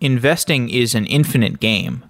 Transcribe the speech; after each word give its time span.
Investing 0.00 0.70
is 0.70 0.94
an 0.94 1.06
infinite 1.06 1.58
game. 1.58 2.04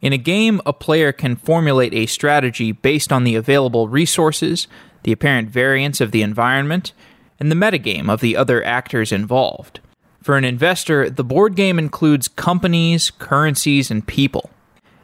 In 0.00 0.12
a 0.12 0.18
game, 0.18 0.60
a 0.64 0.72
player 0.72 1.10
can 1.10 1.34
formulate 1.34 1.92
a 1.92 2.06
strategy 2.06 2.70
based 2.70 3.12
on 3.12 3.24
the 3.24 3.34
available 3.34 3.88
resources, 3.88 4.68
the 5.02 5.10
apparent 5.10 5.48
variance 5.48 6.00
of 6.00 6.12
the 6.12 6.22
environment, 6.22 6.92
and 7.40 7.50
the 7.50 7.56
metagame 7.56 8.08
of 8.08 8.20
the 8.20 8.36
other 8.36 8.62
actors 8.64 9.10
involved. 9.10 9.80
For 10.22 10.36
an 10.36 10.44
investor, 10.44 11.10
the 11.10 11.24
board 11.24 11.56
game 11.56 11.76
includes 11.76 12.28
companies, 12.28 13.10
currencies, 13.10 13.90
and 13.90 14.06
people. 14.06 14.50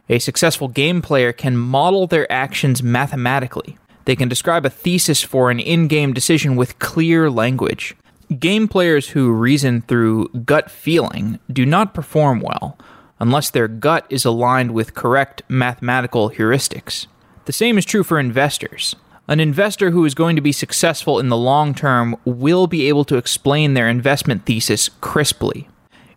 A 0.07 0.19
successful 0.19 0.69
game 0.69 1.01
player 1.01 1.33
can 1.33 1.57
model 1.57 2.07
their 2.07 2.31
actions 2.31 2.81
mathematically. 2.81 3.77
They 4.05 4.15
can 4.15 4.29
describe 4.29 4.65
a 4.65 4.69
thesis 4.69 5.21
for 5.21 5.51
an 5.51 5.59
in 5.59 5.87
game 5.89 6.13
decision 6.13 6.55
with 6.55 6.79
clear 6.79 7.29
language. 7.29 7.95
Game 8.39 8.69
players 8.69 9.09
who 9.09 9.33
reason 9.33 9.81
through 9.81 10.29
gut 10.29 10.71
feeling 10.71 11.37
do 11.51 11.65
not 11.65 11.93
perform 11.93 12.39
well 12.39 12.77
unless 13.19 13.49
their 13.49 13.67
gut 13.67 14.05
is 14.09 14.23
aligned 14.23 14.71
with 14.71 14.93
correct 14.93 15.41
mathematical 15.49 16.29
heuristics. 16.29 17.07
The 17.43 17.51
same 17.51 17.77
is 17.77 17.83
true 17.83 18.03
for 18.03 18.17
investors. 18.17 18.95
An 19.27 19.41
investor 19.41 19.91
who 19.91 20.05
is 20.05 20.15
going 20.15 20.37
to 20.37 20.41
be 20.41 20.53
successful 20.53 21.19
in 21.19 21.27
the 21.27 21.35
long 21.35 21.73
term 21.73 22.15
will 22.23 22.67
be 22.67 22.87
able 22.87 23.03
to 23.05 23.17
explain 23.17 23.73
their 23.73 23.89
investment 23.89 24.45
thesis 24.45 24.87
crisply. 25.01 25.67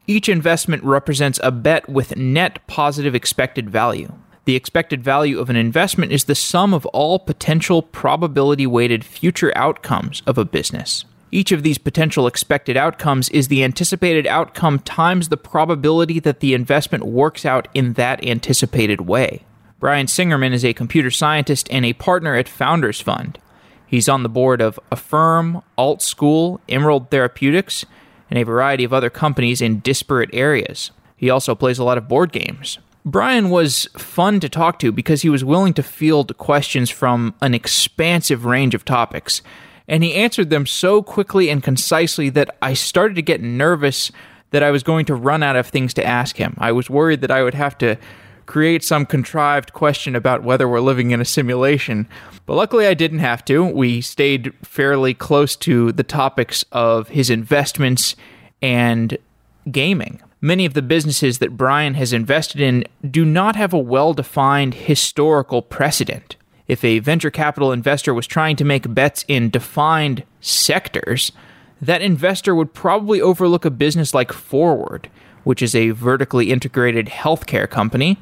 Each 0.06 0.28
investment 0.28 0.84
represents 0.84 1.40
a 1.42 1.50
bet 1.50 1.88
with 1.88 2.16
net 2.16 2.64
positive 2.68 3.16
expected 3.16 3.68
value. 3.70 4.12
The 4.44 4.54
expected 4.54 5.02
value 5.02 5.40
of 5.40 5.50
an 5.50 5.56
investment 5.56 6.12
is 6.12 6.24
the 6.24 6.36
sum 6.36 6.74
of 6.74 6.86
all 6.86 7.18
potential 7.18 7.82
probability 7.82 8.68
weighted 8.68 9.04
future 9.04 9.52
outcomes 9.56 10.22
of 10.28 10.38
a 10.38 10.44
business. 10.44 11.04
Each 11.34 11.50
of 11.50 11.64
these 11.64 11.78
potential 11.78 12.28
expected 12.28 12.76
outcomes 12.76 13.28
is 13.30 13.48
the 13.48 13.64
anticipated 13.64 14.24
outcome 14.24 14.78
times 14.78 15.30
the 15.30 15.36
probability 15.36 16.20
that 16.20 16.38
the 16.38 16.54
investment 16.54 17.06
works 17.06 17.44
out 17.44 17.66
in 17.74 17.94
that 17.94 18.24
anticipated 18.24 19.00
way. 19.00 19.44
Brian 19.80 20.06
Singerman 20.06 20.52
is 20.52 20.64
a 20.64 20.72
computer 20.72 21.10
scientist 21.10 21.66
and 21.72 21.84
a 21.84 21.94
partner 21.94 22.36
at 22.36 22.48
Founders 22.48 23.00
Fund. 23.00 23.40
He's 23.84 24.08
on 24.08 24.22
the 24.22 24.28
board 24.28 24.62
of 24.62 24.78
Affirm, 24.92 25.60
AltSchool, 25.76 26.60
Emerald 26.68 27.10
Therapeutics, 27.10 27.84
and 28.30 28.38
a 28.38 28.44
variety 28.44 28.84
of 28.84 28.92
other 28.92 29.10
companies 29.10 29.60
in 29.60 29.80
disparate 29.80 30.30
areas. 30.32 30.92
He 31.16 31.30
also 31.30 31.56
plays 31.56 31.80
a 31.80 31.84
lot 31.84 31.98
of 31.98 32.06
board 32.06 32.30
games. 32.30 32.78
Brian 33.04 33.50
was 33.50 33.88
fun 33.98 34.38
to 34.38 34.48
talk 34.48 34.78
to 34.78 34.92
because 34.92 35.22
he 35.22 35.28
was 35.28 35.44
willing 35.44 35.74
to 35.74 35.82
field 35.82 36.38
questions 36.38 36.90
from 36.90 37.34
an 37.40 37.54
expansive 37.54 38.44
range 38.44 38.76
of 38.76 38.84
topics 38.84 39.42
and 39.88 40.02
he 40.02 40.14
answered 40.14 40.50
them 40.50 40.66
so 40.66 41.02
quickly 41.02 41.50
and 41.50 41.62
concisely 41.62 42.30
that 42.30 42.56
I 42.62 42.74
started 42.74 43.14
to 43.14 43.22
get 43.22 43.42
nervous 43.42 44.10
that 44.50 44.62
I 44.62 44.70
was 44.70 44.82
going 44.82 45.04
to 45.06 45.14
run 45.14 45.42
out 45.42 45.56
of 45.56 45.66
things 45.66 45.92
to 45.94 46.06
ask 46.06 46.36
him. 46.36 46.54
I 46.58 46.72
was 46.72 46.88
worried 46.88 47.20
that 47.22 47.30
I 47.30 47.42
would 47.42 47.54
have 47.54 47.76
to 47.78 47.96
create 48.46 48.84
some 48.84 49.06
contrived 49.06 49.72
question 49.72 50.14
about 50.14 50.42
whether 50.42 50.68
we're 50.68 50.80
living 50.80 51.10
in 51.10 51.20
a 51.20 51.24
simulation. 51.24 52.06
But 52.46 52.54
luckily, 52.54 52.86
I 52.86 52.94
didn't 52.94 53.18
have 53.20 53.44
to. 53.46 53.64
We 53.64 54.00
stayed 54.00 54.52
fairly 54.62 55.14
close 55.14 55.56
to 55.56 55.92
the 55.92 56.02
topics 56.02 56.64
of 56.72 57.08
his 57.08 57.30
investments 57.30 58.16
and 58.60 59.16
gaming. 59.70 60.20
Many 60.40 60.66
of 60.66 60.74
the 60.74 60.82
businesses 60.82 61.38
that 61.38 61.56
Brian 61.56 61.94
has 61.94 62.12
invested 62.12 62.60
in 62.60 62.84
do 63.08 63.24
not 63.24 63.56
have 63.56 63.72
a 63.72 63.78
well 63.78 64.12
defined 64.12 64.74
historical 64.74 65.62
precedent 65.62 66.36
if 66.66 66.82
a 66.84 66.98
venture 67.00 67.30
capital 67.30 67.72
investor 67.72 68.14
was 68.14 68.26
trying 68.26 68.56
to 68.56 68.64
make 68.64 68.94
bets 68.94 69.24
in 69.28 69.50
defined 69.50 70.24
sectors, 70.40 71.32
that 71.80 72.02
investor 72.02 72.54
would 72.54 72.72
probably 72.72 73.20
overlook 73.20 73.64
a 73.64 73.70
business 73.70 74.14
like 74.14 74.32
Forward, 74.32 75.10
which 75.44 75.60
is 75.60 75.74
a 75.74 75.90
vertically 75.90 76.50
integrated 76.50 77.06
healthcare 77.06 77.68
company. 77.68 78.18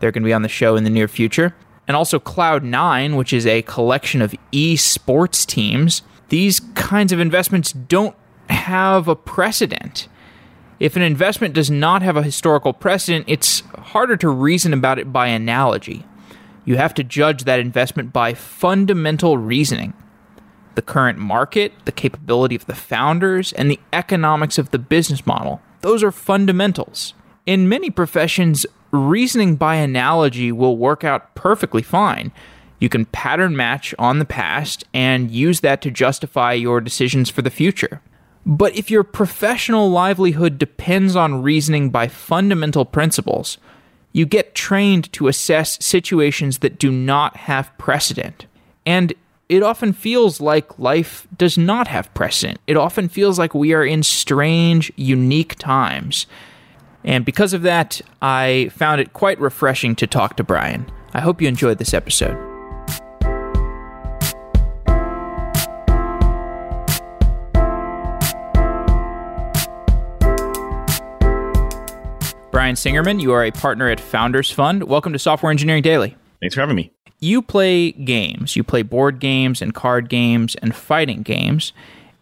They're 0.00 0.12
going 0.12 0.22
to 0.22 0.28
be 0.28 0.34
on 0.34 0.42
the 0.42 0.48
show 0.48 0.76
in 0.76 0.84
the 0.84 0.90
near 0.90 1.08
future. 1.08 1.54
And 1.88 1.96
also 1.96 2.18
Cloud9, 2.18 3.16
which 3.16 3.32
is 3.32 3.46
a 3.46 3.62
collection 3.62 4.20
of 4.20 4.34
esports 4.52 5.46
teams. 5.46 6.02
These 6.28 6.60
kinds 6.74 7.12
of 7.12 7.20
investments 7.20 7.72
don't 7.72 8.16
have 8.50 9.08
a 9.08 9.16
precedent. 9.16 10.08
If 10.78 10.96
an 10.96 11.02
investment 11.02 11.54
does 11.54 11.70
not 11.70 12.02
have 12.02 12.16
a 12.16 12.22
historical 12.22 12.72
precedent, 12.72 13.24
it's 13.28 13.60
harder 13.78 14.16
to 14.18 14.28
reason 14.28 14.74
about 14.74 14.98
it 14.98 15.12
by 15.12 15.28
analogy. 15.28 16.04
You 16.66 16.76
have 16.76 16.92
to 16.94 17.04
judge 17.04 17.44
that 17.44 17.60
investment 17.60 18.12
by 18.12 18.34
fundamental 18.34 19.38
reasoning 19.38 19.94
the 20.74 20.82
current 20.82 21.16
market, 21.18 21.72
the 21.86 21.92
capability 21.92 22.54
of 22.54 22.66
the 22.66 22.74
founders, 22.74 23.54
and 23.54 23.70
the 23.70 23.80
economics 23.94 24.58
of 24.58 24.72
the 24.72 24.78
business 24.78 25.24
model. 25.24 25.62
Those 25.80 26.02
are 26.02 26.12
fundamentals. 26.12 27.14
In 27.46 27.66
many 27.66 27.88
professions, 27.88 28.66
reasoning 28.90 29.56
by 29.56 29.76
analogy 29.76 30.52
will 30.52 30.76
work 30.76 31.02
out 31.02 31.34
perfectly 31.34 31.82
fine. 31.82 32.30
You 32.78 32.90
can 32.90 33.06
pattern 33.06 33.56
match 33.56 33.94
on 33.98 34.18
the 34.18 34.26
past 34.26 34.84
and 34.92 35.30
use 35.30 35.60
that 35.60 35.80
to 35.80 35.90
justify 35.90 36.52
your 36.52 36.82
decisions 36.82 37.30
for 37.30 37.40
the 37.40 37.48
future. 37.48 38.02
But 38.44 38.76
if 38.76 38.90
your 38.90 39.02
professional 39.02 39.90
livelihood 39.90 40.58
depends 40.58 41.16
on 41.16 41.42
reasoning 41.42 41.88
by 41.88 42.08
fundamental 42.08 42.84
principles, 42.84 43.56
you 44.16 44.24
get 44.24 44.54
trained 44.54 45.12
to 45.12 45.28
assess 45.28 45.76
situations 45.84 46.60
that 46.60 46.78
do 46.78 46.90
not 46.90 47.36
have 47.36 47.70
precedent. 47.76 48.46
And 48.86 49.12
it 49.50 49.62
often 49.62 49.92
feels 49.92 50.40
like 50.40 50.78
life 50.78 51.28
does 51.36 51.58
not 51.58 51.88
have 51.88 52.12
precedent. 52.14 52.58
It 52.66 52.78
often 52.78 53.10
feels 53.10 53.38
like 53.38 53.54
we 53.54 53.74
are 53.74 53.84
in 53.84 54.02
strange, 54.02 54.90
unique 54.96 55.56
times. 55.56 56.26
And 57.04 57.26
because 57.26 57.52
of 57.52 57.60
that, 57.62 58.00
I 58.22 58.70
found 58.72 59.02
it 59.02 59.12
quite 59.12 59.38
refreshing 59.38 59.94
to 59.96 60.06
talk 60.06 60.38
to 60.38 60.42
Brian. 60.42 60.90
I 61.12 61.20
hope 61.20 61.42
you 61.42 61.46
enjoyed 61.46 61.76
this 61.76 61.92
episode. 61.92 62.45
Brian 72.56 72.74
Singerman. 72.74 73.20
You 73.20 73.32
are 73.32 73.44
a 73.44 73.50
partner 73.50 73.90
at 73.90 74.00
Founders 74.00 74.50
Fund. 74.50 74.84
Welcome 74.84 75.12
to 75.12 75.18
Software 75.18 75.50
Engineering 75.50 75.82
Daily. 75.82 76.16
Thanks 76.40 76.54
for 76.54 76.62
having 76.62 76.74
me. 76.74 76.90
You 77.20 77.42
play 77.42 77.92
games. 77.92 78.56
You 78.56 78.64
play 78.64 78.80
board 78.80 79.18
games 79.18 79.60
and 79.60 79.74
card 79.74 80.08
games 80.08 80.54
and 80.62 80.74
fighting 80.74 81.20
games. 81.20 81.74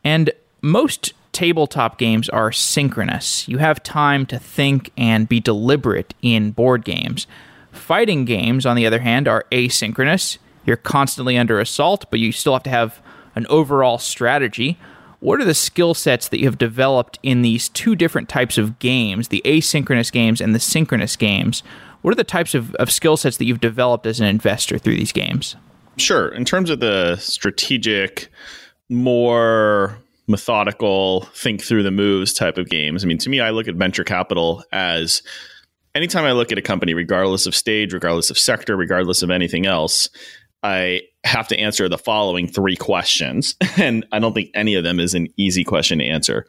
And 0.02 0.32
most 0.60 1.12
tabletop 1.30 1.98
games 1.98 2.28
are 2.30 2.50
synchronous. 2.50 3.46
You 3.46 3.58
have 3.58 3.80
time 3.84 4.26
to 4.26 4.40
think 4.40 4.90
and 4.96 5.28
be 5.28 5.38
deliberate 5.38 6.14
in 6.20 6.50
board 6.50 6.84
games. 6.84 7.28
Fighting 7.70 8.24
games, 8.24 8.66
on 8.66 8.74
the 8.74 8.86
other 8.86 8.98
hand, 8.98 9.28
are 9.28 9.46
asynchronous. 9.52 10.38
You're 10.66 10.76
constantly 10.76 11.38
under 11.38 11.60
assault, 11.60 12.06
but 12.10 12.18
you 12.18 12.32
still 12.32 12.54
have 12.54 12.64
to 12.64 12.70
have 12.70 13.00
an 13.36 13.46
overall 13.46 13.98
strategy. 13.98 14.80
What 15.24 15.40
are 15.40 15.44
the 15.46 15.54
skill 15.54 15.94
sets 15.94 16.28
that 16.28 16.38
you 16.38 16.44
have 16.44 16.58
developed 16.58 17.18
in 17.22 17.40
these 17.40 17.70
two 17.70 17.96
different 17.96 18.28
types 18.28 18.58
of 18.58 18.78
games, 18.78 19.28
the 19.28 19.40
asynchronous 19.46 20.12
games 20.12 20.38
and 20.38 20.54
the 20.54 20.60
synchronous 20.60 21.16
games? 21.16 21.62
What 22.02 22.12
are 22.12 22.14
the 22.14 22.24
types 22.24 22.54
of, 22.54 22.74
of 22.74 22.92
skill 22.92 23.16
sets 23.16 23.38
that 23.38 23.46
you've 23.46 23.58
developed 23.58 24.04
as 24.04 24.20
an 24.20 24.26
investor 24.26 24.76
through 24.76 24.96
these 24.96 25.12
games? 25.12 25.56
Sure. 25.96 26.28
In 26.28 26.44
terms 26.44 26.68
of 26.68 26.80
the 26.80 27.16
strategic, 27.16 28.28
more 28.90 29.96
methodical, 30.26 31.22
think 31.34 31.62
through 31.62 31.84
the 31.84 31.90
moves 31.90 32.34
type 32.34 32.58
of 32.58 32.68
games, 32.68 33.02
I 33.02 33.06
mean, 33.06 33.16
to 33.16 33.30
me, 33.30 33.40
I 33.40 33.48
look 33.48 33.66
at 33.66 33.76
venture 33.76 34.04
capital 34.04 34.62
as 34.72 35.22
anytime 35.94 36.26
I 36.26 36.32
look 36.32 36.52
at 36.52 36.58
a 36.58 36.62
company, 36.62 36.92
regardless 36.92 37.46
of 37.46 37.54
stage, 37.54 37.94
regardless 37.94 38.28
of 38.28 38.38
sector, 38.38 38.76
regardless 38.76 39.22
of 39.22 39.30
anything 39.30 39.64
else, 39.64 40.10
I 40.64 41.02
have 41.24 41.46
to 41.48 41.58
answer 41.58 41.88
the 41.88 41.98
following 41.98 42.48
three 42.48 42.74
questions. 42.74 43.54
And 43.76 44.06
I 44.12 44.18
don't 44.18 44.32
think 44.32 44.50
any 44.54 44.76
of 44.76 44.84
them 44.84 44.98
is 45.00 45.14
an 45.14 45.28
easy 45.36 45.64
question 45.64 45.98
to 45.98 46.04
answer. 46.04 46.46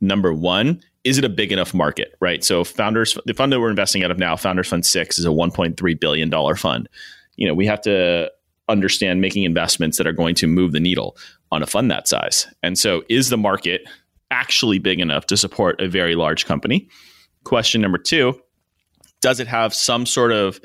Number 0.00 0.32
one, 0.32 0.80
is 1.04 1.18
it 1.18 1.24
a 1.24 1.28
big 1.28 1.52
enough 1.52 1.74
market, 1.74 2.14
right? 2.20 2.42
So 2.44 2.64
founders, 2.64 3.18
the 3.26 3.34
fund 3.34 3.52
that 3.52 3.60
we're 3.60 3.70
investing 3.70 4.04
out 4.04 4.10
of 4.10 4.18
now, 4.18 4.36
Founders 4.36 4.68
Fund 4.68 4.86
Six, 4.86 5.18
is 5.18 5.26
a 5.26 5.30
$1.3 5.30 6.00
billion 6.00 6.54
fund. 6.54 6.88
You 7.36 7.48
know, 7.48 7.54
we 7.54 7.66
have 7.66 7.80
to 7.82 8.30
understand 8.68 9.20
making 9.20 9.44
investments 9.44 9.98
that 9.98 10.06
are 10.06 10.12
going 10.12 10.34
to 10.36 10.46
move 10.46 10.72
the 10.72 10.80
needle 10.80 11.16
on 11.50 11.62
a 11.62 11.66
fund 11.66 11.90
that 11.90 12.06
size. 12.06 12.46
And 12.62 12.78
so 12.78 13.02
is 13.08 13.28
the 13.28 13.36
market 13.36 13.82
actually 14.30 14.78
big 14.78 15.00
enough 15.00 15.26
to 15.26 15.36
support 15.36 15.80
a 15.80 15.88
very 15.88 16.14
large 16.14 16.46
company? 16.46 16.88
Question 17.44 17.80
number 17.80 17.98
two, 17.98 18.40
does 19.20 19.40
it 19.40 19.48
have 19.48 19.74
some 19.74 20.06
sort 20.06 20.32
of 20.32 20.60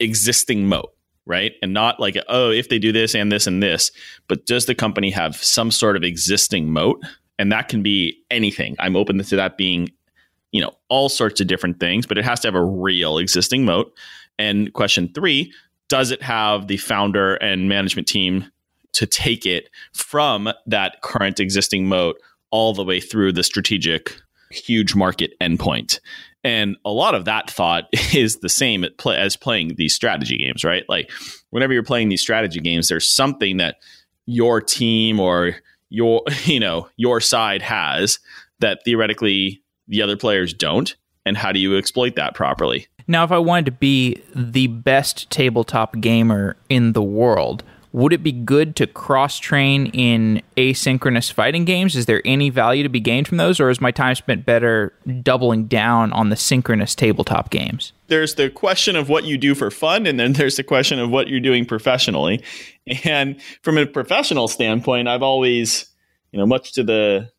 existing 0.00 0.66
moat? 0.66 0.92
Right? 1.28 1.52
And 1.62 1.72
not 1.72 2.00
like, 2.00 2.16
oh, 2.28 2.50
if 2.50 2.70
they 2.70 2.78
do 2.78 2.90
this 2.90 3.14
and 3.14 3.30
this 3.30 3.46
and 3.46 3.62
this, 3.62 3.92
but 4.26 4.46
does 4.46 4.66
the 4.66 4.74
company 4.74 5.10
have 5.10 5.36
some 5.36 5.70
sort 5.70 5.94
of 5.94 6.02
existing 6.02 6.72
moat? 6.72 7.00
And 7.38 7.52
that 7.52 7.68
can 7.68 7.82
be 7.82 8.18
anything. 8.30 8.74
I'm 8.80 8.96
open 8.96 9.22
to 9.22 9.36
that 9.36 9.56
being, 9.56 9.92
you 10.50 10.60
know, 10.60 10.72
all 10.88 11.08
sorts 11.08 11.40
of 11.40 11.46
different 11.46 11.78
things, 11.78 12.06
but 12.06 12.18
it 12.18 12.24
has 12.24 12.40
to 12.40 12.48
have 12.48 12.54
a 12.54 12.64
real 12.64 13.18
existing 13.18 13.64
moat. 13.64 13.92
And 14.38 14.72
question 14.72 15.12
three, 15.14 15.52
does 15.88 16.10
it 16.10 16.22
have 16.22 16.66
the 16.66 16.78
founder 16.78 17.34
and 17.36 17.68
management 17.68 18.08
team 18.08 18.50
to 18.92 19.06
take 19.06 19.44
it 19.46 19.68
from 19.92 20.50
that 20.66 21.02
current 21.02 21.38
existing 21.38 21.86
moat 21.86 22.16
all 22.50 22.72
the 22.72 22.84
way 22.84 23.00
through 23.00 23.32
the 23.32 23.42
strategic 23.42 24.16
huge 24.50 24.94
market 24.94 25.38
endpoint? 25.40 26.00
And 26.48 26.78
a 26.82 26.90
lot 26.90 27.14
of 27.14 27.26
that 27.26 27.50
thought 27.50 27.84
is 28.14 28.36
the 28.36 28.48
same 28.48 28.86
as 29.06 29.36
playing 29.36 29.74
these 29.76 29.94
strategy 29.94 30.38
games, 30.38 30.64
right? 30.64 30.84
Like 30.88 31.10
whenever 31.50 31.74
you're 31.74 31.82
playing 31.82 32.08
these 32.08 32.22
strategy 32.22 32.60
games, 32.60 32.88
there's 32.88 33.06
something 33.06 33.58
that 33.58 33.76
your 34.24 34.62
team 34.62 35.20
or 35.20 35.56
your 35.90 36.22
you 36.44 36.58
know 36.58 36.88
your 36.96 37.20
side 37.20 37.62
has 37.62 38.18
that 38.60 38.80
theoretically 38.84 39.62
the 39.88 40.02
other 40.02 40.16
players 40.16 40.54
don't 40.54 40.96
and 41.24 41.36
how 41.36 41.52
do 41.52 41.58
you 41.58 41.76
exploit 41.76 42.14
that 42.16 42.34
properly 42.34 42.86
now 43.06 43.24
if 43.24 43.32
i 43.32 43.38
wanted 43.38 43.64
to 43.64 43.72
be 43.72 44.22
the 44.34 44.66
best 44.66 45.30
tabletop 45.30 45.98
gamer 45.98 46.56
in 46.68 46.92
the 46.92 47.02
world 47.02 47.64
would 47.92 48.12
it 48.12 48.22
be 48.22 48.32
good 48.32 48.76
to 48.76 48.86
cross 48.86 49.38
train 49.38 49.86
in 49.86 50.42
asynchronous 50.56 51.32
fighting 51.32 51.64
games? 51.64 51.96
Is 51.96 52.06
there 52.06 52.20
any 52.24 52.50
value 52.50 52.82
to 52.82 52.88
be 52.88 53.00
gained 53.00 53.28
from 53.28 53.38
those, 53.38 53.60
or 53.60 53.70
is 53.70 53.80
my 53.80 53.90
time 53.90 54.14
spent 54.14 54.44
better 54.44 54.92
doubling 55.22 55.64
down 55.64 56.12
on 56.12 56.28
the 56.28 56.36
synchronous 56.36 56.94
tabletop 56.94 57.50
games? 57.50 57.92
There's 58.08 58.34
the 58.34 58.50
question 58.50 58.96
of 58.96 59.08
what 59.08 59.24
you 59.24 59.38
do 59.38 59.54
for 59.54 59.70
fun, 59.70 60.06
and 60.06 60.20
then 60.20 60.34
there's 60.34 60.56
the 60.56 60.64
question 60.64 60.98
of 60.98 61.10
what 61.10 61.28
you're 61.28 61.40
doing 61.40 61.64
professionally. 61.64 62.42
And 63.04 63.40
from 63.62 63.76
a 63.78 63.86
professional 63.86 64.48
standpoint, 64.48 65.08
I've 65.08 65.22
always, 65.22 65.86
you 66.32 66.38
know, 66.38 66.46
much 66.46 66.72
to 66.72 66.82
the 66.82 67.30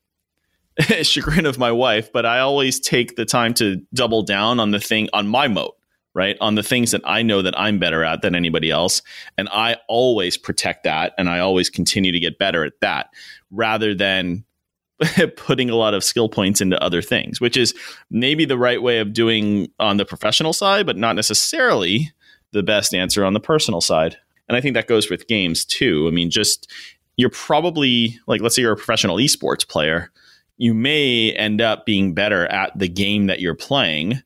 chagrin 1.03 1.45
of 1.45 1.57
my 1.57 1.71
wife, 1.71 2.11
but 2.11 2.25
I 2.25 2.39
always 2.39 2.79
take 2.79 3.15
the 3.15 3.25
time 3.25 3.53
to 3.55 3.81
double 3.93 4.23
down 4.23 4.59
on 4.59 4.71
the 4.71 4.79
thing 4.79 5.09
on 5.13 5.27
my 5.27 5.47
moat 5.47 5.75
right? 6.19 6.35
On 6.41 6.55
the 6.55 6.63
things 6.63 6.91
that 6.91 6.99
I 7.05 7.21
know 7.21 7.41
that 7.41 7.57
I'm 7.57 7.79
better 7.79 8.03
at 8.03 8.21
than 8.21 8.35
anybody 8.35 8.69
else. 8.69 9.01
And 9.37 9.47
I 9.53 9.77
always 9.87 10.35
protect 10.35 10.83
that 10.83 11.13
and 11.17 11.29
I 11.29 11.39
always 11.39 11.69
continue 11.69 12.11
to 12.11 12.19
get 12.19 12.37
better 12.37 12.65
at 12.65 12.73
that 12.81 13.07
rather 13.51 13.95
than 13.95 14.43
putting 15.37 15.69
a 15.69 15.77
lot 15.77 15.93
of 15.93 16.03
skill 16.03 16.27
points 16.27 16.59
into 16.59 16.83
other 16.83 17.01
things, 17.01 17.39
which 17.39 17.55
is 17.55 17.73
maybe 18.11 18.43
the 18.43 18.57
right 18.57 18.81
way 18.81 18.99
of 18.99 19.13
doing 19.13 19.69
on 19.79 19.95
the 19.95 20.03
professional 20.03 20.51
side, 20.51 20.85
but 20.85 20.97
not 20.97 21.15
necessarily 21.15 22.11
the 22.51 22.63
best 22.63 22.93
answer 22.93 23.23
on 23.23 23.31
the 23.31 23.39
personal 23.39 23.79
side. 23.79 24.17
And 24.49 24.57
I 24.57 24.61
think 24.61 24.73
that 24.73 24.87
goes 24.87 25.09
with 25.09 25.25
games 25.29 25.63
too. 25.63 26.05
I 26.05 26.11
mean, 26.11 26.29
just 26.29 26.69
you're 27.15 27.29
probably 27.29 28.19
like, 28.27 28.41
let's 28.41 28.57
say 28.57 28.61
you're 28.61 28.73
a 28.73 28.75
professional 28.75 29.15
esports 29.15 29.65
player, 29.65 30.11
you 30.57 30.73
may 30.73 31.31
end 31.31 31.61
up 31.61 31.85
being 31.85 32.13
better 32.13 32.45
at 32.47 32.77
the 32.77 32.89
game 32.89 33.27
that 33.27 33.39
you're 33.39 33.55
playing 33.55 34.21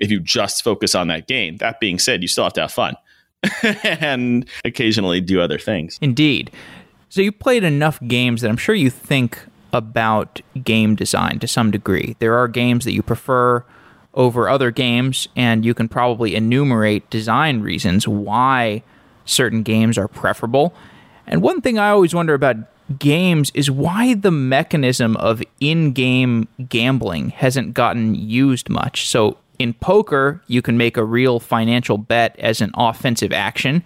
if 0.00 0.10
you 0.10 0.18
just 0.20 0.64
focus 0.64 0.94
on 0.94 1.08
that 1.08 1.26
game. 1.26 1.58
That 1.58 1.78
being 1.80 1.98
said, 1.98 2.22
you 2.22 2.28
still 2.28 2.44
have 2.44 2.54
to 2.54 2.62
have 2.62 2.72
fun 2.72 2.96
and 3.84 4.48
occasionally 4.64 5.20
do 5.20 5.40
other 5.40 5.58
things. 5.58 5.98
Indeed. 6.00 6.50
So 7.08 7.20
you 7.20 7.32
played 7.32 7.64
enough 7.64 8.00
games 8.06 8.40
that 8.40 8.48
I'm 8.48 8.56
sure 8.56 8.74
you 8.74 8.90
think 8.90 9.38
about 9.72 10.40
game 10.64 10.94
design 10.94 11.38
to 11.40 11.48
some 11.48 11.70
degree. 11.70 12.16
There 12.18 12.36
are 12.36 12.48
games 12.48 12.84
that 12.84 12.92
you 12.92 13.02
prefer 13.02 13.64
over 14.14 14.48
other 14.48 14.70
games, 14.70 15.28
and 15.36 15.64
you 15.64 15.74
can 15.74 15.88
probably 15.88 16.34
enumerate 16.34 17.08
design 17.10 17.60
reasons 17.60 18.08
why 18.08 18.82
certain 19.24 19.62
games 19.62 19.96
are 19.96 20.08
preferable. 20.08 20.74
And 21.26 21.42
one 21.42 21.60
thing 21.60 21.78
I 21.78 21.90
always 21.90 22.14
wonder 22.14 22.34
about 22.34 22.56
games 22.98 23.52
is 23.54 23.70
why 23.70 24.14
the 24.14 24.32
mechanism 24.32 25.16
of 25.16 25.42
in 25.60 25.92
game 25.92 26.48
gambling 26.68 27.30
hasn't 27.30 27.74
gotten 27.74 28.14
used 28.14 28.68
much. 28.68 29.08
So, 29.08 29.38
in 29.60 29.74
poker, 29.74 30.42
you 30.46 30.62
can 30.62 30.76
make 30.76 30.96
a 30.96 31.04
real 31.04 31.38
financial 31.38 31.98
bet 31.98 32.36
as 32.38 32.60
an 32.60 32.70
offensive 32.74 33.32
action. 33.32 33.82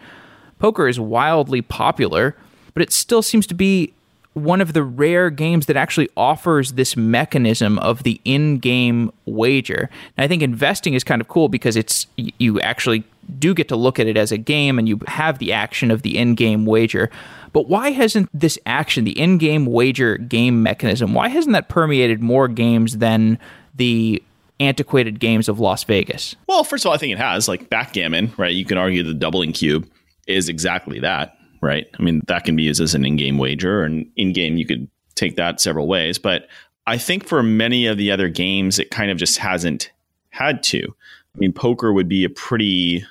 Poker 0.59 0.89
is 0.89 1.01
wildly 1.01 1.63
popular, 1.63 2.37
but 2.73 2.83
it 2.83 2.93
still 2.93 3.23
seems 3.23 3.47
to 3.49 3.55
be 3.55 3.93
one 4.35 4.61
of 4.61 4.73
the 4.73 4.83
rare 4.83 5.31
games 5.31 5.67
that 5.67 5.77
actually 5.77 6.09
offers 6.17 6.73
this 6.73 6.97
mechanism 6.97 7.79
of 7.79 8.03
the 8.03 8.21
in-game 8.25 9.13
wager. 9.27 9.89
And 10.17 10.25
I 10.25 10.29
think 10.29 10.43
investing 10.43 10.95
is 10.95 11.05
kind 11.05 11.21
of 11.21 11.29
cool 11.29 11.49
because 11.49 11.77
it's 11.77 12.07
you 12.17 12.61
actually 12.61 13.05
do 13.39 13.55
get 13.55 13.69
to 13.69 13.77
look 13.77 14.01
at 14.01 14.07
it 14.07 14.17
as 14.17 14.33
a 14.33 14.39
game 14.39 14.79
and 14.79 14.89
you 14.89 15.01
have 15.07 15.39
the 15.39 15.53
action 15.53 15.91
of 15.91 16.03
the 16.03 16.19
in-game 16.19 16.67
wager. 16.67 17.11
But 17.53 17.69
why 17.69 17.91
hasn't 17.91 18.29
this 18.35 18.59
action, 18.67 19.05
the 19.05 19.19
in-game 19.19 19.67
wager 19.67 20.19
game 20.19 20.63
mechanism, 20.65 21.15
why 21.15 21.29
hasn't 21.29 21.53
that 21.53 21.69
permeated 21.69 22.21
more 22.21 22.49
games 22.49 22.99
than 22.99 23.39
the 23.77 24.21
antiquated 24.61 25.21
games 25.21 25.49
of 25.49 25.59
Las 25.61 25.85
Vegas? 25.85 26.37
Well, 26.47 26.65
first 26.65 26.85
of 26.85 26.89
all, 26.89 26.95
I 26.95 26.99
think 26.99 27.13
it 27.13 27.19
has 27.19 27.49
like 27.49 27.71
backgammon, 27.71 28.33
right? 28.37 28.53
You 28.53 28.65
can 28.65 28.79
argue 28.79 29.03
the 29.03 29.15
doubling 29.15 29.53
cube 29.53 29.89
is 30.27 30.49
exactly 30.49 31.01
that, 31.01 31.37
right? 31.61 31.87
I 31.99 32.03
mean, 32.03 32.23
that 32.27 32.45
can 32.45 32.57
be 32.57 32.65
used 32.65 32.81
as 32.81 32.95
an 32.95 33.05
in-game 33.05 33.39
wager, 33.39 33.83
and 33.83 34.07
in-game 34.17 34.57
you 34.57 34.67
could 34.67 34.89
take 35.15 35.37
that 35.37 35.61
several 35.61 35.87
ways. 35.87 36.19
But 36.19 36.49
I 36.87 36.99
think 36.99 37.27
for 37.27 37.43
many 37.43 37.87
of 37.87 37.99
the 37.99 38.11
other 38.11 38.29
games, 38.29 38.79
it 38.79 38.91
kind 38.91 39.11
of 39.11 39.17
just 39.17 39.39
hasn't 39.39 39.91
had 40.31 40.63
to. 40.65 40.83
I 40.83 41.39
mean, 41.39 41.53
poker 41.53 41.93
would 41.93 42.09
be 42.09 42.25
a 42.25 42.31
pretty 42.31 43.05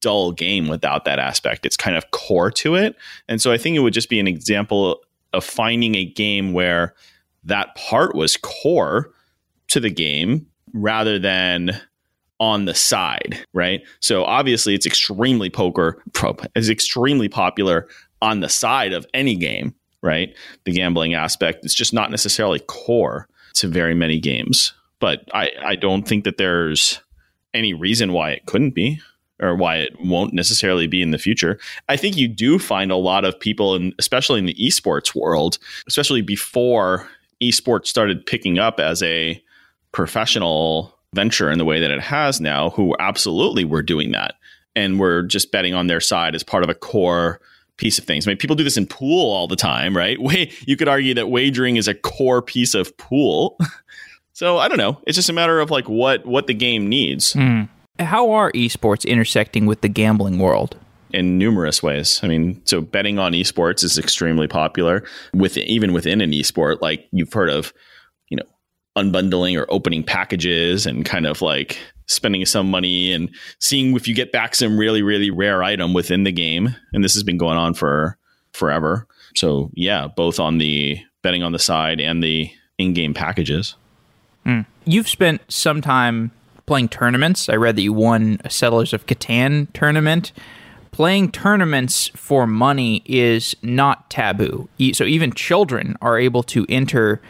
dull 0.00 0.32
game 0.32 0.68
without 0.68 1.04
that 1.04 1.18
aspect. 1.18 1.66
It's 1.66 1.76
kind 1.76 1.96
of 1.96 2.10
core 2.10 2.50
to 2.52 2.74
it. 2.74 2.96
And 3.28 3.40
so 3.40 3.52
I 3.52 3.58
think 3.58 3.76
it 3.76 3.80
would 3.80 3.92
just 3.92 4.08
be 4.08 4.18
an 4.18 4.26
example 4.26 5.02
of 5.32 5.44
finding 5.44 5.94
a 5.94 6.04
game 6.04 6.52
where 6.52 6.94
that 7.44 7.74
part 7.74 8.14
was 8.14 8.36
core 8.38 9.12
to 9.68 9.80
the 9.80 9.90
game 9.90 10.46
rather 10.74 11.18
than 11.18 11.80
on 12.40 12.66
the 12.66 12.74
side, 12.74 13.38
right? 13.54 13.82
So 14.00 14.24
obviously 14.24 14.74
it's 14.74 14.86
extremely 14.86 15.48
poker 15.48 16.02
is 16.54 16.68
extremely 16.68 17.28
popular 17.28 17.88
on 18.20 18.40
the 18.40 18.48
side 18.48 18.92
of 18.92 19.06
any 19.14 19.36
game, 19.36 19.74
right? 20.02 20.34
The 20.64 20.72
gambling 20.72 21.14
aspect 21.14 21.64
is 21.64 21.74
just 21.74 21.94
not 21.94 22.10
necessarily 22.10 22.58
core 22.58 23.28
to 23.54 23.68
very 23.68 23.94
many 23.94 24.18
games. 24.18 24.74
But 24.98 25.28
I, 25.32 25.50
I 25.64 25.76
don't 25.76 26.06
think 26.06 26.24
that 26.24 26.38
there's 26.38 27.00
any 27.52 27.72
reason 27.72 28.12
why 28.12 28.30
it 28.30 28.46
couldn't 28.46 28.74
be 28.74 29.00
or 29.40 29.54
why 29.54 29.76
it 29.76 29.92
won't 30.00 30.32
necessarily 30.32 30.86
be 30.86 31.02
in 31.02 31.10
the 31.10 31.18
future. 31.18 31.58
I 31.88 31.96
think 31.96 32.16
you 32.16 32.28
do 32.28 32.58
find 32.58 32.90
a 32.90 32.96
lot 32.96 33.24
of 33.24 33.38
people, 33.38 33.74
and 33.74 33.92
especially 33.98 34.38
in 34.38 34.46
the 34.46 34.54
esports 34.54 35.14
world, 35.14 35.58
especially 35.86 36.22
before 36.22 37.08
esports 37.42 37.86
started 37.86 38.26
picking 38.26 38.58
up 38.58 38.80
as 38.80 39.02
a 39.02 39.42
professional 39.94 40.94
venture 41.14 41.50
in 41.50 41.58
the 41.58 41.64
way 41.64 41.80
that 41.80 41.90
it 41.90 42.00
has 42.00 42.40
now 42.40 42.70
who 42.70 42.94
absolutely 42.98 43.64
were 43.64 43.82
doing 43.82 44.12
that 44.12 44.34
and 44.76 44.98
we're 44.98 45.22
just 45.22 45.52
betting 45.52 45.74
on 45.74 45.86
their 45.86 46.00
side 46.00 46.34
as 46.34 46.42
part 46.42 46.64
of 46.64 46.68
a 46.68 46.74
core 46.74 47.40
piece 47.76 47.98
of 47.98 48.04
things. 48.04 48.26
I 48.26 48.30
mean, 48.30 48.36
people 48.36 48.56
do 48.56 48.64
this 48.64 48.76
in 48.76 48.86
pool 48.86 49.32
all 49.32 49.48
the 49.48 49.56
time, 49.56 49.96
right? 49.96 50.20
Way 50.20 50.50
you 50.66 50.76
could 50.76 50.88
argue 50.88 51.14
that 51.14 51.30
wagering 51.30 51.76
is 51.76 51.88
a 51.88 51.94
core 51.94 52.42
piece 52.42 52.74
of 52.74 52.96
pool. 52.96 53.56
so 54.32 54.58
I 54.58 54.68
don't 54.68 54.78
know. 54.78 55.00
It's 55.06 55.16
just 55.16 55.28
a 55.28 55.32
matter 55.32 55.60
of 55.60 55.70
like 55.70 55.88
what 55.88 56.24
what 56.26 56.46
the 56.46 56.54
game 56.54 56.88
needs. 56.88 57.34
Mm. 57.34 57.68
How 58.00 58.30
are 58.30 58.50
esports 58.52 59.06
intersecting 59.06 59.66
with 59.66 59.80
the 59.80 59.88
gambling 59.88 60.38
world? 60.38 60.76
In 61.10 61.38
numerous 61.38 61.80
ways. 61.80 62.18
I 62.24 62.28
mean, 62.28 62.60
so 62.64 62.80
betting 62.80 63.20
on 63.20 63.32
esports 63.34 63.84
is 63.84 63.98
extremely 63.98 64.48
popular. 64.48 65.04
With 65.32 65.56
even 65.56 65.92
within 65.92 66.20
an 66.20 66.32
esport, 66.32 66.80
like 66.80 67.06
you've 67.12 67.32
heard 67.32 67.50
of 67.50 67.72
unbundling 68.96 69.58
or 69.58 69.66
opening 69.70 70.02
packages 70.02 70.86
and 70.86 71.04
kind 71.04 71.26
of 71.26 71.42
like 71.42 71.78
spending 72.06 72.44
some 72.46 72.70
money 72.70 73.12
and 73.12 73.30
seeing 73.58 73.94
if 73.96 74.06
you 74.06 74.14
get 74.14 74.30
back 74.30 74.54
some 74.54 74.78
really 74.78 75.02
really 75.02 75.30
rare 75.30 75.62
item 75.62 75.94
within 75.94 76.24
the 76.24 76.32
game. 76.32 76.74
And 76.92 77.02
this 77.02 77.14
has 77.14 77.22
been 77.22 77.38
going 77.38 77.58
on 77.58 77.74
for 77.74 78.16
forever. 78.52 79.06
So 79.34 79.70
yeah 79.74 80.08
both 80.08 80.38
on 80.38 80.58
the 80.58 80.98
betting 81.22 81.42
on 81.42 81.52
the 81.52 81.58
side 81.58 82.00
and 82.00 82.22
the 82.22 82.50
in-game 82.78 83.14
packages. 83.14 83.76
Mm. 84.44 84.66
you've 84.84 85.08
spent 85.08 85.40
some 85.48 85.80
time 85.80 86.30
playing 86.66 86.88
tournaments. 86.88 87.48
I 87.48 87.56
read 87.56 87.76
that 87.76 87.82
you 87.82 87.92
won 87.92 88.40
a 88.44 88.50
settlers 88.50 88.92
of 88.92 89.06
catan 89.06 89.68
tournament. 89.72 90.32
Playing 90.92 91.32
tournaments 91.32 92.08
for 92.14 92.46
money 92.46 93.02
is 93.04 93.56
not 93.62 94.10
taboo. 94.10 94.68
So 94.92 95.04
even 95.04 95.32
children 95.32 95.96
are 96.00 96.18
able 96.18 96.42
to 96.44 96.66
enter 96.68 97.20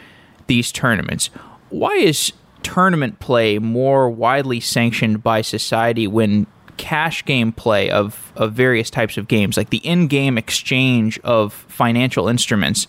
these 0.47 0.71
tournaments 0.71 1.29
why 1.69 1.93
is 1.95 2.33
tournament 2.63 3.19
play 3.19 3.59
more 3.59 4.09
widely 4.09 4.59
sanctioned 4.59 5.21
by 5.21 5.41
society 5.41 6.07
when 6.07 6.47
cash 6.77 7.23
game 7.25 7.51
play 7.51 7.89
of, 7.89 8.33
of 8.35 8.53
various 8.53 8.89
types 8.89 9.17
of 9.17 9.27
games, 9.27 9.57
like 9.57 9.69
the 9.69 9.77
in 9.77 10.07
game 10.07 10.37
exchange 10.37 11.19
of 11.19 11.53
financial 11.53 12.27
instruments, 12.27 12.87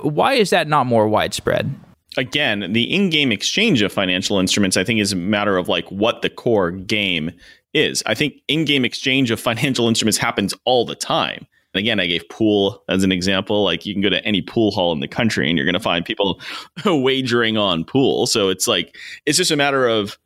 why 0.00 0.32
is 0.34 0.50
that 0.50 0.68
not 0.68 0.86
more 0.86 1.08
widespread? 1.08 1.72
Again, 2.16 2.72
the 2.72 2.82
in 2.92 3.10
game 3.10 3.30
exchange 3.30 3.82
of 3.82 3.92
financial 3.92 4.38
instruments, 4.38 4.76
I 4.76 4.84
think, 4.84 5.00
is 5.00 5.12
a 5.12 5.16
matter 5.16 5.56
of 5.56 5.68
like 5.68 5.88
what 5.90 6.22
the 6.22 6.30
core 6.30 6.70
game 6.70 7.30
is. 7.74 8.02
I 8.06 8.14
think 8.14 8.34
in 8.48 8.64
game 8.64 8.84
exchange 8.84 9.30
of 9.30 9.38
financial 9.38 9.86
instruments 9.86 10.18
happens 10.18 10.54
all 10.64 10.84
the 10.84 10.94
time. 10.94 11.46
And 11.74 11.80
again, 11.80 12.00
I 12.00 12.06
gave 12.06 12.28
pool 12.28 12.82
as 12.88 13.04
an 13.04 13.12
example. 13.12 13.64
Like 13.64 13.84
you 13.84 13.94
can 13.94 14.02
go 14.02 14.08
to 14.08 14.24
any 14.24 14.40
pool 14.40 14.70
hall 14.70 14.92
in 14.92 15.00
the 15.00 15.08
country 15.08 15.48
and 15.48 15.58
you're 15.58 15.66
going 15.66 15.74
to 15.74 15.80
find 15.80 16.04
people 16.04 16.40
wagering 16.84 17.56
on 17.56 17.84
pool. 17.84 18.26
So 18.26 18.48
it's 18.48 18.66
like 18.66 18.96
it's 19.26 19.36
just 19.36 19.50
a 19.50 19.56
matter 19.56 19.86
of 19.86 20.18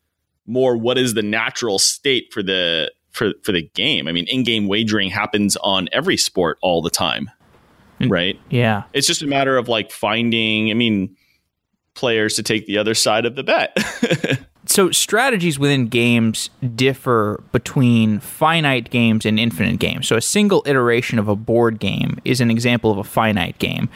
more 0.47 0.77
what 0.77 0.99
is 0.99 1.15
the 1.15 1.23
natural 1.23 1.79
state 1.79 2.33
for 2.33 2.43
the 2.43 2.93
for 3.11 3.33
for 3.43 3.53
the 3.53 3.63
game. 3.75 4.09
I 4.09 4.13
mean, 4.13 4.27
in-game 4.29 4.69
wagering 4.69 5.11
happens 5.11 5.57
on 5.57 5.89
every 5.93 6.17
sport 6.17 6.59
all 6.63 6.83
the 6.83 6.91
time. 6.91 7.31
Mm. 8.01 8.11
Right? 8.11 8.41
Yeah. 8.51 8.85
It's 8.93 9.07
just 9.07 9.23
a 9.23 9.27
matter 9.27 9.57
of 9.57 9.69
like 9.69 9.91
finding, 9.91 10.71
I 10.71 10.75
mean, 10.75 11.17
players 11.95 12.35
to 12.35 12.43
take 12.43 12.67
the 12.67 12.79
other 12.79 12.95
side 12.95 13.27
of 13.27 13.37
the 13.37 13.45
bet. 13.45 13.77
So 14.65 14.91
strategies 14.91 15.59
within 15.59 15.89
games 15.89 16.51
differ 16.75 17.43
between 17.51 18.21
finite 18.21 18.91
games 18.91 19.27
and 19.27 19.39
infinite 19.39 19.79
games. 19.79 20.07
So 20.07 20.17
a 20.17 20.21
single 20.21 20.63
iteration 20.67 21.19
of 21.19 21.29
a 21.29 21.37
board 21.37 21.81
game 21.81 22.19
is 22.25 22.41
an 22.41 22.51
example 22.51 22.91
of 22.91 22.99
a 22.99 23.05
finite 23.05 23.59
game. 23.59 23.89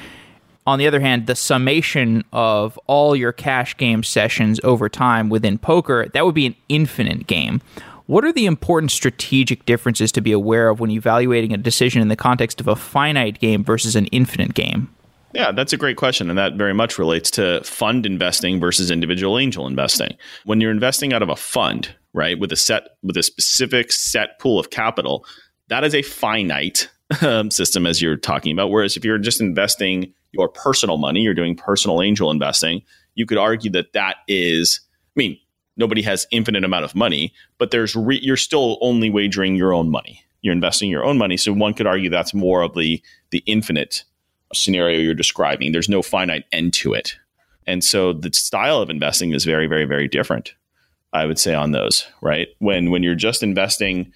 On 0.66 0.80
the 0.80 0.86
other 0.88 0.98
hand, 0.98 1.28
the 1.28 1.36
summation 1.36 2.24
of 2.32 2.76
all 2.88 3.14
your 3.14 3.30
cash 3.32 3.76
game 3.76 4.02
sessions 4.02 4.58
over 4.64 4.88
time 4.88 5.28
within 5.28 5.58
poker, 5.58 6.08
that 6.12 6.26
would 6.26 6.34
be 6.34 6.46
an 6.46 6.56
infinite 6.68 7.28
game. 7.28 7.60
What 8.06 8.24
are 8.24 8.32
the 8.32 8.46
important 8.46 8.90
strategic 8.90 9.64
differences 9.66 10.10
to 10.12 10.20
be 10.20 10.32
aware 10.32 10.68
of 10.68 10.80
when 10.80 10.90
evaluating 10.90 11.52
a 11.52 11.56
decision 11.56 12.02
in 12.02 12.08
the 12.08 12.16
context 12.16 12.60
of 12.60 12.66
a 12.66 12.76
finite 12.76 13.38
game 13.38 13.62
versus 13.62 13.94
an 13.94 14.06
infinite 14.06 14.54
game? 14.54 14.88
Yeah, 15.36 15.52
that's 15.52 15.74
a 15.74 15.76
great 15.76 15.98
question. 15.98 16.30
And 16.30 16.38
that 16.38 16.54
very 16.54 16.72
much 16.72 16.98
relates 16.98 17.30
to 17.32 17.62
fund 17.62 18.06
investing 18.06 18.58
versus 18.58 18.90
individual 18.90 19.38
angel 19.38 19.66
investing. 19.66 20.16
When 20.46 20.62
you're 20.62 20.70
investing 20.70 21.12
out 21.12 21.20
of 21.20 21.28
a 21.28 21.36
fund, 21.36 21.94
right, 22.14 22.38
with 22.38 22.52
a 22.52 22.56
set, 22.56 22.88
with 23.02 23.18
a 23.18 23.22
specific 23.22 23.92
set 23.92 24.38
pool 24.38 24.58
of 24.58 24.70
capital, 24.70 25.26
that 25.68 25.84
is 25.84 25.94
a 25.94 26.00
finite 26.00 26.88
um, 27.20 27.50
system 27.50 27.84
as 27.84 28.00
you're 28.00 28.16
talking 28.16 28.50
about. 28.50 28.70
Whereas 28.70 28.96
if 28.96 29.04
you're 29.04 29.18
just 29.18 29.42
investing 29.42 30.14
your 30.32 30.48
personal 30.48 30.96
money, 30.96 31.20
you're 31.20 31.34
doing 31.34 31.54
personal 31.54 32.00
angel 32.00 32.30
investing, 32.30 32.80
you 33.14 33.26
could 33.26 33.36
argue 33.36 33.70
that 33.72 33.92
that 33.92 34.16
is, 34.28 34.80
I 35.08 35.12
mean, 35.16 35.38
nobody 35.76 36.00
has 36.00 36.26
infinite 36.30 36.64
amount 36.64 36.86
of 36.86 36.94
money, 36.94 37.34
but 37.58 37.72
there's 37.72 37.94
re- 37.94 38.20
you're 38.22 38.38
still 38.38 38.78
only 38.80 39.10
wagering 39.10 39.54
your 39.54 39.74
own 39.74 39.90
money. 39.90 40.22
You're 40.40 40.54
investing 40.54 40.88
your 40.88 41.04
own 41.04 41.18
money. 41.18 41.36
So 41.36 41.52
one 41.52 41.74
could 41.74 41.86
argue 41.86 42.08
that's 42.08 42.32
more 42.32 42.62
of 42.62 42.74
the 42.74 43.02
the 43.32 43.42
infinite 43.44 44.04
scenario 44.54 44.98
you're 44.98 45.14
describing. 45.14 45.72
There's 45.72 45.88
no 45.88 46.02
finite 46.02 46.44
end 46.52 46.72
to 46.74 46.94
it. 46.94 47.16
And 47.66 47.82
so 47.82 48.12
the 48.12 48.32
style 48.32 48.80
of 48.80 48.90
investing 48.90 49.32
is 49.32 49.44
very, 49.44 49.66
very, 49.66 49.84
very 49.84 50.08
different, 50.08 50.54
I 51.12 51.26
would 51.26 51.38
say, 51.38 51.54
on 51.54 51.72
those, 51.72 52.06
right? 52.22 52.48
When 52.58 52.90
when 52.90 53.02
you're 53.02 53.14
just 53.14 53.42
investing 53.42 54.12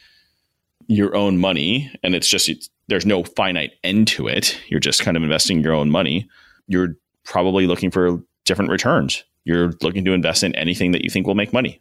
your 0.87 1.15
own 1.15 1.39
money 1.39 1.91
and 2.03 2.15
it's 2.15 2.29
just 2.29 2.49
it's, 2.49 2.69
there's 2.89 3.07
no 3.07 3.23
finite 3.23 3.73
end 3.85 4.09
to 4.09 4.29
it, 4.29 4.61
you're 4.69 4.81
just 4.81 5.03
kind 5.03 5.17
of 5.17 5.23
investing 5.23 5.63
your 5.63 5.73
own 5.73 5.91
money, 5.91 6.29
you're 6.67 6.97
probably 7.25 7.67
looking 7.67 7.91
for 7.91 8.21
different 8.45 8.71
returns. 8.71 9.25
You're 9.45 9.73
looking 9.83 10.05
to 10.05 10.13
invest 10.13 10.43
in 10.43 10.55
anything 10.55 10.93
that 10.93 11.03
you 11.03 11.11
think 11.11 11.27
will 11.27 11.35
make 11.35 11.53
money. 11.53 11.81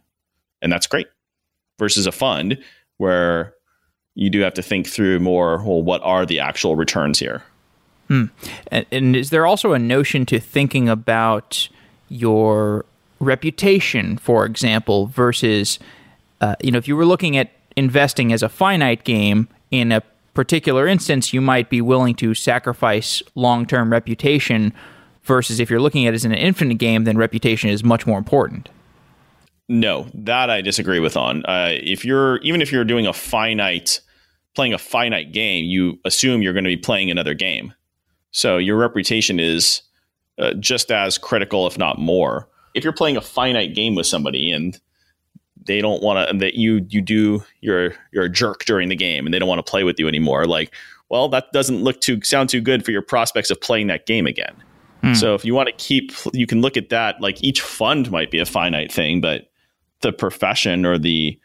And 0.62 0.72
that's 0.72 0.86
great. 0.86 1.08
Versus 1.78 2.06
a 2.06 2.12
fund 2.12 2.58
where 2.98 3.54
you 4.14 4.30
do 4.30 4.40
have 4.40 4.54
to 4.54 4.62
think 4.62 4.86
through 4.86 5.20
more, 5.20 5.58
well, 5.58 5.82
what 5.82 6.02
are 6.02 6.26
the 6.26 6.40
actual 6.40 6.76
returns 6.76 7.18
here? 7.18 7.42
Hmm. 8.10 8.24
And, 8.72 8.86
and 8.90 9.16
is 9.16 9.30
there 9.30 9.46
also 9.46 9.72
a 9.72 9.78
notion 9.78 10.26
to 10.26 10.40
thinking 10.40 10.88
about 10.88 11.68
your 12.08 12.84
reputation, 13.20 14.18
for 14.18 14.44
example, 14.44 15.06
versus, 15.06 15.78
uh, 16.40 16.56
you 16.60 16.72
know, 16.72 16.78
if 16.78 16.88
you 16.88 16.96
were 16.96 17.06
looking 17.06 17.36
at 17.36 17.52
investing 17.76 18.32
as 18.32 18.42
a 18.42 18.48
finite 18.48 19.04
game 19.04 19.46
in 19.70 19.92
a 19.92 20.02
particular 20.34 20.88
instance, 20.88 21.32
you 21.32 21.40
might 21.40 21.70
be 21.70 21.80
willing 21.80 22.16
to 22.16 22.34
sacrifice 22.34 23.22
long 23.36 23.64
term 23.64 23.92
reputation 23.92 24.72
versus 25.22 25.60
if 25.60 25.70
you're 25.70 25.80
looking 25.80 26.04
at 26.04 26.12
it 26.12 26.16
as 26.16 26.24
an 26.24 26.34
infinite 26.34 26.78
game, 26.78 27.04
then 27.04 27.16
reputation 27.16 27.70
is 27.70 27.84
much 27.84 28.08
more 28.08 28.18
important. 28.18 28.68
No, 29.68 30.08
that 30.14 30.50
I 30.50 30.62
disagree 30.62 30.98
with 30.98 31.16
on. 31.16 31.44
Uh, 31.44 31.74
if 31.80 32.04
you're 32.04 32.38
even 32.38 32.60
if 32.60 32.72
you're 32.72 32.84
doing 32.84 33.06
a 33.06 33.12
finite 33.12 34.00
playing 34.56 34.74
a 34.74 34.78
finite 34.78 35.30
game, 35.30 35.64
you 35.66 36.00
assume 36.04 36.42
you're 36.42 36.52
going 36.52 36.64
to 36.64 36.68
be 36.70 36.76
playing 36.76 37.08
another 37.08 37.34
game. 37.34 37.72
So 38.30 38.58
your 38.58 38.76
reputation 38.76 39.40
is 39.40 39.82
uh, 40.38 40.54
just 40.54 40.90
as 40.90 41.18
critical, 41.18 41.66
if 41.66 41.76
not 41.78 41.98
more. 41.98 42.48
If 42.74 42.84
you're 42.84 42.92
playing 42.92 43.16
a 43.16 43.20
finite 43.20 43.74
game 43.74 43.94
with 43.94 44.06
somebody 44.06 44.50
and 44.50 44.78
they 45.66 45.80
don't 45.80 46.02
want 46.02 46.28
to, 46.28 46.38
that 46.38 46.54
you 46.54 46.86
you 46.88 47.02
do 47.02 47.44
you're 47.60 47.92
you're 48.12 48.24
a 48.24 48.28
jerk 48.28 48.64
during 48.64 48.88
the 48.88 48.96
game 48.96 49.26
and 49.26 49.34
they 49.34 49.38
don't 49.38 49.48
want 49.48 49.64
to 49.64 49.70
play 49.70 49.84
with 49.84 49.98
you 49.98 50.08
anymore, 50.08 50.46
like, 50.46 50.72
well, 51.08 51.28
that 51.28 51.52
doesn't 51.52 51.82
look 51.82 52.00
too 52.00 52.20
sound 52.22 52.48
too 52.48 52.60
good 52.60 52.84
for 52.84 52.92
your 52.92 53.02
prospects 53.02 53.50
of 53.50 53.60
playing 53.60 53.88
that 53.88 54.06
game 54.06 54.26
again. 54.26 54.54
Hmm. 55.02 55.14
So 55.14 55.34
if 55.34 55.44
you 55.44 55.54
want 55.54 55.68
to 55.68 55.74
keep, 55.74 56.12
you 56.32 56.46
can 56.46 56.60
look 56.60 56.76
at 56.76 56.90
that. 56.90 57.20
Like 57.20 57.42
each 57.42 57.60
fund 57.60 58.10
might 58.10 58.30
be 58.30 58.38
a 58.38 58.46
finite 58.46 58.92
thing, 58.92 59.20
but 59.20 59.50
the 60.00 60.12
profession 60.12 60.86
or 60.86 60.98
the 60.98 61.38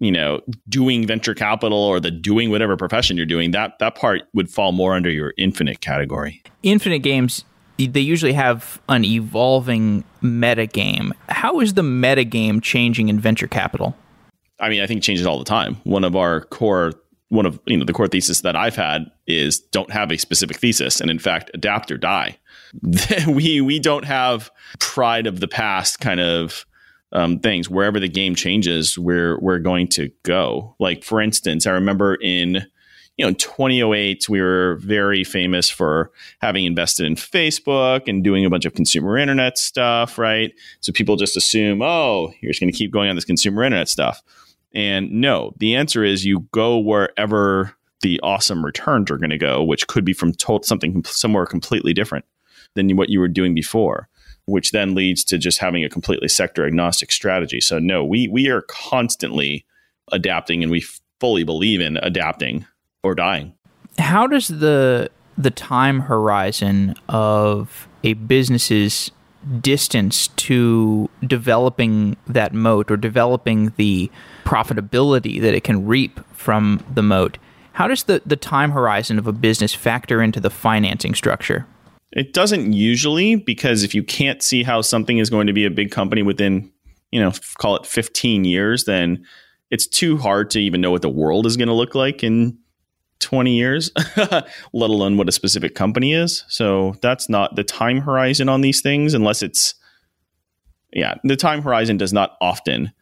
you 0.00 0.10
know 0.10 0.40
doing 0.68 1.06
venture 1.06 1.34
capital 1.34 1.78
or 1.78 2.00
the 2.00 2.10
doing 2.10 2.50
whatever 2.50 2.76
profession 2.76 3.16
you're 3.16 3.26
doing 3.26 3.52
that 3.52 3.78
that 3.78 3.94
part 3.94 4.22
would 4.34 4.50
fall 4.50 4.72
more 4.72 4.94
under 4.94 5.10
your 5.10 5.32
infinite 5.38 5.80
category. 5.80 6.42
Infinite 6.62 7.00
games 7.00 7.44
they 7.78 8.00
usually 8.00 8.34
have 8.34 8.78
an 8.90 9.06
evolving 9.06 10.04
meta 10.20 10.66
game. 10.66 11.14
How 11.30 11.60
is 11.60 11.74
the 11.74 11.82
meta 11.82 12.24
game 12.24 12.60
changing 12.60 13.08
in 13.08 13.18
venture 13.18 13.46
capital? 13.46 13.96
I 14.58 14.68
mean 14.68 14.82
i 14.82 14.86
think 14.86 14.98
it 14.98 15.04
changes 15.04 15.26
all 15.26 15.38
the 15.38 15.44
time. 15.44 15.76
One 15.84 16.04
of 16.04 16.16
our 16.16 16.42
core 16.42 16.92
one 17.28 17.46
of 17.46 17.60
you 17.66 17.76
know 17.76 17.84
the 17.84 17.92
core 17.92 18.08
thesis 18.08 18.40
that 18.40 18.56
i've 18.56 18.74
had 18.74 19.04
is 19.28 19.60
don't 19.60 19.92
have 19.92 20.10
a 20.10 20.18
specific 20.18 20.56
thesis 20.56 21.00
and 21.00 21.10
in 21.10 21.18
fact 21.18 21.50
adapt 21.54 21.90
or 21.90 21.98
die. 21.98 22.38
We 23.26 23.60
we 23.60 23.78
don't 23.78 24.04
have 24.04 24.50
pride 24.78 25.26
of 25.26 25.40
the 25.40 25.48
past 25.48 26.00
kind 26.00 26.20
of 26.20 26.64
um, 27.12 27.38
things. 27.40 27.68
Wherever 27.68 27.98
the 27.98 28.08
game 28.08 28.34
changes, 28.34 28.98
we're 28.98 29.38
we're 29.40 29.58
going 29.58 29.88
to 29.88 30.10
go. 30.22 30.74
Like 30.78 31.04
for 31.04 31.20
instance, 31.20 31.66
I 31.66 31.72
remember 31.72 32.16
in 32.16 32.66
you 33.16 33.26
know 33.26 33.32
2008 33.34 34.28
we 34.28 34.40
were 34.40 34.76
very 34.76 35.24
famous 35.24 35.68
for 35.68 36.10
having 36.40 36.64
invested 36.64 37.06
in 37.06 37.14
Facebook 37.16 38.08
and 38.08 38.24
doing 38.24 38.44
a 38.44 38.50
bunch 38.50 38.64
of 38.64 38.74
consumer 38.74 39.18
internet 39.18 39.58
stuff, 39.58 40.18
right? 40.18 40.52
So 40.80 40.92
people 40.92 41.16
just 41.16 41.36
assume, 41.36 41.82
oh, 41.82 42.32
you're 42.40 42.50
just 42.50 42.60
going 42.60 42.72
to 42.72 42.78
keep 42.78 42.92
going 42.92 43.10
on 43.10 43.16
this 43.16 43.24
consumer 43.24 43.64
internet 43.64 43.88
stuff. 43.88 44.22
And 44.72 45.10
no, 45.10 45.52
the 45.58 45.74
answer 45.74 46.04
is 46.04 46.24
you 46.24 46.46
go 46.52 46.78
wherever 46.78 47.74
the 48.02 48.20
awesome 48.22 48.64
returns 48.64 49.10
are 49.10 49.18
going 49.18 49.30
to 49.30 49.38
go, 49.38 49.62
which 49.62 49.86
could 49.88 50.04
be 50.04 50.12
from 50.12 50.32
something 50.62 51.04
somewhere 51.04 51.44
completely 51.44 51.92
different 51.92 52.24
than 52.74 52.96
what 52.96 53.08
you 53.08 53.18
were 53.20 53.28
doing 53.28 53.54
before 53.54 54.08
which 54.50 54.72
then 54.72 54.94
leads 54.94 55.24
to 55.24 55.38
just 55.38 55.58
having 55.58 55.84
a 55.84 55.88
completely 55.88 56.28
sector 56.28 56.66
agnostic 56.66 57.12
strategy. 57.12 57.60
So 57.60 57.78
no, 57.78 58.04
we 58.04 58.28
we 58.28 58.48
are 58.48 58.62
constantly 58.62 59.64
adapting 60.12 60.62
and 60.62 60.70
we 60.70 60.84
fully 61.20 61.44
believe 61.44 61.80
in 61.80 61.98
adapting 61.98 62.66
or 63.02 63.14
dying. 63.14 63.54
How 63.98 64.26
does 64.26 64.48
the 64.48 65.10
the 65.38 65.50
time 65.50 66.00
horizon 66.00 66.94
of 67.08 67.88
a 68.04 68.14
business's 68.14 69.10
distance 69.60 70.28
to 70.28 71.08
developing 71.26 72.16
that 72.26 72.52
moat 72.52 72.90
or 72.90 72.96
developing 72.98 73.72
the 73.76 74.10
profitability 74.44 75.40
that 75.40 75.54
it 75.54 75.64
can 75.64 75.86
reap 75.86 76.20
from 76.34 76.84
the 76.92 77.02
moat 77.02 77.38
how 77.72 77.88
does 77.88 78.04
the, 78.04 78.20
the 78.26 78.36
time 78.36 78.72
horizon 78.72 79.18
of 79.18 79.26
a 79.26 79.32
business 79.32 79.72
factor 79.72 80.20
into 80.20 80.40
the 80.40 80.50
financing 80.50 81.14
structure 81.14 81.66
it 82.12 82.32
doesn't 82.32 82.72
usually 82.72 83.36
because 83.36 83.82
if 83.82 83.94
you 83.94 84.02
can't 84.02 84.42
see 84.42 84.62
how 84.62 84.80
something 84.80 85.18
is 85.18 85.30
going 85.30 85.46
to 85.46 85.52
be 85.52 85.64
a 85.64 85.70
big 85.70 85.90
company 85.90 86.22
within, 86.22 86.70
you 87.10 87.20
know, 87.20 87.32
call 87.58 87.76
it 87.76 87.86
15 87.86 88.44
years, 88.44 88.84
then 88.84 89.24
it's 89.70 89.86
too 89.86 90.16
hard 90.16 90.50
to 90.50 90.60
even 90.60 90.80
know 90.80 90.90
what 90.90 91.02
the 91.02 91.08
world 91.08 91.46
is 91.46 91.56
going 91.56 91.68
to 91.68 91.74
look 91.74 91.94
like 91.94 92.24
in 92.24 92.58
20 93.20 93.54
years, 93.54 93.92
let 94.16 94.90
alone 94.90 95.16
what 95.16 95.28
a 95.28 95.32
specific 95.32 95.74
company 95.74 96.14
is. 96.14 96.44
So 96.48 96.96
that's 97.00 97.28
not 97.28 97.54
the 97.54 97.64
time 97.64 98.00
horizon 98.00 98.48
on 98.48 98.60
these 98.60 98.80
things 98.80 99.14
unless 99.14 99.42
it's 99.42 99.74
yeah, 100.92 101.14
the 101.22 101.36
time 101.36 101.62
horizon 101.62 101.96
does 101.98 102.12
not 102.12 102.36
often 102.40 102.92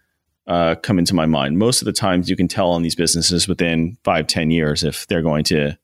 uh, 0.47 0.75
come 0.75 0.99
into 0.99 1.15
my 1.15 1.25
mind. 1.25 1.59
Most 1.59 1.81
of 1.81 1.87
the 1.87 1.93
times 1.93 2.29
you 2.29 2.37
can 2.37 2.49
tell 2.49 2.71
on 2.71 2.83
these 2.83 2.95
businesses 2.95 3.49
within 3.49 3.97
five, 4.05 4.27
10 4.27 4.51
years 4.51 4.85
if 4.85 5.07
they're 5.07 5.23
going 5.23 5.45
to, 5.45 5.79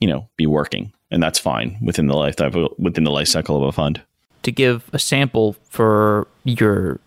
you 0.00 0.08
know, 0.08 0.30
be 0.36 0.46
working 0.46 0.92
and 1.12 1.22
that's 1.22 1.38
fine 1.38 1.78
within 1.80 2.06
the 2.06 2.16
life 2.16 2.36
within 2.78 3.04
the 3.04 3.10
life 3.10 3.28
cycle 3.28 3.56
of 3.56 3.62
a 3.62 3.70
fund. 3.70 4.00
To 4.42 4.50
give 4.50 4.90
a 4.92 4.98
sample 4.98 5.52
for 5.68 6.26
your 6.42 6.98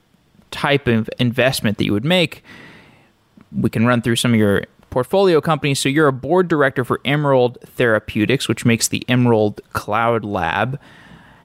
type 0.52 0.88
of 0.88 1.10
investment 1.20 1.78
that 1.80 1.86
you 1.86 1.92
would 1.92 2.06
make, 2.06 2.44
we 3.52 3.70
can 3.70 3.86
run 3.86 4.02
through 4.02 4.16
some 4.16 4.34
of 4.34 4.40
your 4.40 4.66
portfolio 4.92 5.42
companies. 5.42 5.80
So 5.80 5.90
you're 5.90 6.08
a 6.08 6.14
board 6.14 6.48
director 6.48 6.86
for 6.86 7.02
Emerald 7.04 7.58
Therapeutics, 7.66 8.48
which 8.48 8.64
makes 8.64 8.88
the 8.88 9.04
Emerald 9.10 9.60
Cloud 9.74 10.24
Lab. 10.24 10.80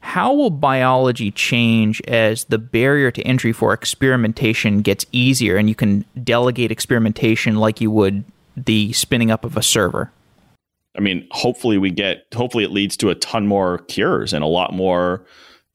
How 0.02 0.32
will 0.32 0.50
biology 0.50 1.30
change 1.30 2.00
as 2.02 2.44
the 2.44 2.58
barrier 2.58 3.10
to 3.10 3.22
entry 3.22 3.52
for 3.52 3.72
experimentation 3.72 4.82
gets 4.82 5.04
easier 5.12 5.56
and 5.56 5.68
you 5.68 5.74
can 5.74 6.04
delegate 6.22 6.70
experimentation 6.70 7.56
like 7.56 7.80
you 7.80 7.90
would 7.90 8.24
the 8.56 8.92
spinning 8.92 9.30
up 9.30 9.44
of 9.44 9.56
a 9.56 9.62
server? 9.62 10.12
I 10.96 11.00
mean, 11.00 11.26
hopefully 11.30 11.78
we 11.78 11.90
get, 11.90 12.26
hopefully 12.34 12.64
it 12.64 12.72
leads 12.72 12.96
to 12.98 13.10
a 13.10 13.14
ton 13.14 13.46
more 13.46 13.78
cures 13.78 14.32
and 14.32 14.42
a 14.42 14.48
lot 14.48 14.72
more, 14.72 15.24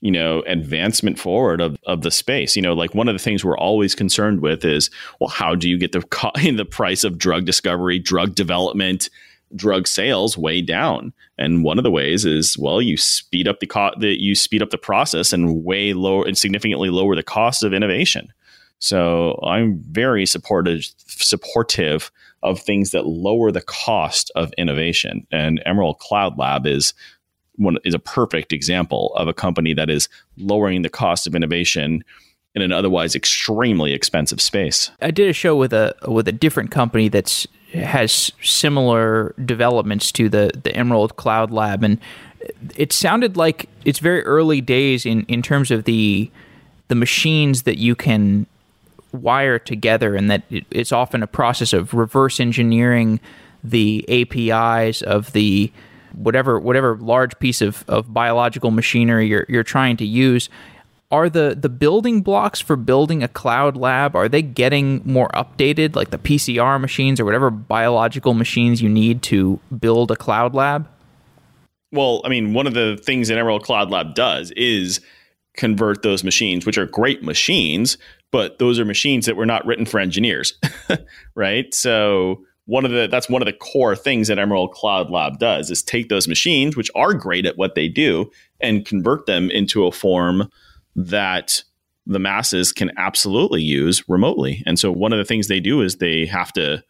you 0.01 0.11
know, 0.11 0.41
advancement 0.45 1.17
forward 1.17 1.61
of, 1.61 1.77
of 1.85 2.01
the 2.01 2.11
space. 2.11 2.55
You 2.55 2.61
know, 2.61 2.73
like 2.73 2.93
one 2.93 3.07
of 3.07 3.15
the 3.15 3.19
things 3.19 3.43
we're 3.43 3.57
always 3.57 3.95
concerned 3.95 4.41
with 4.41 4.65
is, 4.65 4.89
well, 5.19 5.29
how 5.29 5.55
do 5.55 5.69
you 5.69 5.77
get 5.77 5.93
the 5.93 6.01
co- 6.01 6.31
the 6.35 6.65
price 6.65 7.03
of 7.03 7.17
drug 7.17 7.45
discovery, 7.45 7.97
drug 7.97 8.35
development, 8.35 9.09
drug 9.55 9.87
sales 9.87 10.37
way 10.37 10.61
down? 10.61 11.13
And 11.37 11.63
one 11.63 11.77
of 11.77 11.83
the 11.83 11.91
ways 11.91 12.25
is, 12.25 12.57
well, 12.57 12.81
you 12.81 12.97
speed 12.97 13.47
up 13.47 13.61
the 13.61 13.67
co- 13.67 13.93
you 13.99 14.35
speed 14.35 14.61
up 14.61 14.69
the 14.69 14.77
process 14.77 15.31
and 15.31 15.63
way 15.63 15.93
lower 15.93 16.25
and 16.25 16.37
significantly 16.37 16.89
lower 16.89 17.15
the 17.15 17.23
cost 17.23 17.63
of 17.63 17.73
innovation. 17.73 18.33
So 18.79 19.39
I'm 19.43 19.81
very 19.89 20.25
supportive 20.25 20.83
supportive 21.07 22.11
of 22.45 22.59
things 22.59 22.91
that 22.91 23.05
lower 23.05 23.51
the 23.51 23.61
cost 23.61 24.31
of 24.35 24.53
innovation. 24.57 25.25
And 25.31 25.61
Emerald 25.65 25.99
Cloud 25.99 26.37
Lab 26.37 26.65
is 26.65 26.93
one 27.57 27.77
is 27.83 27.93
a 27.93 27.99
perfect 27.99 28.51
example 28.51 29.13
of 29.15 29.27
a 29.27 29.33
company 29.33 29.73
that 29.73 29.89
is 29.89 30.09
lowering 30.37 30.81
the 30.81 30.89
cost 30.89 31.25
of 31.25 31.35
innovation 31.35 32.03
in 32.53 32.61
an 32.61 32.71
otherwise 32.71 33.15
extremely 33.15 33.93
expensive 33.93 34.41
space. 34.41 34.91
I 35.01 35.11
did 35.11 35.29
a 35.29 35.33
show 35.33 35.55
with 35.55 35.73
a 35.73 35.95
with 36.07 36.27
a 36.27 36.31
different 36.31 36.71
company 36.71 37.09
that's 37.09 37.47
has 37.73 38.31
similar 38.41 39.33
developments 39.43 40.11
to 40.13 40.29
the 40.29 40.51
the 40.63 40.75
Emerald 40.75 41.15
Cloud 41.17 41.51
Lab 41.51 41.83
and 41.83 41.99
it 42.75 42.93
sounded 42.93 43.35
like 43.35 43.69
it's 43.85 43.99
very 43.99 44.23
early 44.23 44.61
days 44.61 45.05
in 45.05 45.23
in 45.23 45.41
terms 45.41 45.71
of 45.71 45.83
the 45.85 46.29
the 46.87 46.95
machines 46.95 47.63
that 47.63 47.77
you 47.77 47.95
can 47.95 48.45
wire 49.15 49.59
together 49.59 50.15
and 50.15 50.29
that 50.29 50.43
it's 50.49 50.91
often 50.91 51.23
a 51.23 51.27
process 51.27 51.73
of 51.73 51.93
reverse 51.93 52.39
engineering 52.39 53.19
the 53.63 54.05
APIs 54.09 55.01
of 55.01 55.31
the 55.33 55.71
whatever 56.13 56.59
whatever 56.59 56.97
large 56.97 57.37
piece 57.39 57.61
of, 57.61 57.83
of 57.87 58.13
biological 58.13 58.71
machinery 58.71 59.27
you're 59.27 59.45
you're 59.49 59.63
trying 59.63 59.97
to 59.97 60.05
use. 60.05 60.49
Are 61.11 61.29
the 61.29 61.55
the 61.59 61.69
building 61.69 62.21
blocks 62.21 62.59
for 62.59 62.75
building 62.75 63.23
a 63.23 63.27
cloud 63.27 63.77
lab 63.77 64.15
are 64.15 64.27
they 64.27 64.41
getting 64.41 65.01
more 65.05 65.29
updated 65.29 65.95
like 65.95 66.09
the 66.09 66.17
PCR 66.17 66.79
machines 66.79 67.19
or 67.19 67.25
whatever 67.25 67.49
biological 67.49 68.33
machines 68.33 68.81
you 68.81 68.89
need 68.89 69.21
to 69.23 69.59
build 69.77 70.11
a 70.11 70.15
cloud 70.15 70.53
lab? 70.53 70.87
Well 71.91 72.21
I 72.25 72.29
mean 72.29 72.53
one 72.53 72.67
of 72.67 72.73
the 72.73 72.99
things 73.03 73.27
that 73.27 73.37
Emerald 73.37 73.63
Cloud 73.63 73.91
Lab 73.91 74.15
does 74.15 74.51
is 74.51 74.99
convert 75.55 76.01
those 76.01 76.23
machines 76.23 76.65
which 76.65 76.77
are 76.77 76.85
great 76.85 77.23
machines 77.23 77.97
but 78.35 78.59
those 78.59 78.77
are 78.77 78.83
machines 78.83 79.25
that 79.25 79.37
were 79.37 79.45
not 79.45 79.65
written 79.65 79.85
for 79.85 79.97
engineers 79.97 80.59
right 81.35 81.73
so 81.73 82.43
one 82.65 82.83
of 82.83 82.91
the 82.91 83.07
that's 83.09 83.29
one 83.29 83.41
of 83.41 83.45
the 83.45 83.53
core 83.53 83.95
things 83.95 84.27
that 84.27 84.39
Emerald 84.39 84.71
Cloud 84.73 85.09
Lab 85.09 85.39
does 85.39 85.69
is 85.71 85.81
take 85.81 86.09
those 86.09 86.27
machines 86.27 86.75
which 86.75 86.91
are 86.95 87.13
great 87.13 87.45
at 87.45 87.57
what 87.57 87.75
they 87.75 87.87
do 87.87 88.29
and 88.59 88.85
convert 88.85 89.25
them 89.25 89.49
into 89.51 89.85
a 89.85 89.91
form 89.91 90.49
that 90.95 91.63
the 92.07 92.19
masses 92.19 92.71
can 92.71 92.91
absolutely 92.97 93.63
use 93.63 94.07
remotely. 94.07 94.63
And 94.65 94.77
so 94.77 94.91
one 94.91 95.13
of 95.13 95.17
the 95.17 95.25
things 95.25 95.47
they 95.47 95.59
do 95.59 95.81
is 95.81 95.97
they 95.97 96.25
have 96.25 96.51
to 96.53 96.83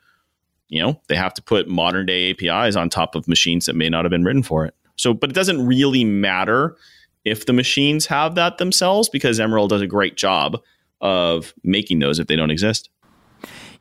you 0.68 0.82
know, 0.82 1.00
they 1.10 1.16
have 1.16 1.34
to 1.36 1.44
put 1.44 1.68
modern 1.68 2.08
day 2.08 2.32
APIs 2.32 2.76
on 2.76 2.90
top 2.90 3.14
of 3.14 3.28
machines 3.28 3.68
that 3.68 3.76
may 3.76 3.88
not 3.88 4.04
have 4.04 4.10
been 4.10 4.24
written 4.24 4.44
for 4.44 4.66
it. 4.66 4.74
So 4.96 5.14
but 5.14 5.30
it 5.30 5.36
doesn't 5.36 5.66
really 5.66 6.06
matter 6.06 6.78
if 7.26 7.46
the 7.46 7.54
machines 7.54 8.06
have 8.06 8.36
that 8.36 8.60
themselves 8.60 9.10
because 9.10 9.40
Emerald 9.40 9.72
does 9.72 9.82
a 9.82 9.88
great 9.88 10.16
job 10.16 10.62
of 11.06 11.54
making 11.64 12.00
those 12.00 12.20
if 12.20 12.28
they 12.28 12.36
don't 12.36 12.52
exist 12.52 12.90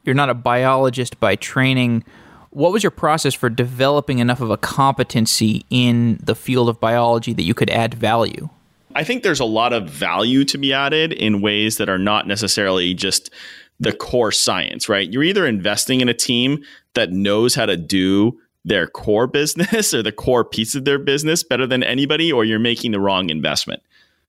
you're 0.05 0.15
not 0.15 0.31
a 0.31 0.35
biologist 0.35 1.19
by 1.19 1.37
training. 1.37 2.05
What 2.51 2.73
was 2.73 2.83
your 2.83 2.91
process 2.91 3.35
for 3.35 3.51
developing 3.51 4.19
enough 4.19 4.41
of 4.41 4.51
a 4.51 4.57
competency 4.57 5.65
in 5.71 6.19
the 6.23 6.35
field 6.35 6.69
of 6.69 6.79
biology 6.79 7.33
that 7.33 7.43
you 7.43 7.55
could 7.55 7.71
add 7.71 7.95
value? 7.95 8.49
I 8.95 9.03
think 9.03 9.23
there's 9.23 9.41
a 9.41 9.45
lot 9.45 9.73
of 9.73 9.91
value 9.91 10.45
to 10.45 10.59
be 10.59 10.73
added 10.73 11.13
in 11.13 11.41
ways 11.41 11.79
that 11.79 11.89
are 11.89 11.99
not 11.99 12.29
necessarily 12.29 12.95
just 12.95 13.31
the 13.81 13.93
core 13.93 14.31
science, 14.31 14.89
right? 14.89 15.11
You're 15.11 15.25
either 15.25 15.47
investing 15.47 16.01
in 16.01 16.09
a 16.09 16.15
team 16.15 16.63
that 16.95 17.11
knows 17.11 17.57
how 17.57 17.67
to 17.67 17.77
do 17.77 18.39
their 18.65 18.87
core 18.87 19.27
business 19.27 19.93
or 19.95 20.03
the 20.03 20.13
core 20.13 20.45
piece 20.45 20.77
of 20.77 20.85
their 20.85 20.99
business 20.99 21.43
better 21.43 21.67
than 21.67 21.83
anybody, 21.83 22.31
or 22.31 22.45
you're 22.45 22.61
making 22.61 22.93
the 22.93 23.01
wrong 23.01 23.31
investment. 23.31 23.83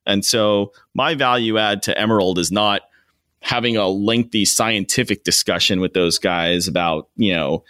And 0.05 0.23
so 0.23 0.71
my 0.93 1.15
value 1.15 1.57
add 1.57 1.81
to 1.83 1.97
Emerald 1.97 2.39
is 2.39 2.51
not 2.51 2.81
having 3.41 3.77
a 3.77 3.87
lengthy 3.87 4.45
scientific 4.45 5.23
discussion 5.23 5.79
with 5.79 5.93
those 5.93 6.17
guys 6.17 6.67
about, 6.67 7.09
you 7.15 7.33
know, 7.33 7.63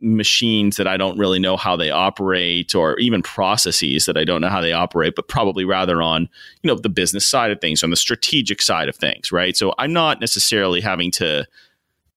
machines 0.00 0.76
that 0.76 0.86
I 0.86 0.96
don't 0.96 1.18
really 1.18 1.38
know 1.38 1.56
how 1.56 1.76
they 1.76 1.90
operate 1.90 2.74
or 2.74 2.98
even 2.98 3.22
processes 3.22 4.06
that 4.06 4.16
I 4.16 4.24
don't 4.24 4.40
know 4.40 4.48
how 4.48 4.62
they 4.62 4.72
operate, 4.72 5.14
but 5.14 5.28
probably 5.28 5.64
rather 5.64 6.00
on, 6.00 6.28
you 6.62 6.68
know, 6.68 6.74
the 6.74 6.88
business 6.88 7.26
side 7.26 7.50
of 7.50 7.60
things, 7.60 7.82
on 7.82 7.90
the 7.90 7.96
strategic 7.96 8.62
side 8.62 8.88
of 8.88 8.96
things, 8.96 9.30
right? 9.30 9.56
So 9.56 9.74
I'm 9.78 9.92
not 9.92 10.20
necessarily 10.20 10.80
having 10.80 11.10
to 11.12 11.46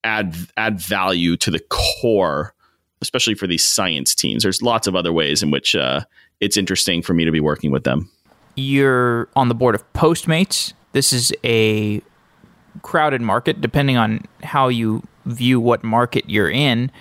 add 0.03 0.35
add 0.57 0.79
value 0.79 1.35
to 1.37 1.51
the 1.51 1.61
core, 1.69 2.53
especially 3.01 3.35
for 3.35 3.47
these 3.47 3.65
science 3.65 4.15
teams. 4.15 4.43
There's 4.43 4.61
lots 4.61 4.87
of 4.87 4.95
other 4.95 5.11
ways 5.11 5.43
in 5.43 5.51
which 5.51 5.75
uh, 5.75 6.01
it's 6.39 6.57
interesting 6.57 7.01
for 7.01 7.13
me 7.13 7.25
to 7.25 7.31
be 7.31 7.41
working 7.41 7.71
with 7.71 7.83
them. 7.83 8.09
You're 8.55 9.29
on 9.35 9.49
the 9.49 9.55
board 9.55 9.75
of 9.75 9.93
Postmates. 9.93 10.73
This 10.91 11.11
is 11.11 11.33
a 11.43 12.01
crowded 12.81 13.21
market, 13.21 13.61
depending 13.61 13.97
on 13.97 14.25
how 14.43 14.67
you 14.67 15.03
view 15.25 15.59
what 15.59 15.83
market 15.83 16.29
you're 16.29 16.49
in. 16.49 16.91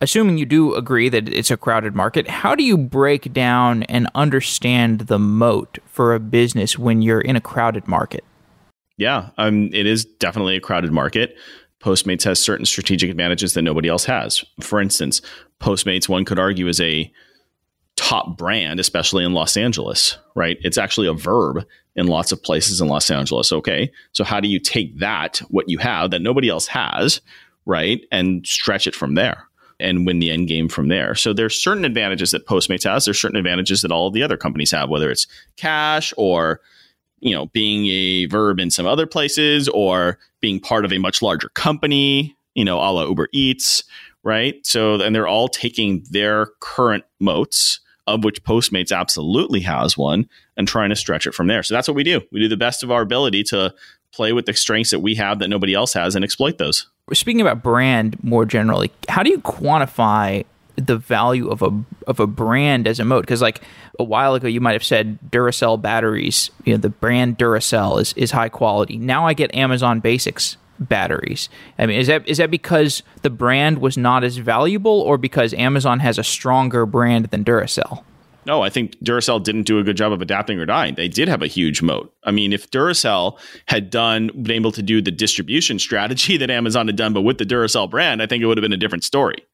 Assuming 0.00 0.36
you 0.36 0.46
do 0.46 0.74
agree 0.74 1.08
that 1.08 1.28
it's 1.28 1.50
a 1.50 1.56
crowded 1.56 1.94
market, 1.94 2.28
how 2.28 2.54
do 2.54 2.64
you 2.64 2.76
break 2.76 3.32
down 3.32 3.84
and 3.84 4.08
understand 4.14 5.02
the 5.02 5.18
moat 5.18 5.78
for 5.86 6.14
a 6.14 6.18
business 6.20 6.76
when 6.76 7.02
you're 7.02 7.20
in 7.20 7.36
a 7.36 7.40
crowded 7.40 7.86
market? 7.86 8.24
Yeah, 8.96 9.30
um, 9.38 9.70
it 9.72 9.86
is 9.86 10.04
definitely 10.04 10.56
a 10.56 10.60
crowded 10.60 10.90
market. 10.90 11.36
Postmates 11.80 12.24
has 12.24 12.40
certain 12.40 12.66
strategic 12.66 13.10
advantages 13.10 13.54
that 13.54 13.62
nobody 13.62 13.88
else 13.88 14.04
has. 14.04 14.44
For 14.60 14.80
instance, 14.80 15.20
Postmates, 15.60 16.08
one 16.08 16.24
could 16.24 16.38
argue, 16.38 16.66
is 16.66 16.80
a 16.80 17.12
top 18.02 18.36
brand, 18.36 18.80
especially 18.80 19.24
in 19.24 19.32
Los 19.32 19.56
Angeles, 19.56 20.18
right? 20.34 20.58
It's 20.62 20.76
actually 20.76 21.06
a 21.06 21.14
verb 21.14 21.64
in 21.94 22.08
lots 22.08 22.32
of 22.32 22.42
places 22.42 22.80
in 22.80 22.88
Los 22.88 23.10
Angeles. 23.10 23.52
Okay. 23.52 23.92
So 24.10 24.24
how 24.24 24.40
do 24.40 24.48
you 24.48 24.58
take 24.58 24.98
that, 24.98 25.38
what 25.50 25.68
you 25.68 25.78
have 25.78 26.10
that 26.10 26.20
nobody 26.20 26.48
else 26.48 26.66
has, 26.66 27.20
right, 27.64 28.04
and 28.10 28.44
stretch 28.46 28.86
it 28.86 28.94
from 28.94 29.14
there? 29.14 29.46
and 29.80 30.06
win 30.06 30.20
the 30.20 30.30
end 30.30 30.46
game 30.46 30.68
from 30.68 30.86
there. 30.86 31.12
So 31.16 31.32
there's 31.32 31.60
certain 31.60 31.84
advantages 31.84 32.30
that 32.30 32.46
Postmates 32.46 32.84
has. 32.84 33.04
There's 33.04 33.20
certain 33.20 33.36
advantages 33.36 33.82
that 33.82 33.90
all 33.90 34.12
the 34.12 34.22
other 34.22 34.36
companies 34.36 34.70
have, 34.70 34.88
whether 34.88 35.10
it's 35.10 35.26
cash 35.56 36.14
or 36.16 36.60
you 37.18 37.34
know 37.34 37.46
being 37.46 37.88
a 37.88 38.26
verb 38.26 38.60
in 38.60 38.70
some 38.70 38.86
other 38.86 39.08
places 39.08 39.68
or 39.70 40.18
being 40.40 40.60
part 40.60 40.84
of 40.84 40.92
a 40.92 40.98
much 40.98 41.20
larger 41.20 41.48
company, 41.48 42.36
you 42.54 42.64
know, 42.64 42.78
a 42.78 42.92
la 42.92 43.06
Uber 43.06 43.28
Eats, 43.32 43.82
right? 44.22 44.64
So 44.64 45.00
and 45.00 45.16
they're 45.16 45.26
all 45.26 45.48
taking 45.48 46.04
their 46.10 46.46
current 46.60 47.02
moats 47.18 47.80
of 48.06 48.24
which 48.24 48.42
Postmates 48.44 48.96
absolutely 48.96 49.60
has 49.60 49.96
one, 49.96 50.28
and 50.56 50.66
trying 50.66 50.90
to 50.90 50.96
stretch 50.96 51.26
it 51.26 51.34
from 51.34 51.46
there. 51.46 51.62
So 51.62 51.74
that's 51.74 51.88
what 51.88 51.94
we 51.94 52.04
do. 52.04 52.20
We 52.30 52.40
do 52.40 52.48
the 52.48 52.56
best 52.56 52.82
of 52.82 52.90
our 52.90 53.02
ability 53.02 53.44
to 53.44 53.74
play 54.12 54.32
with 54.32 54.46
the 54.46 54.54
strengths 54.54 54.90
that 54.90 55.00
we 55.00 55.14
have 55.14 55.38
that 55.38 55.48
nobody 55.48 55.74
else 55.74 55.94
has 55.94 56.14
and 56.14 56.24
exploit 56.24 56.58
those. 56.58 56.88
Speaking 57.12 57.40
about 57.40 57.62
brand 57.62 58.22
more 58.22 58.44
generally, 58.44 58.92
how 59.08 59.22
do 59.22 59.30
you 59.30 59.38
quantify 59.38 60.44
the 60.76 60.96
value 60.96 61.48
of 61.48 61.62
a 61.62 61.70
of 62.06 62.20
a 62.20 62.26
brand 62.26 62.86
as 62.86 62.98
a 63.00 63.04
moat? 63.04 63.22
Because 63.22 63.42
like 63.42 63.60
a 63.98 64.04
while 64.04 64.34
ago, 64.34 64.48
you 64.48 64.60
might 64.60 64.72
have 64.72 64.84
said 64.84 65.18
Duracell 65.30 65.80
batteries. 65.80 66.50
You 66.64 66.74
know, 66.74 66.78
the 66.78 66.88
brand 66.88 67.38
Duracell 67.38 68.00
is 68.00 68.12
is 68.14 68.30
high 68.30 68.48
quality. 68.48 68.96
Now 68.96 69.26
I 69.26 69.34
get 69.34 69.54
Amazon 69.54 70.00
Basics 70.00 70.56
batteries. 70.88 71.48
I 71.78 71.86
mean, 71.86 71.98
is 71.98 72.06
that 72.06 72.26
is 72.28 72.38
that 72.38 72.50
because 72.50 73.02
the 73.22 73.30
brand 73.30 73.78
was 73.78 73.96
not 73.96 74.24
as 74.24 74.36
valuable, 74.36 75.00
or 75.00 75.18
because 75.18 75.54
Amazon 75.54 76.00
has 76.00 76.18
a 76.18 76.24
stronger 76.24 76.86
brand 76.86 77.26
than 77.26 77.44
Duracell? 77.44 78.04
No, 78.44 78.62
I 78.62 78.70
think 78.70 78.98
Duracell 78.98 79.42
didn't 79.42 79.64
do 79.64 79.78
a 79.78 79.84
good 79.84 79.96
job 79.96 80.12
of 80.12 80.20
adapting 80.20 80.58
or 80.58 80.66
dying. 80.66 80.96
They 80.96 81.08
did 81.08 81.28
have 81.28 81.42
a 81.42 81.46
huge 81.46 81.80
moat. 81.80 82.12
I 82.24 82.32
mean, 82.32 82.52
if 82.52 82.70
Duracell 82.70 83.38
had 83.66 83.88
done 83.88 84.30
been 84.42 84.56
able 84.56 84.72
to 84.72 84.82
do 84.82 85.00
the 85.00 85.12
distribution 85.12 85.78
strategy 85.78 86.36
that 86.38 86.50
Amazon 86.50 86.88
had 86.88 86.96
done, 86.96 87.12
but 87.12 87.22
with 87.22 87.38
the 87.38 87.44
Duracell 87.44 87.90
brand, 87.90 88.20
I 88.20 88.26
think 88.26 88.42
it 88.42 88.46
would 88.46 88.58
have 88.58 88.62
been 88.62 88.72
a 88.72 88.78
different 88.78 89.04
story. 89.04 89.46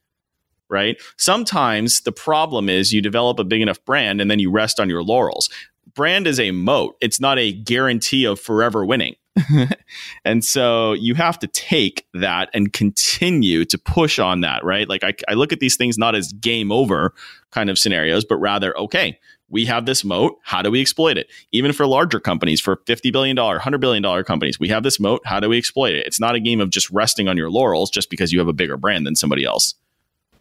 Right? 0.70 1.00
Sometimes 1.16 2.02
the 2.02 2.12
problem 2.12 2.68
is 2.68 2.92
you 2.92 3.00
develop 3.00 3.38
a 3.38 3.44
big 3.44 3.62
enough 3.62 3.82
brand 3.86 4.20
and 4.20 4.30
then 4.30 4.38
you 4.38 4.50
rest 4.50 4.78
on 4.78 4.90
your 4.90 5.02
laurels. 5.02 5.48
Brand 5.94 6.26
is 6.26 6.38
a 6.38 6.50
moat. 6.50 6.96
It's 7.00 7.20
not 7.20 7.38
a 7.38 7.52
guarantee 7.52 8.26
of 8.26 8.38
forever 8.38 8.84
winning. 8.84 9.16
and 10.24 10.44
so 10.44 10.92
you 10.92 11.14
have 11.14 11.38
to 11.38 11.46
take 11.46 12.06
that 12.14 12.50
and 12.54 12.72
continue 12.72 13.64
to 13.64 13.78
push 13.78 14.18
on 14.18 14.40
that, 14.40 14.64
right? 14.64 14.88
Like 14.88 15.04
I, 15.04 15.14
I 15.28 15.34
look 15.34 15.52
at 15.52 15.60
these 15.60 15.76
things 15.76 15.98
not 15.98 16.14
as 16.14 16.32
game 16.32 16.72
over 16.72 17.14
kind 17.50 17.70
of 17.70 17.78
scenarios, 17.78 18.24
but 18.24 18.36
rather, 18.36 18.76
okay, 18.78 19.18
we 19.50 19.64
have 19.64 19.86
this 19.86 20.04
moat. 20.04 20.38
How 20.42 20.62
do 20.62 20.70
we 20.70 20.80
exploit 20.80 21.16
it? 21.16 21.28
Even 21.52 21.72
for 21.72 21.86
larger 21.86 22.20
companies, 22.20 22.60
for 22.60 22.76
$50 22.76 23.12
billion, 23.12 23.36
$100 23.36 23.80
billion 23.80 24.24
companies, 24.24 24.60
we 24.60 24.68
have 24.68 24.82
this 24.82 25.00
moat. 25.00 25.22
How 25.24 25.40
do 25.40 25.48
we 25.48 25.58
exploit 25.58 25.94
it? 25.94 26.06
It's 26.06 26.20
not 26.20 26.34
a 26.34 26.40
game 26.40 26.60
of 26.60 26.70
just 26.70 26.90
resting 26.90 27.28
on 27.28 27.36
your 27.36 27.50
laurels 27.50 27.90
just 27.90 28.10
because 28.10 28.32
you 28.32 28.38
have 28.38 28.48
a 28.48 28.52
bigger 28.52 28.76
brand 28.76 29.06
than 29.06 29.16
somebody 29.16 29.44
else. 29.44 29.74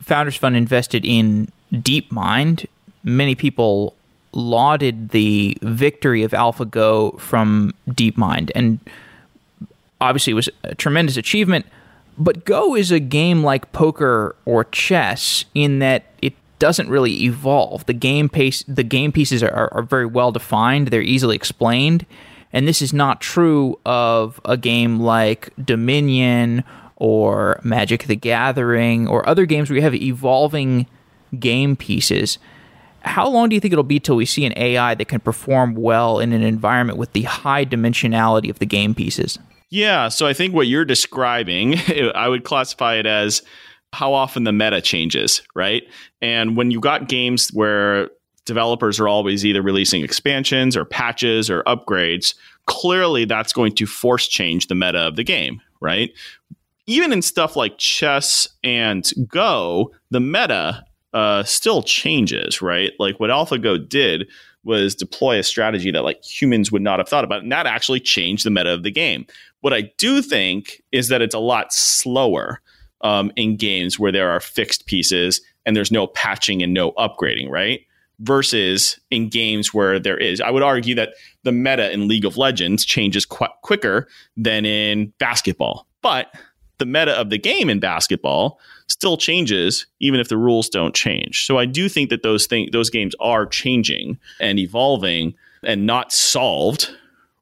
Founders 0.01 0.35
Fund 0.35 0.55
invested 0.55 1.05
in 1.05 1.49
DeepMind. 1.73 2.65
Many 3.03 3.35
people 3.35 3.95
lauded 4.37 5.09
the 5.09 5.57
victory 5.63 6.23
of 6.23 6.31
AlphaGo 6.31 7.19
from 7.19 7.73
DeepMind, 7.89 8.51
and 8.53 8.79
obviously 9.99 10.31
it 10.31 10.35
was 10.35 10.49
a 10.63 10.75
tremendous 10.75 11.17
achievement. 11.17 11.65
But 12.19 12.45
Go 12.45 12.75
is 12.75 12.91
a 12.91 12.99
game 12.99 13.43
like 13.43 13.71
poker 13.71 14.35
or 14.45 14.63
chess 14.65 15.45
in 15.53 15.79
that 15.79 16.05
it 16.21 16.33
doesn't 16.59 16.89
really 16.89 17.23
evolve. 17.23 17.85
The 17.85 17.93
game 17.93 18.29
pace, 18.29 18.63
the 18.67 18.83
game 18.83 19.11
pieces 19.11 19.43
are, 19.43 19.71
are 19.73 19.83
very 19.83 20.05
well 20.05 20.31
defined. 20.31 20.87
They're 20.87 21.01
easily 21.01 21.35
explained, 21.35 22.05
And 22.53 22.67
this 22.67 22.81
is 22.81 22.93
not 22.93 23.21
true 23.21 23.79
of 23.85 24.39
a 24.45 24.57
game 24.57 24.99
like 24.99 25.53
Dominion 25.63 26.63
or 26.95 27.59
Magic 27.63 28.05
the 28.05 28.15
Gathering 28.15 29.07
or 29.07 29.27
other 29.29 29.45
games 29.45 29.69
where 29.69 29.77
you 29.77 29.83
have 29.83 29.93
evolving 29.93 30.87
game 31.39 31.75
pieces. 31.75 32.39
How 33.07 33.27
long 33.27 33.49
do 33.49 33.55
you 33.55 33.59
think 33.59 33.71
it'll 33.71 33.83
be 33.83 33.99
till 33.99 34.15
we 34.15 34.25
see 34.25 34.45
an 34.45 34.53
AI 34.55 34.93
that 34.95 35.07
can 35.07 35.19
perform 35.19 35.75
well 35.75 36.19
in 36.19 36.33
an 36.33 36.43
environment 36.43 36.99
with 36.99 37.13
the 37.13 37.23
high 37.23 37.65
dimensionality 37.65 38.49
of 38.49 38.59
the 38.59 38.65
game 38.65 38.93
pieces? 38.93 39.39
Yeah, 39.69 40.07
so 40.09 40.27
I 40.27 40.33
think 40.33 40.53
what 40.53 40.67
you're 40.67 40.85
describing, 40.85 41.75
I 42.15 42.27
would 42.27 42.43
classify 42.43 42.95
it 42.95 43.05
as 43.05 43.41
how 43.93 44.13
often 44.13 44.43
the 44.43 44.51
meta 44.51 44.81
changes, 44.81 45.41
right? 45.55 45.83
And 46.21 46.57
when 46.57 46.71
you 46.71 46.79
got 46.79 47.07
games 47.07 47.49
where 47.53 48.09
developers 48.45 48.99
are 48.99 49.07
always 49.07 49.45
either 49.45 49.61
releasing 49.61 50.03
expansions 50.03 50.75
or 50.75 50.85
patches 50.85 51.49
or 51.49 51.63
upgrades, 51.63 52.33
clearly 52.65 53.25
that's 53.25 53.53
going 53.53 53.75
to 53.75 53.85
force 53.85 54.27
change 54.27 54.67
the 54.67 54.75
meta 54.75 54.99
of 54.99 55.15
the 55.15 55.23
game, 55.23 55.61
right? 55.81 56.11
Even 56.85 57.11
in 57.11 57.21
stuff 57.21 57.55
like 57.55 57.77
chess 57.77 58.47
and 58.63 59.11
Go, 59.27 59.91
the 60.09 60.21
meta 60.21 60.85
uh, 61.17 61.43
still 61.45 61.81
changes, 61.81 62.61
right? 62.61 62.91
Like 62.99 63.19
what 63.19 63.31
AlphaGo 63.31 63.89
did 63.89 64.29
was 64.63 64.93
deploy 64.93 65.39
a 65.39 65.43
strategy 65.43 65.89
that 65.89 66.03
like 66.03 66.23
humans 66.23 66.71
would 66.71 66.83
not 66.83 66.99
have 66.99 67.09
thought 67.09 67.23
about, 67.23 67.41
and 67.41 67.51
that 67.51 67.65
actually 67.65 67.99
changed 67.99 68.45
the 68.45 68.51
meta 68.51 68.71
of 68.71 68.83
the 68.83 68.91
game. 68.91 69.25
What 69.61 69.73
I 69.73 69.91
do 69.97 70.21
think 70.21 70.83
is 70.91 71.07
that 71.07 71.23
it's 71.23 71.33
a 71.33 71.39
lot 71.39 71.73
slower 71.73 72.61
um, 73.01 73.31
in 73.35 73.57
games 73.57 73.97
where 73.97 74.11
there 74.11 74.29
are 74.29 74.39
fixed 74.39 74.85
pieces 74.85 75.41
and 75.65 75.75
there's 75.75 75.91
no 75.91 76.05
patching 76.05 76.61
and 76.61 76.71
no 76.71 76.91
upgrading, 76.91 77.49
right? 77.49 77.79
Versus 78.19 78.99
in 79.09 79.27
games 79.27 79.73
where 79.73 79.97
there 79.97 80.19
is. 80.19 80.39
I 80.39 80.51
would 80.51 80.61
argue 80.61 80.93
that 80.93 81.15
the 81.41 81.51
meta 81.51 81.91
in 81.91 82.07
League 82.07 82.25
of 82.25 82.37
Legends 82.37 82.85
changes 82.85 83.25
qu- 83.25 83.47
quicker 83.63 84.07
than 84.35 84.65
in 84.67 85.13
basketball. 85.17 85.87
But 86.03 86.27
the 86.77 86.85
meta 86.85 87.11
of 87.11 87.29
the 87.29 87.37
game 87.37 87.69
in 87.69 87.79
basketball 87.79 88.59
still 88.87 89.17
changes 89.17 89.85
even 89.99 90.19
if 90.19 90.29
the 90.29 90.37
rules 90.37 90.69
don't 90.69 90.95
change. 90.95 91.45
So 91.45 91.57
I 91.57 91.65
do 91.65 91.89
think 91.89 92.09
that 92.09 92.23
those 92.23 92.47
things 92.47 92.71
those 92.71 92.89
games 92.89 93.15
are 93.19 93.45
changing 93.45 94.17
and 94.39 94.59
evolving 94.59 95.33
and 95.63 95.85
not 95.85 96.11
solved, 96.11 96.89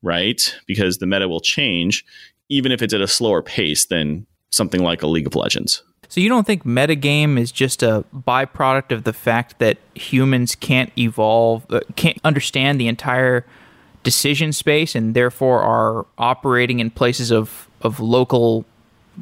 right? 0.02 0.56
Because 0.66 0.98
the 0.98 1.06
meta 1.06 1.28
will 1.28 1.42
change 1.42 2.06
even 2.50 2.72
if 2.72 2.82
it's 2.82 2.94
at 2.94 3.02
a 3.02 3.08
slower 3.08 3.42
pace 3.42 3.86
than 3.86 4.26
something 4.52 4.82
like 4.82 5.02
a 5.02 5.08
League 5.08 5.28
of 5.28 5.36
Legends. 5.36 5.84
So 6.08 6.22
you 6.22 6.30
don't 6.30 6.46
think 6.46 6.64
metagame 6.64 7.40
is 7.40 7.52
just 7.52 7.82
a 7.82 8.06
byproduct 8.16 8.92
of 8.92 9.04
the 9.04 9.14
fact 9.14 9.60
that 9.60 9.78
humans 9.96 10.56
can't 10.56 10.92
evolve, 10.98 11.66
uh, 11.72 11.82
can't 11.96 12.20
understand 12.24 12.80
the 12.80 12.88
entire 12.88 13.46
decision 14.04 14.54
space, 14.54 14.94
and 14.96 15.16
therefore 15.16 15.62
are 15.62 16.06
operating 16.18 16.80
in 16.80 16.92
places 16.92 17.32
of 17.32 17.68
of 17.82 18.00
local 18.00 18.66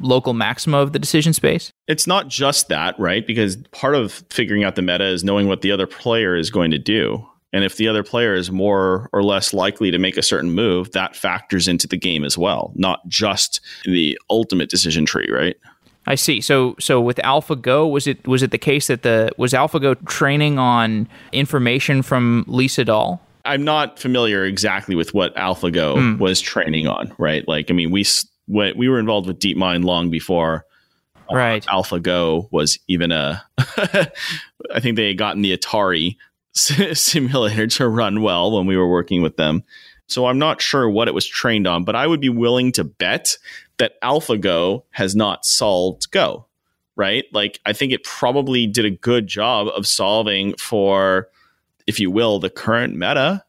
local 0.00 0.32
maxima 0.34 0.78
of 0.78 0.92
the 0.92 0.98
decision 0.98 1.32
space? 1.32 1.72
It's 1.86 2.06
not 2.06 2.28
just 2.28 2.68
that, 2.68 2.98
right? 2.98 3.26
Because 3.26 3.56
part 3.72 3.94
of 3.94 4.24
figuring 4.30 4.64
out 4.64 4.76
the 4.76 4.82
meta 4.82 5.06
is 5.06 5.24
knowing 5.24 5.48
what 5.48 5.62
the 5.62 5.72
other 5.72 5.86
player 5.86 6.36
is 6.36 6.50
going 6.50 6.70
to 6.70 6.78
do. 6.78 7.26
And 7.52 7.62
if 7.62 7.76
the 7.76 7.86
other 7.86 8.02
player 8.02 8.34
is 8.34 8.50
more 8.50 9.08
or 9.12 9.22
less 9.22 9.54
likely 9.54 9.92
to 9.92 9.98
make 9.98 10.16
a 10.16 10.22
certain 10.22 10.50
move, 10.50 10.90
that 10.92 11.14
factors 11.14 11.68
into 11.68 11.86
the 11.86 11.96
game 11.96 12.24
as 12.24 12.36
well, 12.36 12.72
not 12.74 13.06
just 13.06 13.60
the 13.84 14.18
ultimate 14.28 14.68
decision 14.68 15.06
tree, 15.06 15.28
right? 15.30 15.56
I 16.06 16.16
see. 16.16 16.40
So 16.40 16.74
so 16.80 17.00
with 17.00 17.16
AlphaGo, 17.18 17.90
was 17.90 18.06
it 18.06 18.26
was 18.26 18.42
it 18.42 18.50
the 18.50 18.58
case 18.58 18.88
that 18.88 19.02
the 19.02 19.30
was 19.38 19.52
AlphaGo 19.52 20.06
training 20.06 20.58
on 20.58 21.08
information 21.32 22.02
from 22.02 22.44
Lisa 22.48 22.84
Sedol? 22.84 23.20
I'm 23.46 23.64
not 23.64 23.98
familiar 23.98 24.44
exactly 24.44 24.94
with 24.94 25.12
what 25.14 25.34
AlphaGo 25.36 25.96
mm. 25.96 26.18
was 26.18 26.40
training 26.40 26.86
on, 26.86 27.14
right? 27.18 27.46
Like, 27.46 27.70
I 27.70 27.74
mean, 27.74 27.90
we 27.90 28.04
we 28.46 28.88
were 28.88 28.98
involved 28.98 29.26
with 29.26 29.38
DeepMind 29.38 29.84
long 29.84 30.10
before 30.10 30.66
uh, 31.30 31.36
right. 31.36 31.64
AlphaGo 31.66 32.48
was 32.50 32.78
even 32.88 33.12
a. 33.12 33.44
I 33.58 34.80
think 34.80 34.96
they 34.96 35.08
had 35.08 35.18
gotten 35.18 35.42
the 35.42 35.56
Atari 35.56 36.16
simulator 36.52 37.66
to 37.66 37.88
run 37.88 38.22
well 38.22 38.52
when 38.52 38.66
we 38.66 38.76
were 38.76 38.88
working 38.88 39.22
with 39.22 39.36
them. 39.36 39.64
So 40.06 40.26
I'm 40.26 40.38
not 40.38 40.60
sure 40.60 40.88
what 40.88 41.08
it 41.08 41.14
was 41.14 41.26
trained 41.26 41.66
on, 41.66 41.84
but 41.84 41.96
I 41.96 42.06
would 42.06 42.20
be 42.20 42.28
willing 42.28 42.72
to 42.72 42.84
bet 42.84 43.38
that 43.78 44.00
AlphaGo 44.02 44.84
has 44.90 45.16
not 45.16 45.46
solved 45.46 46.10
Go, 46.10 46.46
right? 46.94 47.24
Like 47.32 47.60
I 47.64 47.72
think 47.72 47.92
it 47.92 48.04
probably 48.04 48.66
did 48.66 48.84
a 48.84 48.90
good 48.90 49.26
job 49.26 49.68
of 49.68 49.86
solving 49.86 50.54
for, 50.56 51.28
if 51.86 51.98
you 51.98 52.10
will, 52.10 52.38
the 52.38 52.50
current 52.50 52.94
meta. 52.94 53.43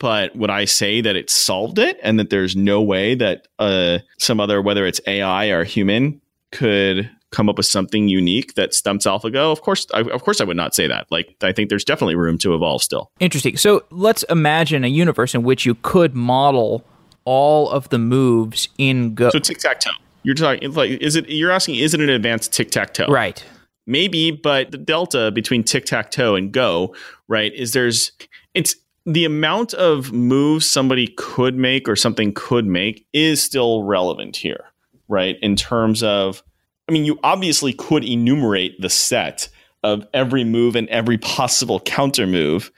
But 0.00 0.34
would 0.34 0.50
I 0.50 0.64
say 0.64 1.02
that 1.02 1.14
it 1.14 1.28
solved 1.30 1.78
it 1.78 2.00
and 2.02 2.18
that 2.18 2.30
there's 2.30 2.56
no 2.56 2.80
way 2.80 3.14
that 3.14 3.46
uh, 3.58 3.98
some 4.18 4.40
other, 4.40 4.60
whether 4.60 4.86
it's 4.86 5.00
AI 5.06 5.48
or 5.48 5.62
human, 5.62 6.20
could 6.52 7.08
come 7.30 7.48
up 7.50 7.58
with 7.58 7.66
something 7.66 8.08
unique 8.08 8.54
that 8.54 8.74
stumps 8.74 9.06
AlphaGo? 9.06 9.52
Of 9.52 9.60
course, 9.60 9.86
I, 9.92 10.00
of 10.00 10.24
course, 10.24 10.40
I 10.40 10.44
would 10.44 10.56
not 10.56 10.74
say 10.74 10.86
that. 10.86 11.06
Like, 11.10 11.36
I 11.42 11.52
think 11.52 11.68
there's 11.68 11.84
definitely 11.84 12.16
room 12.16 12.38
to 12.38 12.54
evolve 12.54 12.82
still. 12.82 13.12
Interesting. 13.20 13.58
So 13.58 13.84
let's 13.90 14.22
imagine 14.24 14.84
a 14.84 14.88
universe 14.88 15.34
in 15.34 15.42
which 15.42 15.66
you 15.66 15.74
could 15.76 16.16
model 16.16 16.82
all 17.26 17.68
of 17.68 17.90
the 17.90 17.98
moves 17.98 18.70
in 18.78 19.14
Go. 19.14 19.28
So 19.28 19.38
tic 19.38 19.58
tac 19.58 19.80
toe. 19.80 19.90
You're 20.22 20.34
talking 20.34 20.72
like, 20.72 20.92
is 20.92 21.14
it? 21.14 21.28
You're 21.28 21.50
asking, 21.50 21.76
is 21.76 21.92
it 21.92 22.00
an 22.00 22.08
advanced 22.08 22.54
tic 22.54 22.70
tac 22.70 22.94
toe? 22.94 23.06
Right. 23.06 23.44
Maybe, 23.86 24.30
but 24.30 24.70
the 24.70 24.78
delta 24.78 25.30
between 25.30 25.62
tic 25.62 25.84
tac 25.84 26.10
toe 26.10 26.36
and 26.36 26.52
Go, 26.52 26.94
right, 27.28 27.52
is 27.52 27.74
there's 27.74 28.12
it's 28.54 28.74
the 29.06 29.24
amount 29.24 29.74
of 29.74 30.12
moves 30.12 30.68
somebody 30.68 31.06
could 31.06 31.56
make 31.56 31.88
or 31.88 31.96
something 31.96 32.32
could 32.34 32.66
make 32.66 33.06
is 33.12 33.42
still 33.42 33.82
relevant 33.82 34.36
here, 34.36 34.64
right? 35.08 35.36
In 35.42 35.56
terms 35.56 36.02
of 36.02 36.42
I 36.88 36.92
mean, 36.92 37.04
you 37.04 37.20
obviously 37.22 37.72
could 37.72 38.04
enumerate 38.04 38.80
the 38.80 38.90
set 38.90 39.48
of 39.84 40.04
every 40.12 40.42
move 40.42 40.74
and 40.74 40.88
every 40.88 41.18
possible 41.18 41.78
counter 41.78 42.26
move 42.26 42.72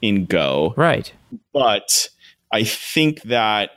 in 0.00 0.24
Go. 0.26 0.72
Right. 0.76 1.12
But 1.52 2.08
I 2.52 2.62
think 2.62 3.22
that 3.22 3.70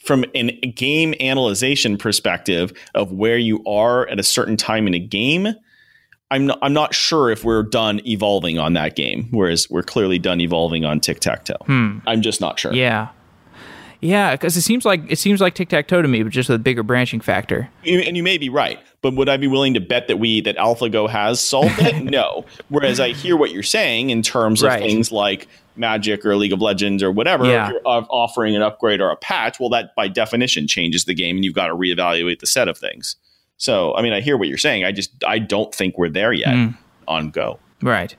from 0.00 0.24
a 0.34 0.50
game 0.72 1.14
analyzation 1.20 1.96
perspective 1.96 2.72
of 2.94 3.12
where 3.12 3.38
you 3.38 3.62
are 3.66 4.08
at 4.08 4.18
a 4.18 4.24
certain 4.24 4.56
time 4.56 4.88
in 4.88 4.94
a 4.94 4.98
game, 4.98 5.48
I'm 6.30 6.46
not, 6.46 6.58
I'm 6.60 6.72
not 6.72 6.94
sure 6.94 7.30
if 7.30 7.44
we're 7.44 7.62
done 7.62 8.00
evolving 8.06 8.58
on 8.58 8.72
that 8.72 8.96
game, 8.96 9.28
whereas 9.30 9.70
we're 9.70 9.82
clearly 9.82 10.18
done 10.18 10.40
evolving 10.40 10.84
on 10.84 11.00
tic 11.00 11.20
tac 11.20 11.44
toe. 11.44 11.56
Hmm. 11.66 11.98
I'm 12.06 12.22
just 12.22 12.40
not 12.40 12.58
sure. 12.58 12.72
Yeah. 12.72 13.08
Yeah, 14.00 14.32
because 14.32 14.56
it 14.56 14.62
seems 14.62 14.84
like 14.84 15.00
it 15.10 15.18
seems 15.18 15.40
like 15.40 15.54
tic 15.54 15.68
tac 15.68 15.88
toe 15.88 16.02
to 16.02 16.08
me, 16.08 16.22
but 16.22 16.30
just 16.30 16.48
with 16.48 16.56
a 16.56 16.62
bigger 16.62 16.82
branching 16.82 17.20
factor. 17.20 17.70
And 17.86 18.16
you 18.16 18.22
may 18.22 18.38
be 18.38 18.48
right, 18.48 18.78
but 19.00 19.14
would 19.14 19.28
I 19.28 19.36
be 19.36 19.46
willing 19.46 19.74
to 19.74 19.80
bet 19.80 20.08
that 20.08 20.18
we 20.18 20.40
that 20.42 20.56
AlphaGo 20.56 21.08
has 21.08 21.40
solved 21.40 21.78
it? 21.78 22.04
no. 22.10 22.44
Whereas 22.68 23.00
I 23.00 23.10
hear 23.10 23.36
what 23.36 23.52
you're 23.52 23.62
saying 23.62 24.10
in 24.10 24.22
terms 24.22 24.62
of 24.62 24.68
right. 24.68 24.82
things 24.82 25.10
like 25.10 25.48
Magic 25.76 26.26
or 26.26 26.36
League 26.36 26.52
of 26.52 26.60
Legends 26.60 27.02
or 27.02 27.10
whatever. 27.10 27.46
Yeah. 27.46 27.66
If 27.66 27.72
you're 27.72 27.82
offering 27.84 28.54
an 28.54 28.62
upgrade 28.62 29.00
or 29.00 29.10
a 29.10 29.16
patch, 29.16 29.58
well, 29.58 29.70
that 29.70 29.94
by 29.94 30.08
definition 30.08 30.66
changes 30.66 31.04
the 31.04 31.14
game, 31.14 31.36
and 31.36 31.44
you've 31.44 31.54
got 31.54 31.68
to 31.68 31.74
reevaluate 31.74 32.40
the 32.40 32.46
set 32.46 32.68
of 32.68 32.76
things. 32.76 33.16
So, 33.58 33.94
I 33.94 34.02
mean, 34.02 34.12
I 34.12 34.20
hear 34.20 34.36
what 34.36 34.48
you're 34.48 34.58
saying. 34.58 34.84
I 34.84 34.92
just 34.92 35.12
I 35.24 35.38
don't 35.38 35.74
think 35.74 35.96
we're 35.98 36.10
there 36.10 36.32
yet 36.32 36.54
mm. 36.54 36.76
on 37.08 37.30
Go. 37.30 37.58
Right. 37.82 38.14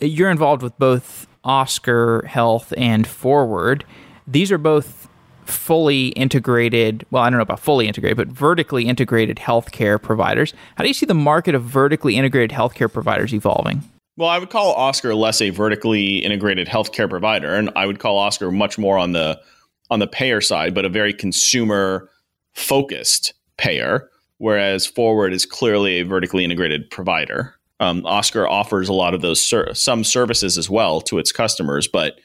You're 0.00 0.30
involved 0.30 0.62
with 0.62 0.78
both 0.78 1.26
Oscar 1.44 2.24
Health 2.26 2.72
and 2.76 3.06
Forward. 3.06 3.84
These 4.26 4.52
are 4.52 4.58
both 4.58 5.08
fully 5.44 6.08
integrated, 6.08 7.06
well, 7.10 7.22
I 7.22 7.30
don't 7.30 7.38
know 7.38 7.42
about 7.42 7.60
fully 7.60 7.86
integrated, 7.86 8.16
but 8.16 8.28
vertically 8.28 8.86
integrated 8.86 9.36
healthcare 9.36 10.00
providers. 10.00 10.52
How 10.76 10.82
do 10.82 10.88
you 10.88 10.94
see 10.94 11.06
the 11.06 11.14
market 11.14 11.54
of 11.54 11.62
vertically 11.62 12.16
integrated 12.16 12.50
healthcare 12.50 12.92
providers 12.92 13.32
evolving? 13.32 13.82
Well, 14.16 14.28
I 14.28 14.38
would 14.38 14.50
call 14.50 14.72
Oscar 14.72 15.14
less 15.14 15.40
a 15.40 15.50
vertically 15.50 16.18
integrated 16.18 16.68
healthcare 16.68 17.08
provider, 17.08 17.54
and 17.54 17.70
I 17.76 17.86
would 17.86 17.98
call 17.98 18.18
Oscar 18.18 18.50
much 18.50 18.78
more 18.78 18.98
on 18.98 19.12
the 19.12 19.40
on 19.88 20.00
the 20.00 20.06
payer 20.06 20.40
side, 20.40 20.74
but 20.74 20.84
a 20.84 20.88
very 20.88 21.12
consumer 21.12 22.10
focused 22.54 23.34
payer, 23.56 24.10
whereas 24.38 24.86
Forward 24.86 25.32
is 25.32 25.46
clearly 25.46 26.00
a 26.00 26.04
vertically 26.04 26.44
integrated 26.44 26.90
provider. 26.90 27.54
Um, 27.80 28.04
Oscar 28.06 28.48
offers 28.48 28.88
a 28.88 28.94
lot 28.94 29.14
of 29.14 29.20
those 29.20 29.42
ser- 29.42 29.74
some 29.74 30.04
services 30.04 30.56
as 30.56 30.70
well 30.70 31.00
to 31.02 31.18
its 31.18 31.32
customers, 31.32 31.86
but 31.86 32.18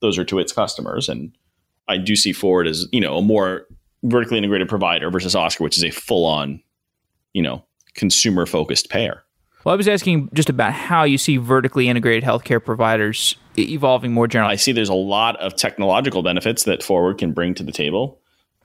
those 0.00 0.18
are 0.18 0.24
to 0.24 0.38
its 0.38 0.52
customers, 0.52 1.08
and 1.08 1.32
I 1.88 1.98
do 1.98 2.16
see 2.16 2.32
Forward 2.32 2.66
as 2.66 2.86
you 2.92 3.00
know 3.00 3.18
a 3.18 3.22
more 3.22 3.66
vertically 4.02 4.38
integrated 4.38 4.68
provider 4.68 5.10
versus 5.10 5.34
Oscar, 5.34 5.64
which 5.64 5.76
is 5.76 5.84
a 5.84 5.90
full 5.90 6.26
on, 6.26 6.60
you 7.32 7.42
know, 7.42 7.64
consumer 7.94 8.46
focused 8.46 8.90
payer. 8.90 9.22
Well, 9.64 9.72
I 9.72 9.76
was 9.76 9.86
asking 9.86 10.28
just 10.34 10.48
about 10.48 10.72
how 10.72 11.04
you 11.04 11.18
see 11.18 11.36
vertically 11.36 11.88
integrated 11.88 12.24
healthcare 12.24 12.62
providers 12.62 13.36
evolving 13.56 14.12
more 14.12 14.26
generally. 14.26 14.54
I 14.54 14.56
see 14.56 14.72
there's 14.72 14.88
a 14.88 14.94
lot 14.94 15.36
of 15.36 15.54
technological 15.54 16.22
benefits 16.22 16.64
that 16.64 16.82
Forward 16.82 17.18
can 17.18 17.32
bring 17.32 17.54
to 17.54 17.62
the 17.62 17.70
table, 17.70 18.20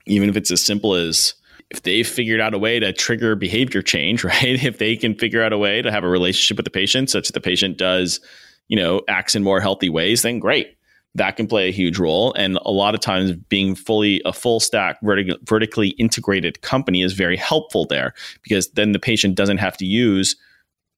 even 0.06 0.28
if 0.28 0.36
it's 0.36 0.50
as 0.50 0.60
simple 0.60 0.94
as 0.94 1.34
if 1.70 1.82
they've 1.82 2.06
figured 2.06 2.40
out 2.40 2.54
a 2.54 2.58
way 2.58 2.78
to 2.78 2.92
trigger 2.92 3.34
behavior 3.34 3.82
change, 3.82 4.24
right? 4.24 4.62
If 4.64 4.78
they 4.78 4.96
can 4.96 5.14
figure 5.14 5.42
out 5.42 5.52
a 5.52 5.58
way 5.58 5.82
to 5.82 5.90
have 5.90 6.04
a 6.04 6.08
relationship 6.08 6.56
with 6.56 6.64
the 6.64 6.70
patient 6.70 7.10
such 7.10 7.28
that 7.28 7.34
the 7.34 7.40
patient 7.40 7.76
does, 7.76 8.20
you 8.68 8.76
know, 8.76 9.02
acts 9.08 9.34
in 9.34 9.42
more 9.42 9.60
healthy 9.60 9.88
ways, 9.88 10.22
then 10.22 10.38
great 10.38 10.78
that 11.14 11.36
can 11.36 11.46
play 11.46 11.68
a 11.68 11.72
huge 11.72 11.98
role. 11.98 12.32
And 12.34 12.58
a 12.64 12.70
lot 12.70 12.94
of 12.94 13.00
times, 13.00 13.32
being 13.32 13.74
fully 13.74 14.22
a 14.24 14.32
full 14.32 14.60
stack, 14.60 15.00
vertic- 15.02 15.46
vertically 15.46 15.88
integrated 15.90 16.62
company 16.62 17.02
is 17.02 17.12
very 17.12 17.36
helpful 17.36 17.86
there 17.86 18.14
because 18.42 18.70
then 18.70 18.92
the 18.92 18.98
patient 18.98 19.34
doesn't 19.34 19.58
have 19.58 19.76
to 19.78 19.84
use, 19.84 20.36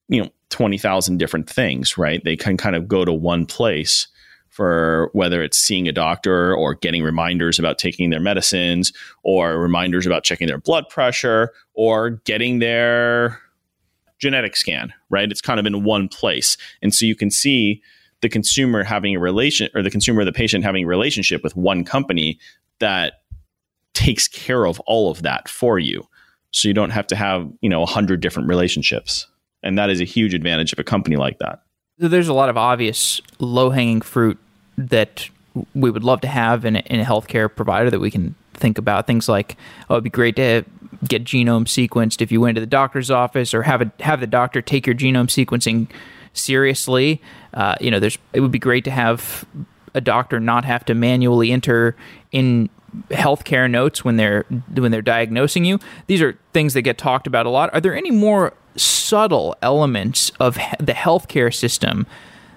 you 0.08 0.22
know, 0.22 0.30
20,000 0.50 1.18
different 1.18 1.48
things, 1.48 1.96
right? 1.96 2.22
They 2.24 2.36
can 2.36 2.56
kind 2.56 2.74
of 2.74 2.88
go 2.88 3.04
to 3.04 3.12
one 3.12 3.46
place 3.46 4.08
for 4.60 5.08
whether 5.14 5.42
it's 5.42 5.56
seeing 5.56 5.88
a 5.88 5.92
doctor 5.92 6.54
or 6.54 6.74
getting 6.74 7.02
reminders 7.02 7.58
about 7.58 7.78
taking 7.78 8.10
their 8.10 8.20
medicines 8.20 8.92
or 9.22 9.58
reminders 9.58 10.04
about 10.04 10.22
checking 10.22 10.46
their 10.46 10.58
blood 10.58 10.86
pressure 10.90 11.50
or 11.72 12.10
getting 12.26 12.58
their 12.58 13.40
genetic 14.18 14.54
scan, 14.54 14.92
right? 15.08 15.30
It's 15.30 15.40
kind 15.40 15.58
of 15.58 15.64
in 15.64 15.82
one 15.82 16.08
place. 16.08 16.58
And 16.82 16.94
so 16.94 17.06
you 17.06 17.16
can 17.16 17.30
see 17.30 17.80
the 18.20 18.28
consumer 18.28 18.84
having 18.84 19.16
a 19.16 19.18
relation 19.18 19.70
or 19.74 19.82
the 19.82 19.90
consumer 19.90 20.26
the 20.26 20.30
patient 20.30 20.62
having 20.62 20.84
a 20.84 20.88
relationship 20.88 21.42
with 21.42 21.56
one 21.56 21.82
company 21.82 22.38
that 22.80 23.22
takes 23.94 24.28
care 24.28 24.66
of 24.66 24.78
all 24.80 25.10
of 25.10 25.22
that 25.22 25.48
for 25.48 25.78
you. 25.78 26.06
So 26.50 26.68
you 26.68 26.74
don't 26.74 26.90
have 26.90 27.06
to 27.06 27.16
have, 27.16 27.50
you 27.62 27.70
know, 27.70 27.82
a 27.82 27.86
hundred 27.86 28.20
different 28.20 28.46
relationships. 28.46 29.26
And 29.62 29.78
that 29.78 29.88
is 29.88 30.02
a 30.02 30.04
huge 30.04 30.34
advantage 30.34 30.74
of 30.74 30.78
a 30.78 30.84
company 30.84 31.16
like 31.16 31.38
that. 31.38 31.62
There's 31.96 32.28
a 32.28 32.34
lot 32.34 32.50
of 32.50 32.58
obvious 32.58 33.22
low 33.38 33.70
hanging 33.70 34.02
fruit 34.02 34.38
that 34.88 35.28
we 35.74 35.90
would 35.90 36.04
love 36.04 36.20
to 36.20 36.28
have 36.28 36.64
in 36.64 36.76
a, 36.76 36.80
in 36.80 37.00
a 37.00 37.04
healthcare 37.04 37.54
provider 37.54 37.90
that 37.90 38.00
we 38.00 38.10
can 38.10 38.34
think 38.54 38.78
about. 38.78 39.06
Things 39.06 39.28
like, 39.28 39.56
oh, 39.88 39.94
it'd 39.94 40.04
be 40.04 40.10
great 40.10 40.36
to 40.36 40.64
get 41.06 41.24
genome 41.24 41.64
sequenced 41.64 42.20
if 42.20 42.30
you 42.30 42.40
went 42.40 42.54
to 42.56 42.60
the 42.60 42.66
doctor's 42.66 43.10
office, 43.10 43.54
or 43.54 43.62
have 43.62 43.82
a 43.82 43.92
have 44.00 44.20
the 44.20 44.26
doctor 44.26 44.62
take 44.62 44.86
your 44.86 44.94
genome 44.94 45.28
sequencing 45.28 45.88
seriously. 46.32 47.20
Uh, 47.54 47.74
you 47.80 47.90
know, 47.90 47.98
there's 47.98 48.18
it 48.32 48.40
would 48.40 48.52
be 48.52 48.58
great 48.58 48.84
to 48.84 48.90
have 48.90 49.44
a 49.94 50.00
doctor 50.00 50.38
not 50.38 50.64
have 50.64 50.84
to 50.84 50.94
manually 50.94 51.50
enter 51.50 51.96
in 52.32 52.68
healthcare 53.10 53.70
notes 53.70 54.04
when 54.04 54.16
they're 54.16 54.44
when 54.74 54.90
they're 54.90 55.02
diagnosing 55.02 55.64
you. 55.64 55.78
These 56.06 56.22
are 56.22 56.38
things 56.52 56.74
that 56.74 56.82
get 56.82 56.98
talked 56.98 57.26
about 57.26 57.46
a 57.46 57.50
lot. 57.50 57.72
Are 57.72 57.80
there 57.80 57.96
any 57.96 58.10
more 58.10 58.52
subtle 58.76 59.56
elements 59.62 60.30
of 60.38 60.54
the 60.78 60.92
healthcare 60.92 61.52
system 61.54 62.06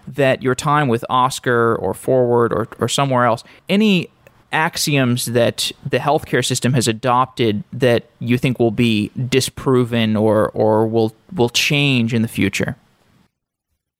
that 0.07 0.41
your 0.41 0.55
time 0.55 0.87
with 0.87 1.05
Oscar 1.09 1.75
or 1.75 1.93
Forward 1.93 2.53
or, 2.53 2.67
or 2.79 2.87
somewhere 2.87 3.25
else, 3.25 3.43
any 3.69 4.09
axioms 4.51 5.25
that 5.25 5.71
the 5.89 5.97
healthcare 5.97 6.45
system 6.45 6.73
has 6.73 6.87
adopted 6.87 7.63
that 7.73 8.05
you 8.19 8.37
think 8.37 8.59
will 8.59 8.71
be 8.71 9.09
disproven 9.29 10.15
or 10.15 10.49
or 10.49 10.87
will 10.87 11.13
will 11.33 11.49
change 11.49 12.13
in 12.13 12.21
the 12.21 12.27
future? 12.27 12.77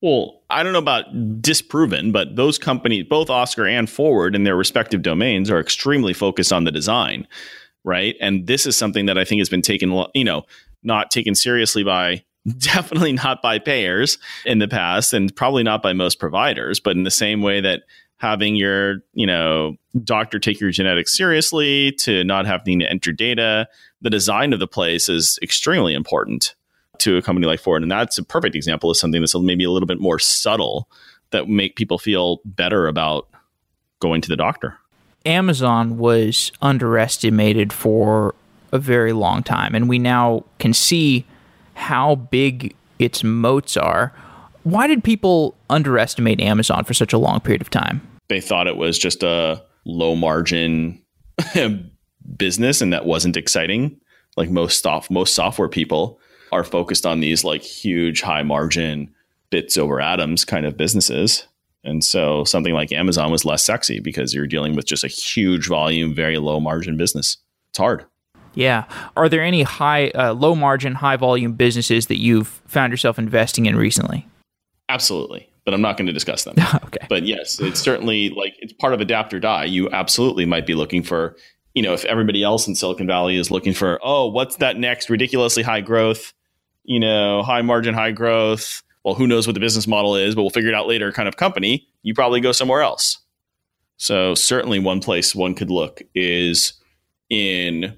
Well, 0.01 0.41
I 0.49 0.63
don't 0.63 0.73
know 0.73 0.79
about 0.79 1.41
disproven, 1.41 2.11
but 2.11 2.35
those 2.35 2.57
companies, 2.57 3.05
both 3.09 3.29
Oscar 3.29 3.65
and 3.65 3.89
Forward 3.89 4.35
in 4.35 4.43
their 4.43 4.55
respective 4.55 5.01
domains, 5.01 5.49
are 5.49 5.59
extremely 5.59 6.13
focused 6.13 6.51
on 6.51 6.65
the 6.65 6.71
design, 6.71 7.25
right? 7.85 8.15
And 8.19 8.45
this 8.45 8.65
is 8.65 8.75
something 8.75 9.05
that 9.05 9.17
I 9.17 9.23
think 9.23 9.39
has 9.39 9.49
been 9.49 9.61
taken, 9.61 10.05
you 10.13 10.25
know, 10.25 10.43
not 10.83 11.09
taken 11.09 11.35
seriously 11.35 11.83
by 11.83 12.23
definitely 12.57 13.13
not 13.13 13.41
by 13.41 13.59
payers 13.59 14.17
in 14.45 14.59
the 14.59 14.67
past 14.67 15.13
and 15.13 15.35
probably 15.35 15.63
not 15.63 15.81
by 15.81 15.93
most 15.93 16.19
providers, 16.19 16.79
but 16.79 16.95
in 16.95 17.03
the 17.03 17.11
same 17.11 17.41
way 17.41 17.61
that 17.61 17.83
having 18.17 18.55
your, 18.55 19.03
you 19.13 19.27
know, 19.27 19.75
doctor 20.03 20.39
take 20.39 20.59
your 20.59 20.71
genetics 20.71 21.15
seriously 21.15 21.91
to 21.91 22.23
not 22.23 22.45
having 22.45 22.79
to 22.79 22.89
enter 22.89 23.11
data, 23.11 23.67
the 24.01 24.09
design 24.09 24.53
of 24.53 24.59
the 24.59 24.67
place 24.67 25.09
is 25.09 25.39
extremely 25.41 25.93
important 25.93 26.55
to 26.99 27.17
a 27.17 27.21
company 27.21 27.47
like 27.47 27.59
Forward 27.59 27.81
And 27.81 27.91
that's 27.91 28.17
a 28.17 28.23
perfect 28.23 28.55
example 28.55 28.89
of 28.89 28.97
something 28.97 29.21
that's 29.21 29.35
maybe 29.35 29.63
a 29.63 29.71
little 29.71 29.87
bit 29.87 29.99
more 29.99 30.19
subtle 30.19 30.87
that 31.31 31.49
make 31.49 31.75
people 31.75 31.97
feel 31.97 32.39
better 32.45 32.87
about 32.87 33.27
going 33.99 34.21
to 34.21 34.29
the 34.29 34.37
doctor. 34.37 34.77
Amazon 35.25 35.97
was 35.97 36.51
underestimated 36.61 37.73
for 37.73 38.35
a 38.71 38.79
very 38.79 39.13
long 39.13 39.43
time, 39.43 39.75
and 39.75 39.87
we 39.87 39.99
now 39.99 40.43
can 40.59 40.73
see 40.73 41.25
how 41.73 42.15
big 42.15 42.75
its 42.99 43.23
moats 43.23 43.77
are. 43.77 44.13
Why 44.63 44.87
did 44.87 45.03
people 45.03 45.55
underestimate 45.69 46.39
Amazon 46.39 46.83
for 46.85 46.93
such 46.93 47.13
a 47.13 47.17
long 47.17 47.39
period 47.39 47.61
of 47.61 47.69
time? 47.69 48.01
They 48.29 48.39
thought 48.39 48.67
it 48.67 48.77
was 48.77 48.97
just 48.97 49.23
a 49.23 49.63
low 49.85 50.15
margin 50.15 51.01
business 52.37 52.81
and 52.81 52.93
that 52.93 53.05
wasn't 53.05 53.37
exciting. 53.37 53.99
Like 54.37 54.49
most 54.49 54.81
soft 54.81 55.11
most 55.11 55.35
software 55.35 55.69
people 55.69 56.19
are 56.51 56.63
focused 56.63 57.05
on 57.05 57.19
these 57.19 57.43
like 57.43 57.61
huge 57.61 58.21
high 58.21 58.43
margin 58.43 59.13
bits 59.49 59.77
over 59.77 59.99
atoms 59.99 60.45
kind 60.45 60.65
of 60.65 60.77
businesses. 60.77 61.47
And 61.83 62.03
so 62.03 62.43
something 62.45 62.73
like 62.73 62.91
Amazon 62.91 63.31
was 63.31 63.43
less 63.43 63.65
sexy 63.65 63.99
because 63.99 64.33
you're 64.33 64.47
dealing 64.47 64.75
with 64.75 64.85
just 64.85 65.03
a 65.03 65.09
huge 65.09 65.67
volume, 65.67 66.15
very 66.15 66.37
low 66.37 66.59
margin 66.59 66.95
business. 66.95 67.37
It's 67.71 67.77
hard. 67.77 68.05
Yeah. 68.55 68.85
Are 69.15 69.29
there 69.29 69.41
any 69.41 69.63
high, 69.63 70.09
uh, 70.09 70.33
low 70.33 70.55
margin, 70.55 70.95
high 70.95 71.17
volume 71.17 71.53
businesses 71.53 72.07
that 72.07 72.19
you've 72.19 72.47
found 72.67 72.91
yourself 72.91 73.17
investing 73.17 73.65
in 73.65 73.75
recently? 73.75 74.27
Absolutely. 74.89 75.49
But 75.65 75.73
I'm 75.73 75.81
not 75.81 75.97
going 75.97 76.07
to 76.07 76.13
discuss 76.13 76.43
them. 76.43 76.55
okay. 76.85 77.05
But 77.09 77.23
yes, 77.23 77.59
it's 77.59 77.79
certainly 77.79 78.29
like 78.29 78.55
it's 78.59 78.73
part 78.73 78.93
of 78.93 79.01
adapt 79.01 79.33
or 79.33 79.39
die. 79.39 79.65
You 79.65 79.89
absolutely 79.91 80.45
might 80.45 80.65
be 80.65 80.75
looking 80.75 81.03
for, 81.03 81.35
you 81.73 81.81
know, 81.81 81.93
if 81.93 82.05
everybody 82.05 82.43
else 82.43 82.67
in 82.67 82.75
Silicon 82.75 83.07
Valley 83.07 83.37
is 83.37 83.49
looking 83.49 83.73
for, 83.73 83.99
oh, 84.03 84.27
what's 84.27 84.57
that 84.57 84.77
next 84.77 85.09
ridiculously 85.09 85.63
high 85.63 85.81
growth, 85.81 86.33
you 86.83 86.99
know, 86.99 87.43
high 87.43 87.61
margin, 87.61 87.93
high 87.93 88.11
growth. 88.11 88.83
Well, 89.03 89.15
who 89.15 89.27
knows 89.27 89.47
what 89.47 89.53
the 89.53 89.59
business 89.59 89.87
model 89.87 90.15
is, 90.15 90.35
but 90.35 90.43
we'll 90.43 90.49
figure 90.49 90.69
it 90.69 90.75
out 90.75 90.87
later 90.87 91.11
kind 91.11 91.27
of 91.27 91.37
company. 91.37 91.87
You 92.03 92.13
probably 92.13 92.39
go 92.39 92.51
somewhere 92.51 92.81
else. 92.81 93.19
So 93.97 94.33
certainly 94.35 94.79
one 94.79 95.01
place 95.01 95.35
one 95.35 95.55
could 95.55 95.69
look 95.69 96.01
is 96.13 96.73
in 97.29 97.97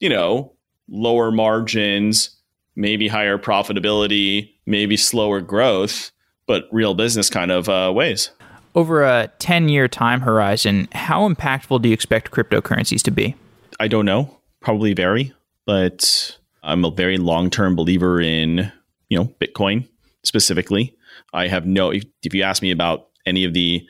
you 0.00 0.08
know, 0.08 0.52
lower 0.88 1.30
margins, 1.30 2.30
maybe 2.74 3.08
higher 3.08 3.38
profitability, 3.38 4.52
maybe 4.66 4.96
slower 4.96 5.40
growth, 5.40 6.12
but 6.46 6.64
real 6.70 6.94
business 6.94 7.30
kind 7.30 7.50
of 7.50 7.68
uh, 7.68 7.92
ways. 7.94 8.30
Over 8.74 9.02
a 9.02 9.30
10 9.38 9.68
year 9.68 9.88
time 9.88 10.20
horizon, 10.20 10.88
how 10.92 11.28
impactful 11.28 11.82
do 11.82 11.88
you 11.88 11.94
expect 11.94 12.30
cryptocurrencies 12.30 13.02
to 13.02 13.10
be? 13.10 13.34
I 13.80 13.88
don't 13.88 14.04
know. 14.04 14.38
Probably 14.60 14.94
vary, 14.94 15.32
but 15.64 16.36
I'm 16.62 16.84
a 16.84 16.90
very 16.90 17.16
long 17.16 17.50
term 17.50 17.74
believer 17.74 18.20
in, 18.20 18.70
you 19.08 19.18
know, 19.18 19.26
Bitcoin 19.40 19.88
specifically. 20.24 20.94
I 21.32 21.48
have 21.48 21.66
no, 21.66 21.90
if, 21.90 22.04
if 22.22 22.34
you 22.34 22.42
ask 22.42 22.62
me 22.62 22.70
about 22.70 23.08
any 23.24 23.44
of 23.44 23.54
the 23.54 23.86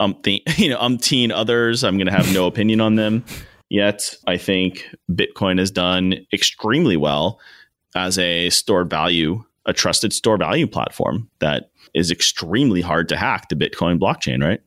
umpteen, 0.00 0.40
you 0.58 0.70
know, 0.70 0.78
umpteen 0.78 1.32
others, 1.32 1.82
I'm 1.82 1.96
going 1.96 2.06
to 2.06 2.12
have 2.12 2.32
no 2.32 2.46
opinion 2.46 2.80
on 2.80 2.94
them 2.94 3.24
yet. 3.70 4.14
I 4.26 4.36
think 4.36 4.88
Bitcoin 5.10 5.58
has 5.58 5.70
done 5.70 6.14
extremely 6.32 6.96
well 6.96 7.40
as 7.94 8.18
a 8.18 8.50
stored 8.50 8.90
value, 8.90 9.44
a 9.66 9.72
trusted 9.72 10.12
store 10.12 10.36
value 10.36 10.66
platform 10.66 11.30
that 11.40 11.70
is 11.94 12.10
extremely 12.10 12.80
hard 12.80 13.08
to 13.08 13.16
hack 13.16 13.48
the 13.48 13.56
Bitcoin 13.56 13.98
blockchain, 13.98 14.42
right? 14.42 14.60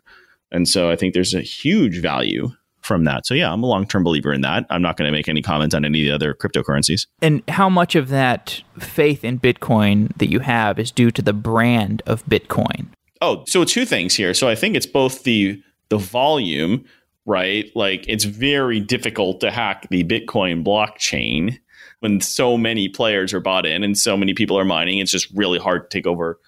And 0.51 0.67
so 0.67 0.89
I 0.89 0.95
think 0.95 1.13
there's 1.13 1.33
a 1.33 1.41
huge 1.41 1.99
value 1.99 2.49
from 2.81 3.03
that. 3.05 3.25
So 3.25 3.33
yeah, 3.33 3.53
I'm 3.53 3.63
a 3.63 3.67
long-term 3.67 4.03
believer 4.03 4.33
in 4.33 4.41
that. 4.41 4.65
I'm 4.69 4.81
not 4.81 4.97
going 4.97 5.07
to 5.07 5.11
make 5.11 5.29
any 5.29 5.41
comments 5.41 5.75
on 5.75 5.85
any 5.85 6.01
of 6.01 6.05
the 6.07 6.15
other 6.15 6.33
cryptocurrencies. 6.33 7.05
And 7.21 7.43
how 7.47 7.69
much 7.69 7.95
of 7.95 8.09
that 8.09 8.63
faith 8.79 9.23
in 9.23 9.39
Bitcoin 9.39 10.15
that 10.17 10.29
you 10.29 10.39
have 10.39 10.79
is 10.79 10.91
due 10.91 11.11
to 11.11 11.21
the 11.21 11.33
brand 11.33 12.01
of 12.05 12.25
Bitcoin? 12.25 12.87
Oh, 13.21 13.43
so 13.47 13.63
two 13.63 13.85
things 13.85 14.15
here. 14.15 14.33
So 14.33 14.49
I 14.49 14.55
think 14.55 14.75
it's 14.75 14.87
both 14.87 15.23
the 15.23 15.61
the 15.89 15.97
volume 15.97 16.85
right? 17.25 17.71
Like 17.75 18.05
it's 18.07 18.23
very 18.23 18.79
difficult 18.79 19.39
to 19.41 19.51
hack 19.51 19.87
the 19.89 20.03
Bitcoin 20.03 20.63
blockchain 20.65 21.59
when 21.99 22.19
so 22.19 22.57
many 22.57 22.89
players 22.89 23.33
are 23.33 23.39
bought 23.39 23.65
in 23.65 23.83
and 23.83 23.97
so 23.97 24.17
many 24.17 24.33
people 24.33 24.57
are 24.57 24.65
mining. 24.65 24.99
It's 24.99 25.11
just 25.11 25.29
really 25.35 25.59
hard 25.59 25.89
to 25.89 25.95
take 25.95 26.07
over, 26.07 26.39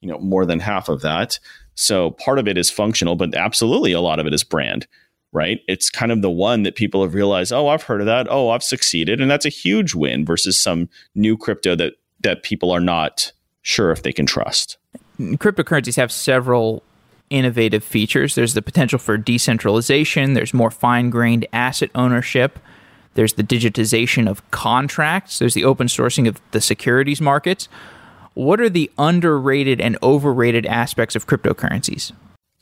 you 0.00 0.10
know, 0.10 0.18
more 0.18 0.44
than 0.44 0.60
half 0.60 0.88
of 0.88 1.00
that. 1.02 1.38
So 1.74 2.10
part 2.12 2.38
of 2.38 2.46
it 2.46 2.58
is 2.58 2.70
functional, 2.70 3.16
but 3.16 3.34
absolutely 3.34 3.92
a 3.92 4.00
lot 4.00 4.18
of 4.18 4.26
it 4.26 4.34
is 4.34 4.44
brand, 4.44 4.86
right? 5.32 5.60
It's 5.66 5.88
kind 5.88 6.12
of 6.12 6.20
the 6.20 6.30
one 6.30 6.64
that 6.64 6.76
people 6.76 7.02
have 7.02 7.14
realized, 7.14 7.52
oh, 7.52 7.68
I've 7.68 7.84
heard 7.84 8.00
of 8.00 8.06
that. 8.06 8.26
Oh, 8.28 8.50
I've 8.50 8.62
succeeded. 8.62 9.20
And 9.20 9.30
that's 9.30 9.46
a 9.46 9.50
huge 9.50 9.94
win 9.94 10.26
versus 10.26 10.60
some 10.62 10.90
new 11.14 11.36
crypto 11.36 11.74
that 11.76 11.94
that 12.22 12.42
people 12.42 12.70
are 12.70 12.80
not 12.80 13.32
sure 13.62 13.90
if 13.90 14.02
they 14.02 14.12
can 14.12 14.26
trust. 14.26 14.76
Cryptocurrencies 15.18 15.96
have 15.96 16.12
several 16.12 16.82
innovative 17.30 17.82
features. 17.82 18.34
There's 18.34 18.54
the 18.54 18.62
potential 18.62 18.98
for 18.98 19.16
decentralization, 19.16 20.34
there's 20.34 20.52
more 20.52 20.70
fine 20.70 21.10
grained 21.10 21.46
asset 21.52 21.90
ownership, 21.94 22.58
there's 23.14 23.34
the 23.34 23.44
digitization 23.44 24.28
of 24.28 24.48
contracts, 24.50 25.38
there's 25.38 25.54
the 25.54 25.64
open 25.64 25.86
sourcing 25.86 26.28
of 26.28 26.40
the 26.50 26.60
securities 26.60 27.20
markets. 27.20 27.68
What 28.34 28.60
are 28.60 28.68
the 28.68 28.90
underrated 28.98 29.80
and 29.80 29.96
overrated 30.02 30.66
aspects 30.66 31.16
of 31.16 31.26
cryptocurrencies? 31.26 32.12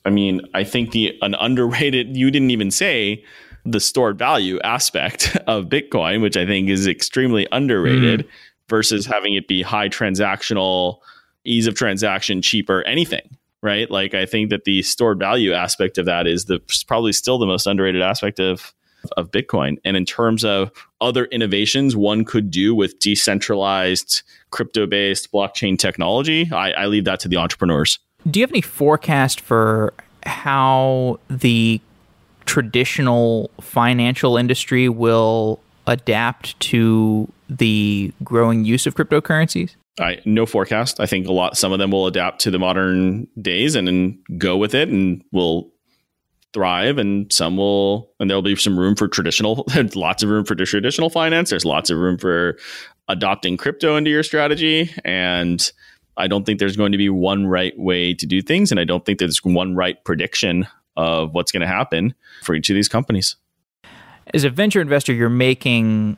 I 0.04 0.10
mean, 0.10 0.40
I 0.54 0.64
think 0.64 0.92
the 0.92 1.18
an 1.22 1.34
underrated 1.34 2.16
you 2.16 2.30
didn't 2.30 2.50
even 2.50 2.70
say 2.70 3.24
the 3.64 3.80
stored 3.80 4.18
value 4.18 4.58
aspect 4.60 5.36
of 5.46 5.66
Bitcoin, 5.66 6.22
which 6.22 6.36
I 6.36 6.46
think 6.46 6.68
is 6.68 6.86
extremely 6.86 7.46
underrated 7.52 8.26
mm. 8.26 8.28
versus 8.68 9.06
having 9.06 9.34
it 9.34 9.48
be 9.48 9.62
high 9.62 9.88
transactional, 9.88 10.98
ease 11.44 11.66
of 11.66 11.74
transaction, 11.74 12.40
cheaper, 12.42 12.82
anything 12.82 13.37
right? 13.62 13.90
Like 13.90 14.14
I 14.14 14.26
think 14.26 14.50
that 14.50 14.64
the 14.64 14.82
stored 14.82 15.18
value 15.18 15.52
aspect 15.52 15.98
of 15.98 16.06
that 16.06 16.26
is 16.26 16.46
the 16.46 16.60
probably 16.86 17.12
still 17.12 17.38
the 17.38 17.46
most 17.46 17.66
underrated 17.66 18.02
aspect 18.02 18.40
of 18.40 18.74
of 19.16 19.30
Bitcoin. 19.30 19.78
And 19.84 19.96
in 19.96 20.04
terms 20.04 20.44
of 20.44 20.70
other 21.00 21.26
innovations 21.26 21.94
one 21.96 22.24
could 22.24 22.50
do 22.50 22.74
with 22.74 22.98
decentralized 22.98 24.22
crypto 24.50 24.86
based 24.86 25.32
blockchain 25.32 25.78
technology, 25.78 26.50
I, 26.52 26.72
I 26.72 26.86
leave 26.86 27.04
that 27.04 27.20
to 27.20 27.28
the 27.28 27.36
entrepreneurs. 27.36 27.98
Do 28.28 28.40
you 28.40 28.44
have 28.44 28.50
any 28.50 28.60
forecast 28.60 29.40
for 29.40 29.94
how 30.24 31.20
the 31.30 31.80
traditional 32.44 33.50
financial 33.60 34.36
industry 34.36 34.88
will 34.88 35.60
adapt 35.86 36.58
to 36.60 37.30
the 37.48 38.12
growing 38.24 38.64
use 38.64 38.86
of 38.86 38.94
cryptocurrencies? 38.94 39.74
I 40.00 40.20
no 40.24 40.46
forecast. 40.46 41.00
I 41.00 41.06
think 41.06 41.26
a 41.26 41.32
lot 41.32 41.56
some 41.56 41.72
of 41.72 41.78
them 41.78 41.90
will 41.90 42.06
adapt 42.06 42.40
to 42.42 42.50
the 42.50 42.58
modern 42.58 43.26
days 43.40 43.74
and 43.74 43.86
then 43.86 44.22
go 44.36 44.56
with 44.56 44.74
it 44.74 44.88
and 44.88 45.22
will 45.32 45.72
thrive 46.52 46.98
and 46.98 47.30
some 47.32 47.56
will 47.56 48.10
and 48.18 48.30
there'll 48.30 48.42
be 48.42 48.56
some 48.56 48.78
room 48.78 48.96
for 48.96 49.06
traditional 49.06 49.64
there's 49.74 49.94
lots 49.94 50.22
of 50.22 50.30
room 50.30 50.44
for 50.44 50.54
traditional 50.54 51.10
finance. 51.10 51.50
There's 51.50 51.64
lots 51.64 51.90
of 51.90 51.98
room 51.98 52.18
for 52.18 52.58
adopting 53.08 53.56
crypto 53.56 53.96
into 53.96 54.10
your 54.10 54.22
strategy. 54.22 54.90
And 55.04 55.70
i 56.16 56.26
don't 56.26 56.44
think 56.44 56.58
there's 56.58 56.76
going 56.76 56.92
to 56.92 56.98
be 56.98 57.08
one 57.08 57.46
right 57.46 57.78
way 57.78 58.14
to 58.14 58.26
do 58.26 58.42
things. 58.42 58.70
And 58.70 58.80
i 58.80 58.84
don't 58.84 59.04
think 59.04 59.18
there's 59.18 59.44
one 59.44 59.74
right 59.74 60.02
prediction 60.04 60.66
of 60.96 61.32
what's 61.32 61.52
going 61.52 61.60
to 61.60 61.66
happen 61.66 62.14
for 62.42 62.54
each 62.54 62.70
of 62.70 62.74
these 62.74 62.88
companies. 62.88 63.36
As 64.34 64.44
a 64.44 64.50
venture 64.50 64.80
investor 64.80 65.12
you're 65.12 65.28
making 65.28 66.16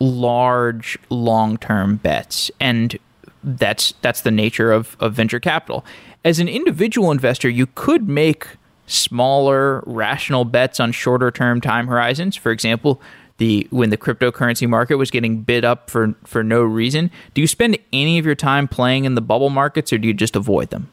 large 0.00 0.98
long-term 1.10 1.96
bets. 1.96 2.50
And 2.58 2.98
that's 3.42 3.92
that's 4.02 4.20
the 4.20 4.30
nature 4.30 4.72
of, 4.72 4.96
of 5.00 5.14
venture 5.14 5.40
capital 5.40 5.84
as 6.24 6.38
an 6.38 6.48
individual 6.48 7.10
investor 7.10 7.48
you 7.48 7.66
could 7.66 8.08
make 8.08 8.46
smaller, 8.86 9.82
rational 9.86 10.44
bets 10.44 10.80
on 10.80 10.92
shorter 10.92 11.30
term 11.30 11.60
time 11.60 11.86
horizons. 11.86 12.36
For 12.36 12.52
example, 12.52 13.00
the 13.38 13.66
when 13.70 13.90
the 13.90 13.96
cryptocurrency 13.96 14.68
market 14.68 14.96
was 14.96 15.10
getting 15.10 15.42
bid 15.42 15.64
up 15.64 15.88
for 15.88 16.14
for 16.24 16.42
no 16.44 16.62
reason. 16.62 17.10
Do 17.34 17.40
you 17.40 17.46
spend 17.46 17.78
any 17.92 18.18
of 18.18 18.26
your 18.26 18.34
time 18.34 18.68
playing 18.68 19.04
in 19.04 19.14
the 19.14 19.22
bubble 19.22 19.50
markets, 19.50 19.92
or 19.92 19.98
do 19.98 20.08
you 20.08 20.14
just 20.14 20.36
avoid 20.36 20.70
them? 20.70 20.90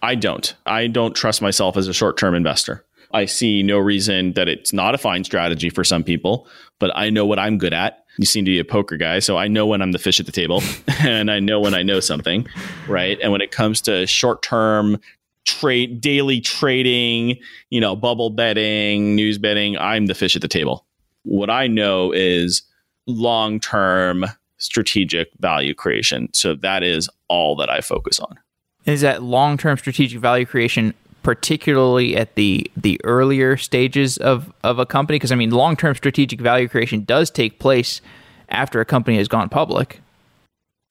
I 0.00 0.14
don't. 0.14 0.54
I 0.64 0.86
don't 0.86 1.14
trust 1.14 1.42
myself 1.42 1.76
as 1.76 1.88
a 1.88 1.92
short 1.92 2.16
term 2.16 2.34
investor. 2.34 2.84
I 3.12 3.24
see 3.24 3.62
no 3.62 3.78
reason 3.78 4.34
that 4.34 4.48
it's 4.48 4.72
not 4.72 4.94
a 4.94 4.98
fine 4.98 5.24
strategy 5.24 5.70
for 5.70 5.82
some 5.82 6.04
people, 6.04 6.46
but 6.78 6.90
I 6.94 7.10
know 7.10 7.26
what 7.26 7.38
I'm 7.38 7.58
good 7.58 7.72
at. 7.72 8.04
You 8.18 8.26
seem 8.26 8.44
to 8.44 8.50
be 8.50 8.58
a 8.58 8.64
poker 8.64 8.96
guy, 8.96 9.20
so 9.20 9.36
I 9.36 9.48
know 9.48 9.66
when 9.66 9.80
I'm 9.80 9.92
the 9.92 9.98
fish 9.98 10.20
at 10.20 10.26
the 10.26 10.32
table 10.32 10.62
and 11.00 11.30
I 11.30 11.40
know 11.40 11.60
when 11.60 11.74
I 11.74 11.82
know 11.82 12.00
something, 12.00 12.46
right? 12.88 13.18
And 13.22 13.32
when 13.32 13.40
it 13.40 13.52
comes 13.52 13.80
to 13.82 14.06
short 14.06 14.42
term 14.42 14.98
trade 15.44 16.00
daily 16.00 16.40
trading, 16.40 17.38
you 17.70 17.80
know, 17.80 17.96
bubble 17.96 18.30
betting, 18.30 19.14
news 19.14 19.38
betting, 19.38 19.78
I'm 19.78 20.06
the 20.06 20.14
fish 20.14 20.36
at 20.36 20.42
the 20.42 20.48
table. 20.48 20.84
What 21.22 21.48
I 21.48 21.66
know 21.66 22.12
is 22.12 22.62
long-term 23.06 24.26
strategic 24.58 25.30
value 25.40 25.74
creation. 25.74 26.28
So 26.34 26.54
that 26.56 26.82
is 26.82 27.08
all 27.28 27.56
that 27.56 27.70
I 27.70 27.80
focus 27.80 28.20
on. 28.20 28.38
Is 28.84 29.00
that 29.00 29.22
long-term 29.22 29.78
strategic 29.78 30.20
value 30.20 30.44
creation 30.44 30.92
particularly 31.28 32.16
at 32.16 32.36
the 32.36 32.70
the 32.74 32.98
earlier 33.04 33.58
stages 33.58 34.16
of 34.16 34.50
of 34.64 34.78
a 34.78 34.86
company 34.86 35.16
because 35.16 35.30
I 35.30 35.34
mean 35.34 35.50
long-term 35.50 35.94
strategic 35.94 36.40
value 36.40 36.68
creation 36.68 37.04
does 37.04 37.30
take 37.30 37.58
place 37.58 38.00
after 38.48 38.80
a 38.80 38.86
company 38.86 39.18
has 39.18 39.28
gone 39.28 39.50
public. 39.50 40.00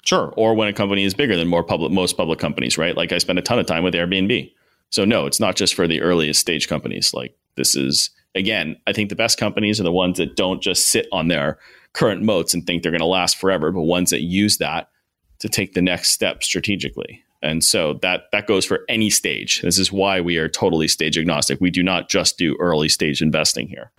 Sure. 0.06 0.32
Or 0.38 0.54
when 0.54 0.68
a 0.68 0.74
company 0.74 1.06
is 1.06 1.16
bigger 1.16 1.36
than 1.36 1.48
more 1.48 1.64
public, 1.64 1.92
most 1.92 2.18
public 2.18 2.38
companies, 2.38 2.78
right? 2.78 2.96
Like 2.96 3.12
I 3.12 3.18
spend 3.18 3.40
a 3.40 3.42
ton 3.42 3.58
of 3.58 3.66
time 3.66 3.84
with 3.84 3.96
Airbnb. 3.96 4.54
So 4.92 5.06
no, 5.06 5.26
it's 5.26 5.40
not 5.40 5.56
just 5.56 5.74
for 5.74 5.88
the 5.88 6.02
earliest 6.02 6.40
stage 6.40 6.68
companies. 6.68 7.16
Like 7.16 7.36
this 7.56 7.76
is 7.76 8.12
again, 8.36 8.78
I 8.86 8.94
think 8.94 9.10
the 9.10 9.16
best 9.16 9.40
companies 9.40 9.80
are 9.80 9.86
the 9.86 9.92
ones 9.92 10.20
that 10.20 10.36
don't 10.36 10.62
just 10.62 10.90
sit 10.90 11.08
on 11.12 11.30
their 11.30 11.58
current 11.94 12.22
moats 12.22 12.54
and 12.54 12.64
think 12.64 12.84
they're 12.84 12.92
going 12.92 13.00
to 13.00 13.08
last 13.08 13.38
forever, 13.38 13.72
but 13.72 13.82
ones 13.82 14.12
that 14.12 14.22
use 14.22 14.58
that 14.60 14.92
to 15.40 15.50
take 15.50 15.74
the 15.74 15.82
next 15.82 16.12
step 16.12 16.44
strategically. 16.44 17.24
And 17.42 17.64
so 17.64 17.94
that 18.02 18.26
that 18.32 18.48
goes 18.48 18.66
for 18.66 18.82
any 18.90 19.10
stage. 19.10 19.62
This 19.62 19.78
is 19.78 19.92
why 19.92 20.22
we 20.22 20.38
are 20.38 20.50
totally 20.50 20.88
stage 20.88 21.18
agnostic. 21.18 21.62
We 21.62 21.70
do 21.70 21.84
not 21.84 22.10
just 22.10 22.38
do 22.38 22.56
early 22.60 22.90
stage 22.90 23.22
investing 23.22 23.68
here. 23.68 23.92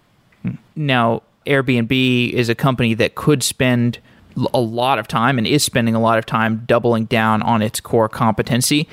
Now, 0.75 1.23
Airbnb 1.47 2.31
is 2.33 2.49
a 2.49 2.55
company 2.55 2.95
that 2.95 3.15
could 3.15 3.43
spend 3.43 3.99
a 4.55 4.61
lot 4.61 4.99
of 4.99 5.09
time 5.09 5.39
and 5.39 5.47
is 5.47 5.65
spending 5.65 5.95
a 5.95 6.01
lot 6.01 6.19
of 6.19 6.27
time 6.27 6.65
doubling 6.67 7.07
down 7.07 7.43
on 7.43 7.63
its 7.63 7.81
core 7.81 8.09
competency. 8.09 8.89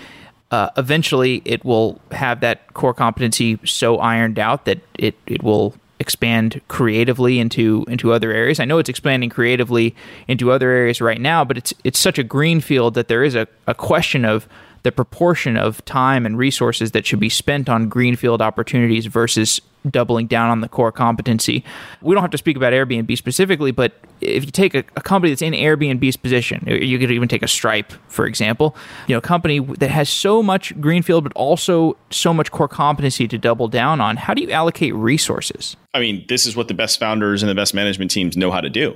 Uh, 0.52 0.70
eventually, 0.78 1.42
it 1.46 1.66
will 1.66 2.00
have 2.12 2.40
that 2.40 2.74
core 2.74 2.94
competency 2.94 3.60
so 3.66 3.98
ironed 3.98 4.40
out 4.40 4.66
that 4.66 4.80
it, 4.98 5.16
it 5.28 5.44
will 5.44 5.76
expand 6.00 6.62
creatively 6.68 7.40
into 7.40 7.86
into 7.88 8.12
other 8.12 8.32
areas. 8.32 8.60
I 8.60 8.66
know 8.66 8.78
it's 8.80 8.90
expanding 8.90 9.30
creatively 9.30 9.96
into 10.28 10.52
other 10.52 10.70
areas 10.70 11.02
right 11.02 11.22
now, 11.22 11.46
but 11.46 11.58
it's 11.58 11.74
it's 11.84 12.00
such 12.00 12.18
a 12.18 12.24
green 12.24 12.60
field 12.60 12.94
that 12.96 13.08
there 13.08 13.24
is 13.24 13.36
a, 13.36 13.48
a 13.68 13.74
question 13.74 14.26
of 14.26 14.48
the 14.86 14.92
proportion 14.92 15.58
of 15.58 15.84
time 15.86 16.28
and 16.28 16.38
resources 16.38 16.92
that 16.92 17.08
should 17.08 17.20
be 17.20 17.28
spent 17.28 17.68
on 17.68 17.90
greenfield 17.90 18.40
opportunities 18.40 19.08
versus 19.08 19.60
doubling 19.90 20.28
down 20.28 20.52
on 20.52 20.62
the 20.62 20.70
core 20.70 20.92
competency. 20.92 21.64
We 22.04 22.14
don't 22.14 22.22
have 22.22 22.30
to 22.30 22.38
speak 22.38 22.56
about 22.56 22.72
Airbnb 22.72 23.18
specifically, 23.18 23.72
but 23.72 23.94
if 24.22 24.46
you 24.46 24.52
take 24.52 24.76
a, 24.76 24.84
a, 24.96 25.02
company 25.02 25.32
that's 25.32 25.42
in 25.42 25.54
Airbnb's 25.54 26.18
position, 26.18 26.64
you 26.68 27.00
could 27.00 27.10
even 27.10 27.28
take 27.28 27.42
a 27.42 27.48
Stripe, 27.48 27.94
for 28.10 28.28
example, 28.28 28.76
you 29.08 29.16
know, 29.16 29.18
a 29.18 29.22
company 29.22 29.60
that 29.60 29.90
has 29.90 30.08
so 30.08 30.44
much 30.44 30.80
greenfield, 30.80 31.24
but 31.24 31.34
also 31.34 31.98
so 32.12 32.32
much 32.32 32.52
core 32.52 32.68
competency 32.68 33.28
to 33.28 33.40
double 33.40 33.68
down 33.68 34.00
on. 34.00 34.18
How 34.18 34.36
do 34.36 34.44
you 34.44 34.52
allocate 34.52 34.94
resources? 34.94 35.76
I 35.96 36.00
mean, 36.00 36.26
this 36.30 36.46
is 36.46 36.56
what 36.56 36.68
the 36.68 36.76
best 36.76 37.00
founders 37.00 37.42
and 37.42 37.50
the 37.50 37.56
best 37.56 37.74
management 37.74 38.12
teams 38.12 38.38
know 38.38 38.52
how 38.52 38.62
to 38.62 38.70
do 38.70 38.96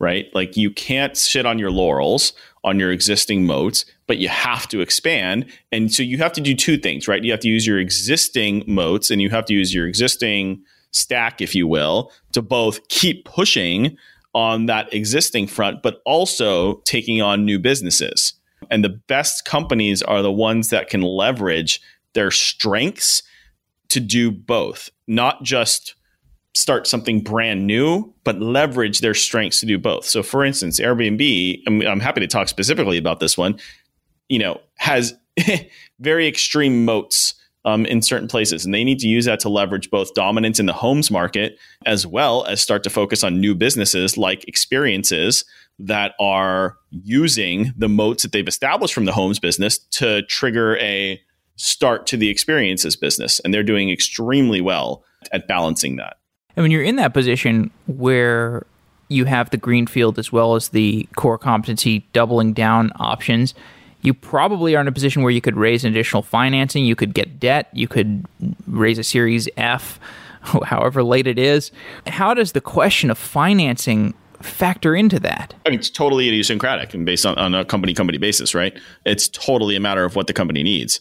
right? 0.00 0.26
Like 0.32 0.56
you 0.56 0.70
can't 0.70 1.16
sit 1.16 1.44
on 1.44 1.58
your 1.58 1.72
laurels 1.72 2.32
on 2.64 2.78
your 2.78 2.92
existing 2.92 3.46
moats, 3.46 3.84
but 4.08 4.18
you 4.18 4.28
have 4.28 4.66
to 4.68 4.80
expand. 4.80 5.46
And 5.70 5.92
so 5.92 6.02
you 6.02 6.18
have 6.18 6.32
to 6.32 6.40
do 6.40 6.54
two 6.54 6.78
things, 6.78 7.06
right? 7.06 7.22
You 7.22 7.30
have 7.30 7.40
to 7.40 7.48
use 7.48 7.66
your 7.66 7.78
existing 7.78 8.64
moats 8.66 9.10
and 9.10 9.22
you 9.22 9.30
have 9.30 9.44
to 9.44 9.54
use 9.54 9.72
your 9.72 9.86
existing 9.86 10.64
stack, 10.90 11.40
if 11.40 11.54
you 11.54 11.68
will, 11.68 12.10
to 12.32 12.42
both 12.42 12.88
keep 12.88 13.24
pushing 13.24 13.96
on 14.34 14.66
that 14.66 14.92
existing 14.92 15.46
front, 15.46 15.82
but 15.82 16.00
also 16.04 16.76
taking 16.80 17.22
on 17.22 17.44
new 17.44 17.58
businesses. 17.58 18.32
And 18.70 18.82
the 18.82 18.88
best 18.88 19.44
companies 19.44 20.02
are 20.02 20.22
the 20.22 20.32
ones 20.32 20.70
that 20.70 20.88
can 20.88 21.02
leverage 21.02 21.80
their 22.14 22.30
strengths 22.30 23.22
to 23.90 24.00
do 24.00 24.30
both, 24.30 24.90
not 25.06 25.42
just 25.42 25.94
start 26.54 26.86
something 26.86 27.20
brand 27.20 27.66
new, 27.66 28.12
but 28.24 28.40
leverage 28.40 29.00
their 29.00 29.14
strengths 29.14 29.60
to 29.60 29.66
do 29.66 29.78
both. 29.78 30.04
So, 30.04 30.22
for 30.22 30.44
instance, 30.44 30.80
Airbnb, 30.80 31.62
I'm, 31.66 31.82
I'm 31.82 32.00
happy 32.00 32.20
to 32.20 32.26
talk 32.26 32.48
specifically 32.48 32.98
about 32.98 33.20
this 33.20 33.38
one, 33.38 33.58
you 34.28 34.38
know, 34.38 34.60
has 34.76 35.14
very 36.00 36.26
extreme 36.26 36.84
moats 36.84 37.34
um, 37.64 37.84
in 37.86 38.02
certain 38.02 38.28
places. 38.28 38.64
And 38.64 38.72
they 38.72 38.84
need 38.84 38.98
to 39.00 39.08
use 39.08 39.26
that 39.26 39.40
to 39.40 39.48
leverage 39.48 39.90
both 39.90 40.14
dominance 40.14 40.58
in 40.58 40.66
the 40.66 40.72
homes 40.72 41.10
market 41.10 41.58
as 41.86 42.06
well 42.06 42.44
as 42.46 42.60
start 42.60 42.82
to 42.84 42.90
focus 42.90 43.22
on 43.22 43.40
new 43.40 43.54
businesses 43.54 44.16
like 44.16 44.46
experiences 44.48 45.44
that 45.78 46.14
are 46.18 46.76
using 46.90 47.72
the 47.76 47.88
moats 47.88 48.22
that 48.22 48.32
they've 48.32 48.48
established 48.48 48.94
from 48.94 49.04
the 49.04 49.12
homes 49.12 49.38
business 49.38 49.78
to 49.78 50.22
trigger 50.22 50.76
a 50.78 51.20
start 51.56 52.06
to 52.06 52.16
the 52.16 52.30
experiences 52.30 52.96
business. 52.96 53.40
And 53.40 53.52
they're 53.52 53.62
doing 53.62 53.90
extremely 53.90 54.60
well 54.60 55.04
at 55.32 55.46
balancing 55.46 55.96
that. 55.96 56.18
And 56.56 56.64
when 56.64 56.70
you're 56.70 56.82
in 56.82 56.96
that 56.96 57.12
position 57.12 57.70
where 57.86 58.64
you 59.08 59.24
have 59.24 59.50
the 59.50 59.56
greenfield 59.56 60.18
as 60.18 60.32
well 60.32 60.54
as 60.54 60.68
the 60.70 61.08
core 61.16 61.38
competency 61.38 62.06
doubling 62.12 62.52
down 62.52 62.92
options, 62.96 63.54
you 64.02 64.14
probably 64.14 64.76
are 64.76 64.80
in 64.80 64.88
a 64.88 64.92
position 64.92 65.22
where 65.22 65.32
you 65.32 65.40
could 65.40 65.56
raise 65.56 65.84
additional 65.84 66.22
financing, 66.22 66.84
you 66.84 66.96
could 66.96 67.14
get 67.14 67.40
debt, 67.40 67.68
you 67.72 67.88
could 67.88 68.24
raise 68.66 68.98
a 68.98 69.04
Series 69.04 69.48
F, 69.56 69.98
however 70.42 71.02
late 71.02 71.26
it 71.26 71.38
is. 71.38 71.70
How 72.06 72.34
does 72.34 72.52
the 72.52 72.60
question 72.60 73.10
of 73.10 73.18
financing 73.18 74.14
factor 74.40 74.94
into 74.94 75.18
that? 75.20 75.54
I 75.66 75.70
mean, 75.70 75.80
it's 75.80 75.90
totally 75.90 76.28
idiosyncratic 76.28 76.94
and 76.94 77.04
based 77.04 77.26
on, 77.26 77.36
on 77.38 77.54
a 77.54 77.64
company 77.64 77.94
company 77.94 78.18
basis, 78.18 78.54
right? 78.54 78.78
It's 79.04 79.28
totally 79.28 79.76
a 79.76 79.80
matter 79.80 80.04
of 80.04 80.14
what 80.16 80.26
the 80.26 80.32
company 80.32 80.62
needs. 80.62 81.00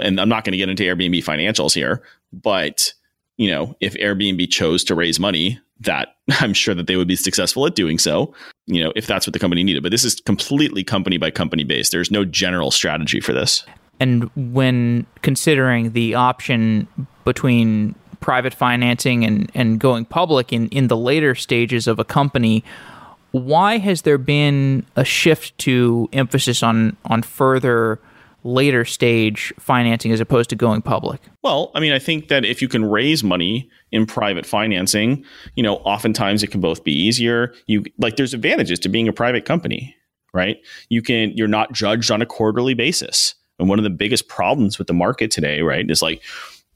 And 0.00 0.20
I'm 0.20 0.28
not 0.28 0.44
going 0.44 0.52
to 0.52 0.58
get 0.58 0.68
into 0.68 0.84
Airbnb 0.84 1.24
financials 1.24 1.74
here, 1.74 2.02
but 2.32 2.92
you 3.38 3.50
know, 3.50 3.74
if 3.80 3.94
Airbnb 3.94 4.50
chose 4.50 4.84
to 4.84 4.94
raise 4.94 5.18
money, 5.18 5.58
that 5.80 6.16
I'm 6.40 6.52
sure 6.52 6.74
that 6.74 6.86
they 6.86 6.96
would 6.96 7.08
be 7.08 7.16
successful 7.16 7.64
at 7.66 7.74
doing 7.74 7.98
so, 7.98 8.34
you 8.66 8.82
know, 8.82 8.92
if 8.94 9.06
that's 9.06 9.26
what 9.26 9.32
the 9.32 9.38
company 9.38 9.64
needed. 9.64 9.82
But 9.82 9.92
this 9.92 10.04
is 10.04 10.20
completely 10.20 10.84
company 10.84 11.16
by 11.16 11.30
company 11.30 11.64
based. 11.64 11.92
There's 11.92 12.10
no 12.10 12.24
general 12.24 12.70
strategy 12.70 13.20
for 13.20 13.32
this. 13.32 13.64
And 14.00 14.30
when 14.52 15.06
considering 15.22 15.92
the 15.92 16.14
option 16.14 16.86
between 17.24 17.94
private 18.20 18.54
financing 18.54 19.24
and, 19.24 19.50
and 19.54 19.80
going 19.80 20.04
public 20.04 20.52
in, 20.52 20.68
in 20.68 20.88
the 20.88 20.96
later 20.96 21.34
stages 21.34 21.86
of 21.86 21.98
a 21.98 22.04
company, 22.04 22.64
why 23.30 23.78
has 23.78 24.02
there 24.02 24.18
been 24.18 24.84
a 24.96 25.04
shift 25.04 25.56
to 25.58 26.08
emphasis 26.12 26.62
on 26.62 26.96
on 27.04 27.22
further 27.22 28.00
later 28.48 28.84
stage 28.84 29.52
financing 29.58 30.10
as 30.10 30.20
opposed 30.20 30.50
to 30.50 30.56
going 30.56 30.82
public? 30.82 31.20
Well, 31.42 31.70
I 31.74 31.80
mean, 31.80 31.92
I 31.92 31.98
think 31.98 32.28
that 32.28 32.44
if 32.44 32.62
you 32.62 32.68
can 32.68 32.84
raise 32.84 33.22
money 33.22 33.68
in 33.92 34.06
private 34.06 34.46
financing, 34.46 35.24
you 35.54 35.62
know, 35.62 35.76
oftentimes 35.76 36.42
it 36.42 36.50
can 36.50 36.60
both 36.60 36.82
be 36.82 36.92
easier. 36.92 37.52
You 37.66 37.84
like 37.98 38.16
there's 38.16 38.34
advantages 38.34 38.78
to 38.80 38.88
being 38.88 39.06
a 39.06 39.12
private 39.12 39.44
company, 39.44 39.94
right? 40.32 40.58
You 40.88 41.02
can 41.02 41.32
you're 41.36 41.46
not 41.46 41.72
judged 41.72 42.10
on 42.10 42.22
a 42.22 42.26
quarterly 42.26 42.74
basis. 42.74 43.34
And 43.58 43.68
one 43.68 43.78
of 43.78 43.82
the 43.82 43.90
biggest 43.90 44.28
problems 44.28 44.78
with 44.78 44.86
the 44.86 44.94
market 44.94 45.30
today, 45.30 45.62
right, 45.62 45.88
is 45.90 46.00
like, 46.00 46.22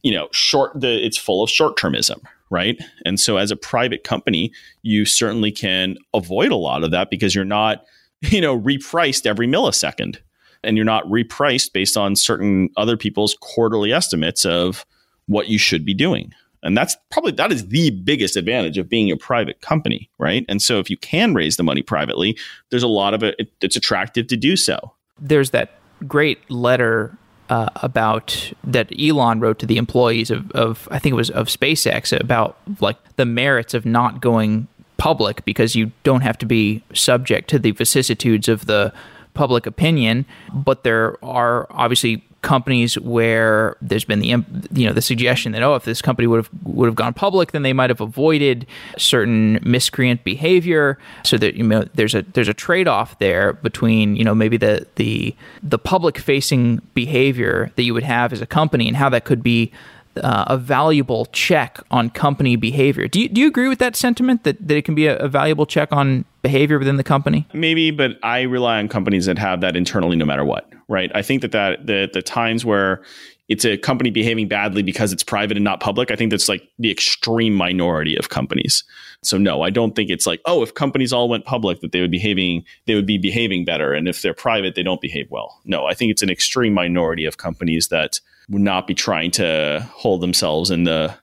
you 0.03 0.13
know, 0.13 0.29
short 0.33 0.79
the 0.79 1.05
it's 1.05 1.17
full 1.17 1.43
of 1.43 1.49
short-termism, 1.49 2.21
right? 2.51 2.77
And 3.05 3.19
so 3.19 3.37
as 3.37 3.51
a 3.51 3.57
private 3.57 4.05
company, 4.05 4.53
you 4.83 5.05
certainly 5.05 5.53
can 5.53 5.97
avoid 6.13 6.51
a 6.51 6.57
lot 6.57 6.85
of 6.85 6.91
that 6.91 7.09
because 7.09 7.35
you're 7.35 7.45
not, 7.45 7.85
you 8.21 8.41
know, 8.41 8.61
repriced 8.61 9.27
every 9.27 9.47
millisecond 9.47 10.19
and 10.65 10.77
you're 10.77 10.85
not 10.85 11.05
repriced 11.07 11.73
based 11.73 11.97
on 11.97 12.17
certain 12.17 12.71
other 12.77 12.97
people's 12.97 13.37
quarterly 13.41 13.93
estimates 13.93 14.45
of 14.45 14.85
what 15.27 15.49
you 15.49 15.59
should 15.59 15.85
be 15.85 15.95
doing. 15.95 16.33
And 16.63 16.77
that's 16.77 16.97
probably 17.11 17.33
that 17.33 17.51
is 17.51 17.69
the 17.69 17.91
biggest 17.91 18.37
advantage 18.37 18.79
of 18.79 18.89
being 18.89 19.11
a 19.11 19.17
private 19.17 19.61
company, 19.61 20.09
right? 20.19 20.45
And 20.49 20.63
so 20.63 20.79
if 20.79 20.89
you 20.89 20.97
can 20.97 21.35
raise 21.35 21.57
the 21.57 21.65
money 21.65 21.83
privately, 21.83 22.39
there's 22.71 22.85
a 22.85 22.89
lot 22.89 23.15
of 23.15 23.23
it 23.23 23.51
it's 23.61 23.77
attractive 23.77 24.29
to 24.29 24.37
do 24.37 24.57
so. 24.57 24.93
There's 25.21 25.51
that 25.51 25.73
great 26.07 26.49
letter 26.51 27.17
uh, 27.49 27.69
about 27.77 28.53
that 28.65 28.93
Elon 28.99 29.41
wrote 29.41 29.59
to 29.59 29.67
the 29.67 29.77
employees 29.77 30.31
of, 30.31 30.51
of 30.53 30.89
I 30.91 30.99
think 30.99 31.13
it 31.13 31.17
was 31.17 31.31
of 31.31 31.49
SpaceX 31.49 32.19
about 32.19 32.57
like 32.81 32.97
the 33.17 33.27
merits 33.27 33.75
of 33.75 33.85
not 33.85 34.21
going 34.21 34.69
public 34.97 35.45
because 35.45 35.75
you 35.75 35.91
don't 36.05 36.21
have 36.21 36.39
to 36.39 36.47
be 36.47 36.83
subject 36.95 37.51
to 37.51 37.59
the 37.59 37.73
vicissitudes 37.73 38.49
of 38.49 38.67
the 38.67 38.93
public 39.35 39.67
opinion, 39.67 40.27
but 40.53 40.85
there 40.85 41.23
are 41.25 41.67
obviously 41.71 42.23
companies 42.43 42.99
where 42.99 43.77
there's 43.81 44.05
been 44.05 44.19
the 44.19 44.29
you 44.73 44.85
know 44.85 44.93
the 44.93 45.01
suggestion 45.01 45.53
that 45.53 45.63
oh 45.63 45.77
if 45.77 45.85
this 45.85 46.03
company 46.03 46.27
would 46.27 46.39
have 46.39 46.51
would 46.65 46.87
have 46.87 46.97
gone 46.97 47.15
public 47.15 47.53
then 47.53 47.63
they 47.63 47.73
might 47.73 47.89
have 47.89 48.01
avoided 48.01 48.67
certain 48.99 49.61
miscreant 49.63 50.25
behavior. 50.25 50.99
So 51.25 51.39
that 51.39 51.55
you 51.55 51.63
know 51.63 51.85
there's 51.95 52.15
a 52.15 52.23
there's 52.23 52.49
a 52.49 52.55
trade-off 52.55 53.19
there 53.19 53.53
between 53.53 54.17
you 54.17 54.25
know 54.25 54.35
maybe 54.35 54.57
the 54.57 54.87
the 54.97 55.35
the 55.63 55.79
public 55.79 56.19
facing 56.19 56.83
behavior 56.95 57.71
that 57.77 57.85
you 57.85 57.95
would 57.95 58.03
have 58.03 58.33
as 58.33 58.41
a 58.41 58.47
company 58.47 58.89
and 58.89 58.97
how 58.97 59.09
that 59.11 59.25
could 59.25 59.43
be 59.43 59.73
uh, 60.17 60.45
a 60.47 60.59
valuable 60.59 61.27
check 61.27 61.79
on 61.91 62.11
company 62.11 62.57
behavior. 62.57 63.09
Do 63.09 63.21
you, 63.21 63.29
do 63.29 63.41
you 63.41 63.47
agree 63.47 63.69
with 63.69 63.79
that 63.79 63.97
sentiment 63.97 64.45
that, 64.45 64.67
that 64.67 64.77
it 64.77 64.85
can 64.85 64.95
be 64.95 65.07
a, 65.07 65.17
a, 65.17 65.29
valuable 65.29 65.67
check 65.67 65.93
on 65.93 66.25
behavior 66.43 66.79
within 66.79 66.97
the 66.97 67.05
company? 67.05 67.47
Maybe, 67.55 67.91
but 67.91 68.19
I 68.23 68.43
rely 68.43 68.79
on 68.79 68.89
companies 68.89 69.27
that 69.27 69.39
have 69.39 69.61
that 69.63 69.77
internally 69.77 70.17
no 70.17 70.25
matter 70.25 70.45
what, 70.45 70.71
right? 70.89 71.11
I 71.15 71.23
think 71.23 71.43
that, 71.43 71.53
that 71.53 71.87
the, 71.87 72.11
the 72.13 72.23
times 72.23 72.65
where 72.65 73.03
it's 73.49 73.65
a 73.65 73.77
company 73.77 74.11
behaving 74.11 74.49
badly 74.49 74.83
because 74.83 75.13
it's 75.13 75.23
private 75.23 75.57
and 75.57 75.65
not 75.65 75.81
public, 75.81 76.11
I 76.11 76.17
think 76.17 76.31
that's 76.31 76.49
like 76.49 76.69
the 76.79 76.91
extreme 76.91 77.55
minority 77.55 78.17
of 78.17 78.29
companies. 78.29 78.85
So 79.23 79.37
no, 79.37 79.63
I 79.63 79.71
don't 79.71 79.95
think 79.95 80.11
it's 80.11 80.27
like, 80.27 80.41
oh, 80.47 80.63
if 80.63 80.75
companies 80.75 81.13
all 81.13 81.29
went 81.29 81.45
public 81.45 81.81
that 81.81 81.93
they 81.93 82.01
would 82.01 82.11
behaving 82.11 82.65
they 82.87 82.95
would 82.95 83.07
be 83.07 83.19
behaving 83.19 83.65
better 83.65 83.93
and 83.93 84.09
if 84.09 84.23
they're 84.23 84.35
private 84.35 84.75
they 84.75 84.83
don't 84.83 85.01
behave 85.01 85.31
well. 85.31 85.61
No, 85.65 85.87
I 85.87 85.95
think 85.95 86.11
it's 86.11 86.23
an 86.23 86.31
extreme 86.31 86.75
minority 86.75 87.25
of 87.25 87.39
companies 87.39 87.89
that 87.89 88.21
would 88.49 88.63
not 88.63 88.87
be 88.87 88.95
trying 88.95 89.31
to 89.33 89.89
hold 89.93 90.21
themselves 90.21 90.71
in 90.71 90.85
the 90.85 91.15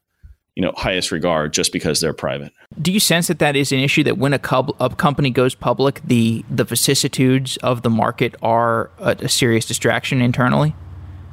you 0.56 0.62
know 0.62 0.74
highest 0.76 1.12
regard 1.12 1.54
just 1.54 1.72
because 1.72 2.02
they're 2.02 2.14
private. 2.14 2.52
Do 2.82 2.92
you 2.92 3.00
sense 3.00 3.28
that 3.28 3.40
that 3.40 3.56
is 3.56 3.72
an 3.72 3.80
issue 3.80 4.04
that 4.04 4.18
when 4.18 4.34
a, 4.34 4.40
a 4.80 4.90
company 4.96 5.30
goes 5.30 5.56
public, 5.56 6.02
the 6.04 6.44
the 6.50 6.64
vicissitudes 6.64 7.58
of 7.58 7.82
the 7.82 7.90
market 7.90 8.36
are 8.42 8.92
a, 9.00 9.16
a 9.20 9.30
serious 9.30 9.66
distraction 9.66 10.22
internally? 10.22 10.76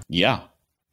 Yeah, 0.09 0.43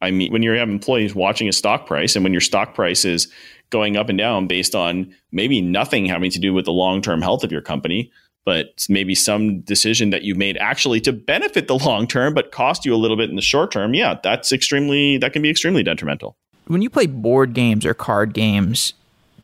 I 0.00 0.10
mean, 0.10 0.32
when 0.32 0.42
you 0.42 0.50
have 0.52 0.68
employees 0.68 1.14
watching 1.14 1.48
a 1.48 1.52
stock 1.52 1.86
price, 1.86 2.16
and 2.16 2.24
when 2.24 2.32
your 2.32 2.40
stock 2.40 2.74
price 2.74 3.04
is 3.04 3.28
going 3.70 3.96
up 3.96 4.08
and 4.08 4.18
down 4.18 4.46
based 4.46 4.74
on 4.74 5.14
maybe 5.32 5.60
nothing 5.60 6.06
having 6.06 6.30
to 6.30 6.38
do 6.38 6.52
with 6.52 6.64
the 6.64 6.72
long 6.72 7.00
term 7.00 7.22
health 7.22 7.44
of 7.44 7.50
your 7.50 7.62
company, 7.62 8.10
but 8.44 8.84
maybe 8.88 9.14
some 9.14 9.60
decision 9.60 10.10
that 10.10 10.22
you 10.22 10.34
made 10.34 10.56
actually 10.58 11.00
to 11.00 11.12
benefit 11.12 11.66
the 11.66 11.78
long 11.78 12.06
term 12.06 12.34
but 12.34 12.52
cost 12.52 12.84
you 12.84 12.94
a 12.94 12.96
little 12.96 13.16
bit 13.16 13.30
in 13.30 13.36
the 13.36 13.42
short 13.42 13.72
term 13.72 13.94
yeah 13.94 14.18
that's 14.22 14.52
extremely 14.52 15.18
that 15.18 15.32
can 15.32 15.42
be 15.42 15.50
extremely 15.50 15.82
detrimental. 15.82 16.36
When 16.66 16.82
you 16.82 16.90
play 16.90 17.06
board 17.06 17.52
games 17.54 17.84
or 17.84 17.94
card 17.94 18.34
games 18.34 18.94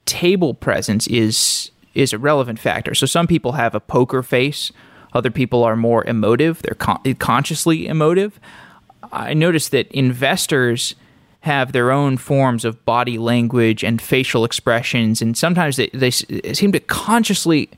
table 0.04 0.54
presence 0.54 1.06
is 1.06 1.70
is 1.94 2.12
a 2.12 2.18
relevant 2.18 2.58
factor. 2.58 2.94
So 2.94 3.06
some 3.06 3.26
people 3.26 3.52
have 3.52 3.74
a 3.74 3.80
poker 3.80 4.22
face 4.22 4.72
other 5.12 5.30
people 5.30 5.64
are 5.64 5.76
more 5.76 6.04
emotive 6.06 6.62
they're 6.62 6.74
con- 6.74 7.02
consciously 7.18 7.86
emotive. 7.86 8.38
I 9.12 9.34
noticed 9.34 9.72
that 9.72 9.90
investors 9.90 10.94
have 11.40 11.72
their 11.72 11.90
own 11.90 12.16
forms 12.18 12.64
of 12.64 12.84
body 12.84 13.18
language 13.18 13.82
and 13.82 14.00
facial 14.00 14.44
expressions 14.44 15.22
and 15.22 15.36
sometimes 15.36 15.76
they, 15.76 15.88
they 15.94 16.10
seem 16.10 16.70
to 16.72 16.80
consciously 16.80 17.70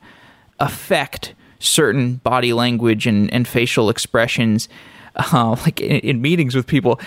affect 0.59 1.33
certain 1.59 2.15
body 2.15 2.53
language 2.53 3.07
and, 3.07 3.33
and 3.33 3.47
facial 3.47 3.89
expressions, 3.89 4.69
uh, 5.15 5.55
like 5.65 5.79
in, 5.81 5.99
in 5.99 6.21
meetings 6.21 6.55
with 6.55 6.67
people. 6.67 6.99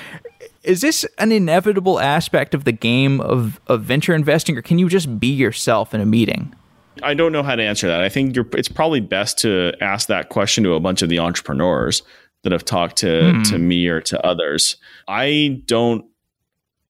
Is 0.62 0.80
this 0.80 1.06
an 1.18 1.30
inevitable 1.30 2.00
aspect 2.00 2.54
of 2.54 2.64
the 2.64 2.72
game 2.72 3.20
of, 3.20 3.60
of 3.68 3.82
venture 3.82 4.14
investing, 4.14 4.56
or 4.58 4.62
can 4.62 4.78
you 4.78 4.88
just 4.88 5.20
be 5.20 5.28
yourself 5.28 5.94
in 5.94 6.00
a 6.00 6.06
meeting? 6.06 6.54
I 7.02 7.14
don't 7.14 7.32
know 7.32 7.42
how 7.42 7.54
to 7.54 7.62
answer 7.62 7.86
that. 7.88 8.02
I 8.02 8.08
think 8.08 8.36
it's 8.36 8.68
probably 8.68 9.00
best 9.00 9.38
to 9.38 9.72
ask 9.80 10.08
that 10.08 10.28
question 10.30 10.64
to 10.64 10.74
a 10.74 10.80
bunch 10.80 11.02
of 11.02 11.08
the 11.08 11.18
entrepreneurs 11.18 12.02
that 12.42 12.52
have 12.52 12.64
talked 12.64 12.96
to 12.98 13.32
hmm. 13.32 13.42
to 13.42 13.58
me 13.58 13.86
or 13.86 14.00
to 14.02 14.24
others. 14.24 14.76
I 15.06 15.62
don't. 15.66 16.04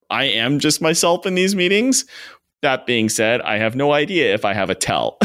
I 0.09 0.25
am 0.25 0.59
just 0.59 0.81
myself 0.81 1.25
in 1.25 1.35
these 1.35 1.55
meetings. 1.55 2.05
That 2.61 2.85
being 2.85 3.09
said, 3.09 3.41
I 3.41 3.57
have 3.57 3.75
no 3.75 3.93
idea 3.93 4.33
if 4.33 4.43
I 4.43 4.53
have 4.53 4.69
a 4.69 4.75
tell, 4.75 5.19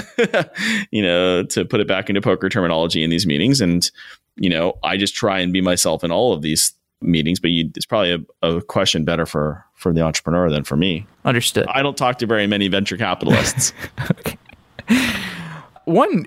you 0.90 1.02
know, 1.02 1.44
to 1.44 1.64
put 1.64 1.80
it 1.80 1.88
back 1.88 2.10
into 2.10 2.20
poker 2.20 2.48
terminology 2.48 3.02
in 3.02 3.10
these 3.10 3.26
meetings. 3.26 3.60
And, 3.60 3.90
you 4.36 4.50
know, 4.50 4.78
I 4.82 4.98
just 4.98 5.14
try 5.14 5.40
and 5.40 5.52
be 5.52 5.62
myself 5.62 6.04
in 6.04 6.12
all 6.12 6.32
of 6.34 6.42
these 6.42 6.74
meetings, 7.00 7.40
but 7.40 7.50
you, 7.50 7.70
it's 7.74 7.86
probably 7.86 8.26
a, 8.42 8.48
a, 8.48 8.62
question 8.62 9.04
better 9.04 9.26
for, 9.26 9.64
for 9.74 9.92
the 9.92 10.02
entrepreneur 10.02 10.50
than 10.50 10.62
for 10.62 10.76
me. 10.76 11.06
Understood. 11.24 11.66
I 11.68 11.82
don't 11.82 11.96
talk 11.96 12.18
to 12.18 12.26
very 12.26 12.46
many 12.46 12.68
venture 12.68 12.96
capitalists. 12.96 13.72
okay. 14.10 14.36
One 15.84 16.26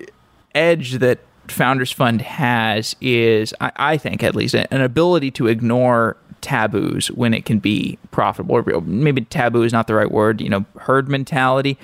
edge 0.54 0.98
that 0.98 1.20
Founders 1.48 1.92
Fund 1.92 2.22
has 2.22 2.96
is, 3.00 3.54
I, 3.60 3.72
I 3.76 3.96
think 3.96 4.22
at 4.22 4.34
least, 4.34 4.54
an 4.54 4.80
ability 4.80 5.30
to 5.32 5.46
ignore 5.46 6.16
taboos 6.46 7.08
when 7.08 7.34
it 7.34 7.44
can 7.44 7.58
be 7.58 7.98
profitable. 8.12 8.54
Or 8.54 8.80
maybe 8.82 9.22
taboo 9.22 9.64
is 9.64 9.72
not 9.72 9.88
the 9.88 9.96
right 9.96 10.10
word, 10.10 10.40
you 10.40 10.48
know, 10.48 10.64
herd 10.78 11.08
mentality. 11.08 11.76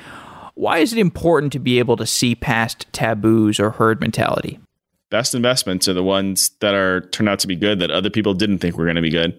Why 0.54 0.78
is 0.78 0.92
it 0.92 1.00
important 1.00 1.52
to 1.54 1.58
be 1.58 1.80
able 1.80 1.96
to 1.96 2.06
see 2.06 2.36
past 2.36 2.86
taboos 2.92 3.58
or 3.58 3.70
herd 3.72 4.00
mentality? 4.00 4.60
Best 5.10 5.34
investments 5.34 5.88
are 5.88 5.94
the 5.94 6.04
ones 6.04 6.50
that 6.60 6.74
are 6.74 7.00
turn 7.08 7.26
out 7.26 7.40
to 7.40 7.48
be 7.48 7.56
good 7.56 7.80
that 7.80 7.90
other 7.90 8.08
people 8.08 8.34
didn't 8.34 8.58
think 8.58 8.76
were 8.76 8.84
going 8.84 8.94
to 8.94 9.02
be 9.02 9.10
good. 9.10 9.38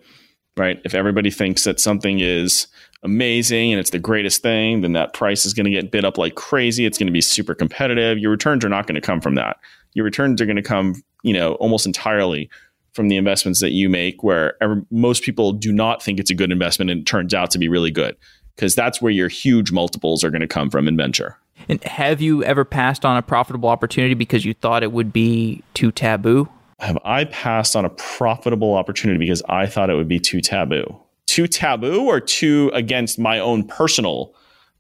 Right? 0.58 0.82
If 0.84 0.94
everybody 0.94 1.32
thinks 1.32 1.64
that 1.64 1.80
something 1.80 2.20
is 2.20 2.68
amazing 3.02 3.72
and 3.72 3.80
it's 3.80 3.92
the 3.92 4.00
greatest 4.00 4.42
thing, 4.42 4.82
then 4.82 4.92
that 4.92 5.14
price 5.14 5.46
is 5.46 5.54
going 5.54 5.66
to 5.66 5.72
get 5.72 5.90
bid 5.90 6.04
up 6.04 6.18
like 6.18 6.36
crazy. 6.36 6.86
It's 6.86 6.98
going 6.98 7.08
to 7.08 7.14
be 7.14 7.22
super 7.22 7.56
competitive. 7.56 8.18
Your 8.18 8.30
returns 8.30 8.66
are 8.66 8.70
not 8.70 8.88
going 8.88 8.96
to 8.96 9.02
come 9.02 9.22
from 9.22 9.36
that. 9.36 9.58
Your 9.94 10.04
returns 10.04 10.42
are 10.42 10.46
going 10.46 10.58
to 10.58 10.62
come, 10.62 11.02
you 11.24 11.34
know, 11.34 11.54
almost 11.56 11.86
entirely 11.86 12.50
from 12.94 13.10
the 13.10 13.18
investments 13.18 13.60
that 13.60 13.72
you 13.72 13.90
make 13.90 14.24
where 14.24 14.62
ever, 14.62 14.84
most 14.92 15.24
people 15.24 15.52
do 15.52 15.72
not 15.72 16.02
think 16.02 16.20
it's 16.20 16.30
a 16.30 16.36
good 16.36 16.52
investment 16.52 16.92
and 16.92 17.02
it 17.02 17.06
turns 17.06 17.34
out 17.34 17.52
to 17.52 17.58
be 17.58 17.68
really 17.68 17.92
good 17.92 18.16
because 18.56 18.76
that's 18.76 19.02
where 19.02 19.12
your 19.12 19.28
huge 19.28 19.72
multiples 19.72 20.24
are 20.24 20.30
going 20.30 20.42
to 20.42 20.48
come 20.48 20.70
from 20.70 20.88
in 20.88 20.96
venture. 20.96 21.38
And 21.70 21.84
have 21.84 22.22
you 22.22 22.44
ever 22.44 22.66
passed 22.66 23.06
on 23.06 23.18
a 23.18 23.22
profitable 23.22 23.70
opportunity 23.70 24.14
because 24.14 24.46
you 24.46 24.54
thought 24.54 24.84
it 24.84 24.92
would 24.92 25.12
be 25.12 25.64
too 25.74 25.92
taboo? 25.92 26.48
Have 26.80 26.98
I 27.06 27.26
passed 27.26 27.76
on 27.76 27.86
a 27.86 27.90
profitable 27.90 28.76
opportunity 28.76 29.18
because 29.18 29.42
I 29.50 29.66
thought 29.66 29.90
it 29.90 29.96
would 29.96 30.08
be 30.08 30.20
too 30.20 30.42
taboo? 30.42 31.00
Too 31.26 31.48
taboo 31.48 32.06
or 32.06 32.20
too 32.20 32.70
against 32.74 33.18
my 33.18 33.40
own 33.40 33.66
personal 33.66 34.36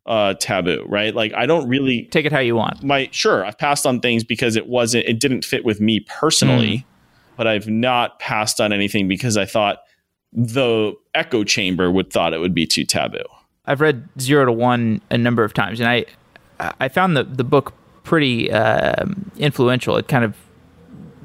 uh, 0.05 0.33
taboo, 0.35 0.85
right? 0.87 1.15
Like 1.15 1.33
I 1.33 1.45
don't 1.45 1.67
really 1.67 2.03
take 2.05 2.25
it 2.25 2.31
how 2.31 2.39
you 2.39 2.55
want. 2.55 2.83
My 2.83 3.07
sure, 3.11 3.45
I've 3.45 3.57
passed 3.57 3.85
on 3.85 4.01
things 4.01 4.23
because 4.23 4.55
it 4.55 4.67
wasn't 4.67 5.05
it 5.05 5.19
didn't 5.19 5.45
fit 5.45 5.63
with 5.63 5.79
me 5.79 6.01
personally. 6.01 6.79
Mm 6.79 6.83
but 7.35 7.47
I've 7.47 7.67
not 7.67 8.19
passed 8.19 8.61
on 8.61 8.73
anything 8.73 9.07
because 9.07 9.37
I 9.37 9.45
thought 9.45 9.79
the 10.31 10.93
echo 11.13 11.43
chamber 11.43 11.91
would 11.91 12.11
thought 12.11 12.33
it 12.33 12.39
would 12.39 12.53
be 12.53 12.65
too 12.65 12.85
taboo. 12.85 13.23
I've 13.65 13.81
read 13.81 14.07
Zero 14.19 14.45
to 14.45 14.51
One 14.51 15.01
a 15.09 15.17
number 15.17 15.43
of 15.43 15.53
times, 15.53 15.79
and 15.79 15.87
I 15.89 16.05
I 16.79 16.89
found 16.89 17.15
the 17.15 17.23
the 17.23 17.43
book 17.43 17.73
pretty 18.03 18.51
uh, 18.51 19.05
influential. 19.37 19.97
It 19.97 20.07
kind 20.07 20.25
of 20.25 20.35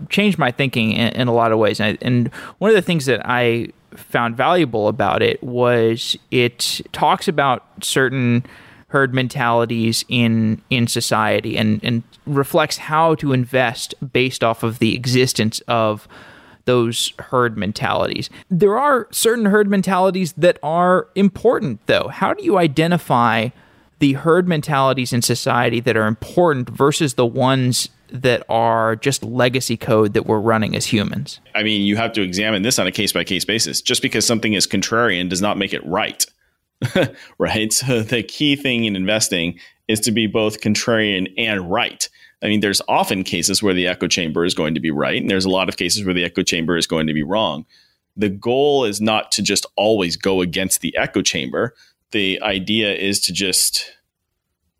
changed 0.08 0.38
my 0.38 0.50
thinking 0.50 0.92
in, 0.92 1.08
in 1.08 1.28
a 1.28 1.32
lot 1.32 1.52
of 1.52 1.58
ways, 1.58 1.80
and, 1.80 1.98
I, 2.00 2.06
and 2.06 2.32
one 2.58 2.70
of 2.70 2.76
the 2.76 2.82
things 2.82 3.06
that 3.06 3.20
I 3.24 3.68
found 3.96 4.36
valuable 4.36 4.88
about 4.88 5.22
it 5.22 5.42
was 5.42 6.16
it 6.30 6.80
talks 6.92 7.26
about 7.26 7.64
certain 7.82 8.44
herd 8.88 9.14
mentalities 9.14 10.04
in 10.08 10.60
in 10.70 10.86
society 10.86 11.56
and 11.56 11.82
and 11.84 12.02
reflects 12.26 12.78
how 12.78 13.14
to 13.16 13.32
invest 13.32 13.94
based 14.12 14.42
off 14.42 14.62
of 14.62 14.78
the 14.78 14.94
existence 14.94 15.60
of 15.68 16.08
those 16.64 17.14
herd 17.18 17.56
mentalities. 17.56 18.28
There 18.50 18.76
are 18.76 19.08
certain 19.10 19.46
herd 19.46 19.70
mentalities 19.70 20.32
that 20.32 20.58
are 20.62 21.08
important, 21.14 21.80
though. 21.86 22.08
How 22.08 22.34
do 22.34 22.44
you 22.44 22.58
identify 22.58 23.48
the 24.00 24.12
herd 24.12 24.46
mentalities 24.46 25.14
in 25.14 25.22
society 25.22 25.80
that 25.80 25.96
are 25.96 26.06
important 26.06 26.68
versus 26.68 27.14
the 27.14 27.24
ones 27.24 27.88
that 28.10 28.44
are 28.50 28.96
just 28.96 29.22
legacy 29.22 29.78
code 29.78 30.12
that 30.12 30.26
we're 30.26 30.40
running 30.40 30.76
as 30.76 30.86
humans? 30.86 31.40
I 31.54 31.62
mean, 31.62 31.82
you 31.82 31.96
have 31.96 32.12
to 32.12 32.22
examine 32.22 32.62
this 32.62 32.78
on 32.78 32.86
a 32.86 32.92
case 32.92 33.12
by 33.12 33.24
case 33.24 33.46
basis. 33.46 33.80
Just 33.80 34.02
because 34.02 34.26
something 34.26 34.52
is 34.52 34.66
contrarian 34.66 35.30
does 35.30 35.40
not 35.40 35.56
make 35.56 35.72
it 35.72 35.84
right. 35.86 36.26
right? 37.38 37.72
So 37.72 38.02
the 38.02 38.22
key 38.22 38.56
thing 38.56 38.84
in 38.84 38.96
investing 38.96 39.58
is 39.88 40.00
to 40.00 40.12
be 40.12 40.26
both 40.26 40.60
contrarian 40.60 41.32
and 41.36 41.70
right. 41.70 42.08
I 42.42 42.46
mean, 42.46 42.60
there's 42.60 42.82
often 42.88 43.24
cases 43.24 43.62
where 43.62 43.74
the 43.74 43.86
echo 43.86 44.06
chamber 44.06 44.44
is 44.44 44.54
going 44.54 44.74
to 44.74 44.80
be 44.80 44.90
right, 44.90 45.20
and 45.20 45.30
there's 45.30 45.44
a 45.44 45.50
lot 45.50 45.68
of 45.68 45.76
cases 45.76 46.04
where 46.04 46.14
the 46.14 46.24
echo 46.24 46.42
chamber 46.42 46.76
is 46.76 46.86
going 46.86 47.06
to 47.08 47.14
be 47.14 47.22
wrong. 47.22 47.66
The 48.16 48.28
goal 48.28 48.84
is 48.84 49.00
not 49.00 49.32
to 49.32 49.42
just 49.42 49.66
always 49.76 50.16
go 50.16 50.40
against 50.40 50.80
the 50.80 50.96
echo 50.96 51.22
chamber. 51.22 51.74
The 52.12 52.40
idea 52.42 52.94
is 52.94 53.20
to 53.20 53.32
just 53.32 53.92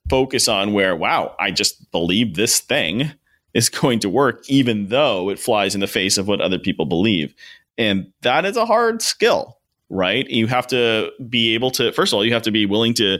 focus 0.08 0.48
on 0.48 0.72
where, 0.72 0.96
wow, 0.96 1.34
I 1.38 1.50
just 1.50 1.90
believe 1.90 2.34
this 2.34 2.60
thing 2.60 3.12
is 3.54 3.68
going 3.68 3.98
to 4.00 4.08
work, 4.08 4.48
even 4.48 4.88
though 4.88 5.30
it 5.30 5.38
flies 5.38 5.74
in 5.74 5.80
the 5.80 5.86
face 5.86 6.18
of 6.18 6.28
what 6.28 6.40
other 6.40 6.58
people 6.58 6.86
believe. 6.86 7.34
And 7.76 8.12
that 8.22 8.44
is 8.44 8.56
a 8.56 8.66
hard 8.66 9.02
skill, 9.02 9.57
right? 9.90 10.28
You 10.28 10.46
have 10.46 10.66
to 10.68 11.10
be 11.28 11.54
able 11.54 11.70
to, 11.72 11.92
first 11.92 12.12
of 12.12 12.16
all, 12.16 12.24
you 12.24 12.32
have 12.32 12.42
to 12.42 12.50
be 12.50 12.66
willing 12.66 12.94
to 12.94 13.18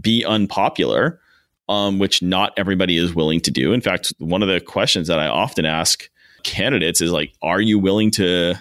be 0.00 0.24
unpopular 0.24 1.20
um, 1.68 1.98
which 1.98 2.22
not 2.22 2.52
everybody 2.56 2.96
is 2.96 3.14
willing 3.14 3.40
to 3.40 3.50
do. 3.50 3.72
In 3.72 3.80
fact, 3.80 4.12
one 4.18 4.42
of 4.42 4.48
the 4.48 4.60
questions 4.60 5.08
that 5.08 5.18
I 5.18 5.26
often 5.26 5.64
ask 5.64 6.08
candidates 6.42 7.00
is 7.00 7.10
like, 7.10 7.32
are 7.42 7.60
you 7.60 7.78
willing 7.78 8.10
to 8.12 8.54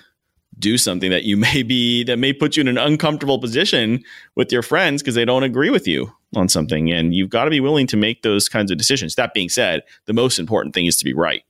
do 0.58 0.78
something 0.78 1.12
that 1.12 1.24
you 1.24 1.38
may 1.38 1.64
be 1.64 2.04
that 2.06 2.18
may 2.18 2.34
put 2.34 2.56
you 2.56 2.62
in 2.62 2.68
an 2.68 2.78
uncomfortable 2.78 3.40
position 3.40 4.04
with 4.36 4.52
your 4.52 4.62
friends 4.62 5.02
because 5.02 5.16
they 5.16 5.26
don't 5.26 5.44
agree 5.44 5.70
with 5.70 5.88
you 5.88 6.12
on 6.36 6.50
something 6.50 6.92
and 6.92 7.14
you've 7.14 7.30
got 7.30 7.46
to 7.46 7.50
be 7.50 7.60
willing 7.60 7.88
to 7.88 7.98
make 7.98 8.22
those 8.24 8.50
kinds 8.50 8.72
of 8.72 8.78
decisions 8.78 9.16
that 9.16 9.34
being 9.34 9.48
said 9.48 9.82
the 10.06 10.14
most 10.14 10.40
important 10.40 10.74
thing 10.74 10.86
is 10.86 10.98
to 10.98 11.06
be 11.06 11.14
right 11.14 11.44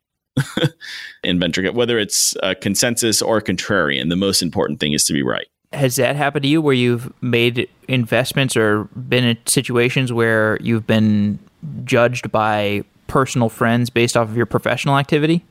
in 1.23 1.39
venture 1.39 1.71
whether 1.71 1.97
it's 1.97 2.35
a 2.43 2.53
consensus 2.53 3.21
or 3.21 3.41
contrarian 3.41 4.09
the 4.09 4.15
most 4.15 4.43
important 4.43 4.79
thing 4.79 4.93
is 4.93 5.03
to 5.03 5.13
be 5.13 5.23
right 5.23 5.47
has 5.73 5.95
that 5.97 6.15
happened 6.15 6.43
to 6.43 6.49
you 6.49 6.61
where 6.61 6.73
you've 6.73 7.11
made 7.21 7.69
investments 7.87 8.55
or 8.55 8.85
been 8.95 9.23
in 9.23 9.37
situations 9.45 10.11
where 10.11 10.57
you've 10.61 10.87
been 10.87 11.39
judged 11.83 12.31
by 12.31 12.83
personal 13.07 13.49
friends 13.49 13.89
based 13.89 14.17
off 14.17 14.29
of 14.29 14.37
your 14.37 14.45
professional 14.45 14.97
activity? 14.97 15.43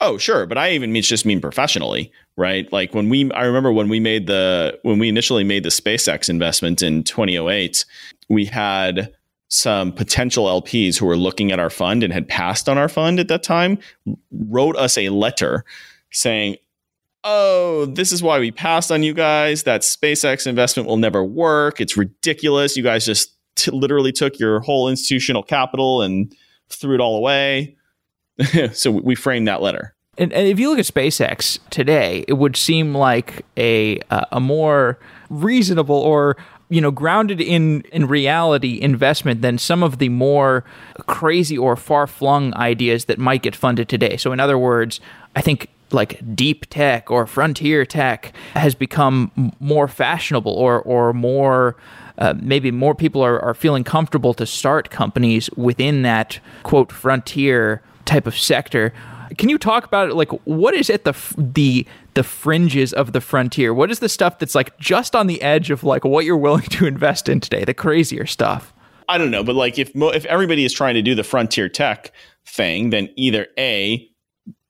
Oh, 0.00 0.16
sure, 0.16 0.46
but 0.46 0.58
I 0.58 0.70
even 0.72 0.92
mean 0.92 1.02
just 1.02 1.26
mean 1.26 1.40
professionally, 1.40 2.12
right? 2.36 2.72
Like 2.72 2.94
when 2.94 3.08
we 3.08 3.30
I 3.32 3.44
remember 3.44 3.72
when 3.72 3.88
we 3.88 3.98
made 3.98 4.26
the 4.26 4.78
when 4.82 4.98
we 4.98 5.08
initially 5.08 5.42
made 5.42 5.64
the 5.64 5.70
SpaceX 5.70 6.28
investment 6.28 6.82
in 6.82 7.02
2008, 7.02 7.84
we 8.28 8.44
had 8.44 9.12
some 9.48 9.92
potential 9.92 10.44
LPs 10.44 10.98
who 10.98 11.06
were 11.06 11.16
looking 11.16 11.50
at 11.50 11.58
our 11.58 11.70
fund 11.70 12.04
and 12.04 12.12
had 12.12 12.28
passed 12.28 12.68
on 12.68 12.78
our 12.78 12.88
fund 12.88 13.18
at 13.18 13.28
that 13.28 13.42
time 13.42 13.78
wrote 14.30 14.76
us 14.76 14.98
a 14.98 15.08
letter 15.08 15.64
saying, 16.12 16.56
oh, 17.24 17.86
this 17.86 18.12
is 18.12 18.22
why 18.22 18.38
we 18.38 18.50
passed 18.50 18.90
on 18.90 19.02
you 19.02 19.14
guys. 19.14 19.64
That 19.64 19.82
SpaceX 19.82 20.46
investment 20.46 20.88
will 20.88 20.96
never 20.96 21.24
work. 21.24 21.80
It's 21.80 21.96
ridiculous. 21.96 22.76
You 22.76 22.82
guys 22.82 23.04
just 23.04 23.36
t- 23.56 23.70
literally 23.70 24.12
took 24.12 24.38
your 24.38 24.60
whole 24.60 24.88
institutional 24.88 25.42
capital 25.42 26.02
and 26.02 26.34
threw 26.68 26.94
it 26.94 27.00
all 27.00 27.16
away. 27.16 27.76
so 28.72 28.90
we 28.90 29.14
framed 29.14 29.48
that 29.48 29.62
letter. 29.62 29.94
And, 30.16 30.32
and, 30.32 30.48
if 30.48 30.58
you 30.58 30.68
look 30.68 30.80
at 30.80 30.84
SpaceX 30.84 31.58
today, 31.70 32.24
it 32.26 32.34
would 32.34 32.56
seem 32.56 32.94
like 32.94 33.44
a 33.56 34.00
uh, 34.10 34.24
a 34.32 34.40
more 34.40 34.98
reasonable 35.30 35.94
or 35.96 36.36
you 36.70 36.80
know 36.80 36.90
grounded 36.90 37.40
in 37.40 37.82
in 37.92 38.08
reality 38.08 38.80
investment 38.80 39.42
than 39.42 39.58
some 39.58 39.84
of 39.84 39.98
the 39.98 40.08
more 40.08 40.64
crazy 41.06 41.56
or 41.56 41.76
far 41.76 42.08
flung 42.08 42.52
ideas 42.54 43.04
that 43.04 43.18
might 43.18 43.42
get 43.42 43.54
funded 43.54 43.88
today. 43.88 44.16
So 44.16 44.32
in 44.32 44.40
other 44.40 44.58
words, 44.58 45.00
I 45.36 45.40
think 45.40 45.68
like 45.92 46.20
deep 46.34 46.66
tech 46.70 47.10
or 47.10 47.26
frontier 47.26 47.84
tech 47.84 48.32
has 48.54 48.74
become 48.74 49.52
more 49.60 49.88
fashionable 49.88 50.52
or 50.52 50.80
or 50.82 51.12
more 51.12 51.76
uh, 52.18 52.34
maybe 52.40 52.70
more 52.70 52.94
people 52.94 53.22
are, 53.22 53.40
are 53.40 53.54
feeling 53.54 53.84
comfortable 53.84 54.34
to 54.34 54.44
start 54.44 54.90
companies 54.90 55.48
within 55.56 56.02
that 56.02 56.40
quote 56.64 56.90
frontier 56.90 57.80
type 58.04 58.26
of 58.26 58.36
sector. 58.36 58.92
Can 59.36 59.48
you 59.48 59.58
talk 59.58 59.84
about 59.84 60.08
it 60.08 60.14
like 60.14 60.30
what 60.46 60.74
is 60.74 60.90
at 60.90 61.04
the 61.04 61.14
the 61.36 61.86
the 62.14 62.24
fringes 62.24 62.92
of 62.92 63.12
the 63.12 63.20
frontier? 63.20 63.72
What 63.72 63.90
is 63.90 64.00
the 64.00 64.08
stuff 64.08 64.38
that's 64.38 64.54
like 64.54 64.76
just 64.78 65.14
on 65.14 65.26
the 65.26 65.40
edge 65.42 65.70
of 65.70 65.84
like 65.84 66.04
what 66.04 66.24
you're 66.24 66.36
willing 66.36 66.62
to 66.62 66.86
invest 66.86 67.28
in 67.28 67.40
today 67.40 67.64
the 67.64 67.74
crazier 67.74 68.26
stuff? 68.26 68.72
I 69.08 69.16
don't 69.16 69.30
know 69.30 69.44
but 69.44 69.54
like 69.54 69.78
if 69.78 69.92
if 69.94 70.24
everybody 70.26 70.64
is 70.64 70.72
trying 70.72 70.94
to 70.94 71.02
do 71.02 71.14
the 71.14 71.24
frontier 71.24 71.68
tech 71.68 72.12
thing 72.44 72.90
then 72.90 73.08
either 73.16 73.46
a 73.58 74.06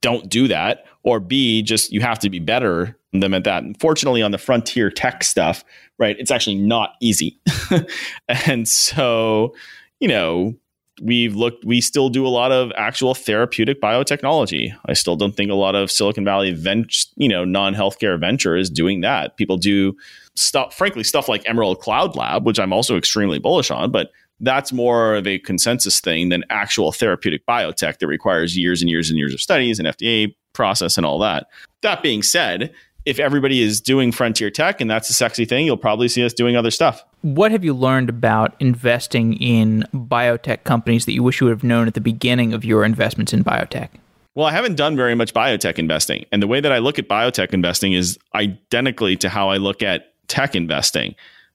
don't 0.00 0.28
do 0.28 0.48
that 0.48 0.84
or 1.08 1.20
b 1.20 1.62
just 1.62 1.90
you 1.90 2.00
have 2.00 2.18
to 2.18 2.28
be 2.28 2.38
better 2.38 2.96
than 3.12 3.20
them 3.20 3.34
at 3.34 3.44
that. 3.44 3.64
Fortunately 3.80 4.22
on 4.22 4.30
the 4.30 4.38
frontier 4.38 4.90
tech 4.90 5.24
stuff 5.24 5.64
right 5.98 6.16
it's 6.18 6.30
actually 6.30 6.56
not 6.56 6.94
easy. 7.00 7.38
And 8.28 8.68
so 8.68 9.54
you 10.00 10.08
know 10.08 10.54
we've 11.00 11.34
looked 11.34 11.64
we 11.64 11.80
still 11.80 12.08
do 12.08 12.26
a 12.26 12.28
lot 12.28 12.52
of 12.52 12.72
actual 12.76 13.14
therapeutic 13.14 13.80
biotechnology. 13.80 14.76
I 14.86 14.92
still 14.92 15.16
don't 15.16 15.34
think 15.34 15.50
a 15.50 15.54
lot 15.54 15.74
of 15.74 15.90
silicon 15.90 16.24
valley 16.24 16.52
venture 16.52 17.08
you 17.16 17.28
know 17.28 17.44
non-healthcare 17.44 18.20
venture 18.20 18.56
is 18.56 18.68
doing 18.68 19.00
that. 19.00 19.36
People 19.38 19.56
do 19.56 19.96
stuff 20.36 20.76
frankly 20.76 21.02
stuff 21.02 21.28
like 21.28 21.42
emerald 21.48 21.80
cloud 21.80 22.14
lab 22.14 22.46
which 22.46 22.60
i'm 22.60 22.72
also 22.72 22.96
extremely 22.96 23.40
bullish 23.40 23.72
on 23.72 23.90
but 23.90 24.12
that's 24.40 24.72
more 24.72 25.14
of 25.14 25.26
a 25.26 25.38
consensus 25.40 26.00
thing 26.00 26.28
than 26.28 26.44
actual 26.50 26.92
therapeutic 26.92 27.44
biotech 27.46 27.98
that 27.98 28.06
requires 28.06 28.56
years 28.56 28.80
and 28.80 28.90
years 28.90 29.10
and 29.10 29.18
years 29.18 29.34
of 29.34 29.40
studies 29.40 29.78
and 29.78 29.88
fda 29.88 30.34
process 30.52 30.96
and 30.96 31.04
all 31.06 31.18
that 31.18 31.46
that 31.82 32.02
being 32.02 32.22
said 32.22 32.72
if 33.08 33.18
everybody 33.18 33.62
is 33.62 33.80
doing 33.80 34.12
frontier 34.12 34.50
tech 34.50 34.82
and 34.82 34.90
that's 34.90 35.08
a 35.08 35.14
sexy 35.14 35.46
thing, 35.46 35.64
you'll 35.64 35.78
probably 35.78 36.08
see 36.08 36.22
us 36.22 36.34
doing 36.34 36.56
other 36.56 36.70
stuff. 36.70 37.02
What 37.22 37.52
have 37.52 37.64
you 37.64 37.72
learned 37.72 38.10
about 38.10 38.54
investing 38.60 39.32
in 39.40 39.86
biotech 39.94 40.64
companies 40.64 41.06
that 41.06 41.12
you 41.12 41.22
wish 41.22 41.40
you 41.40 41.46
would 41.46 41.52
have 41.52 41.64
known 41.64 41.86
at 41.86 41.94
the 41.94 42.02
beginning 42.02 42.52
of 42.52 42.66
your 42.66 42.84
investments 42.84 43.32
in 43.32 43.42
biotech? 43.42 43.88
Well, 44.34 44.46
I 44.46 44.52
haven't 44.52 44.76
done 44.76 44.94
very 44.94 45.14
much 45.14 45.32
biotech 45.32 45.78
investing. 45.78 46.26
And 46.30 46.42
the 46.42 46.46
way 46.46 46.60
that 46.60 46.70
I 46.70 46.78
look 46.78 46.98
at 46.98 47.08
biotech 47.08 47.54
investing 47.54 47.94
is 47.94 48.18
identically 48.34 49.16
to 49.16 49.30
how 49.30 49.48
I 49.48 49.56
look 49.56 49.82
at 49.82 50.12
tech 50.28 50.54
investing, 50.54 51.14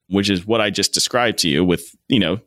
which 0.10 0.32
is 0.32 0.48
what 0.48 0.60
I 0.60 0.72
just 0.72 0.92
described 0.92 1.38
to 1.40 1.50
you 1.50 1.64
with, 1.64 1.96
you 2.10 2.20
know, 2.20 2.40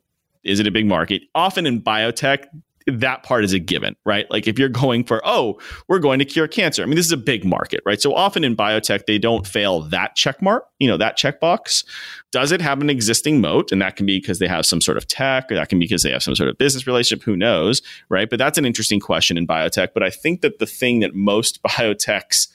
is 0.46 0.60
it 0.60 0.66
a 0.66 0.70
big 0.70 0.86
market? 0.86 1.22
Often 1.34 1.66
in 1.66 1.82
biotech, 1.82 2.46
that 2.86 3.24
part 3.24 3.44
is 3.44 3.52
a 3.52 3.58
given, 3.58 3.96
right? 4.04 4.30
Like 4.30 4.46
if 4.46 4.58
you're 4.58 4.68
going 4.68 5.02
for, 5.02 5.20
oh, 5.24 5.58
we're 5.88 5.98
going 5.98 6.20
to 6.20 6.24
cure 6.24 6.46
cancer. 6.46 6.82
I 6.82 6.86
mean, 6.86 6.94
this 6.94 7.06
is 7.06 7.12
a 7.12 7.16
big 7.16 7.44
market, 7.44 7.80
right? 7.84 8.00
So 8.00 8.14
often 8.14 8.44
in 8.44 8.54
biotech, 8.54 9.06
they 9.06 9.18
don't 9.18 9.46
fail 9.46 9.80
that 9.88 10.14
check 10.14 10.40
mark, 10.40 10.66
you 10.78 10.86
know, 10.86 10.96
that 10.96 11.18
checkbox. 11.18 11.84
Does 12.30 12.52
it 12.52 12.60
have 12.60 12.80
an 12.80 12.88
existing 12.88 13.40
moat? 13.40 13.72
And 13.72 13.82
that 13.82 13.96
can 13.96 14.06
be 14.06 14.20
because 14.20 14.38
they 14.38 14.46
have 14.46 14.64
some 14.64 14.80
sort 14.80 14.96
of 14.96 15.08
tech, 15.08 15.50
or 15.50 15.56
that 15.56 15.68
can 15.68 15.80
be 15.80 15.86
because 15.86 16.04
they 16.04 16.12
have 16.12 16.22
some 16.22 16.36
sort 16.36 16.48
of 16.48 16.58
business 16.58 16.86
relationship. 16.86 17.24
Who 17.24 17.36
knows, 17.36 17.82
right? 18.08 18.30
But 18.30 18.38
that's 18.38 18.58
an 18.58 18.64
interesting 18.64 19.00
question 19.00 19.36
in 19.36 19.48
biotech. 19.48 19.88
But 19.92 20.04
I 20.04 20.10
think 20.10 20.42
that 20.42 20.60
the 20.60 20.66
thing 20.66 21.00
that 21.00 21.14
most 21.14 21.60
biotechs 21.66 22.48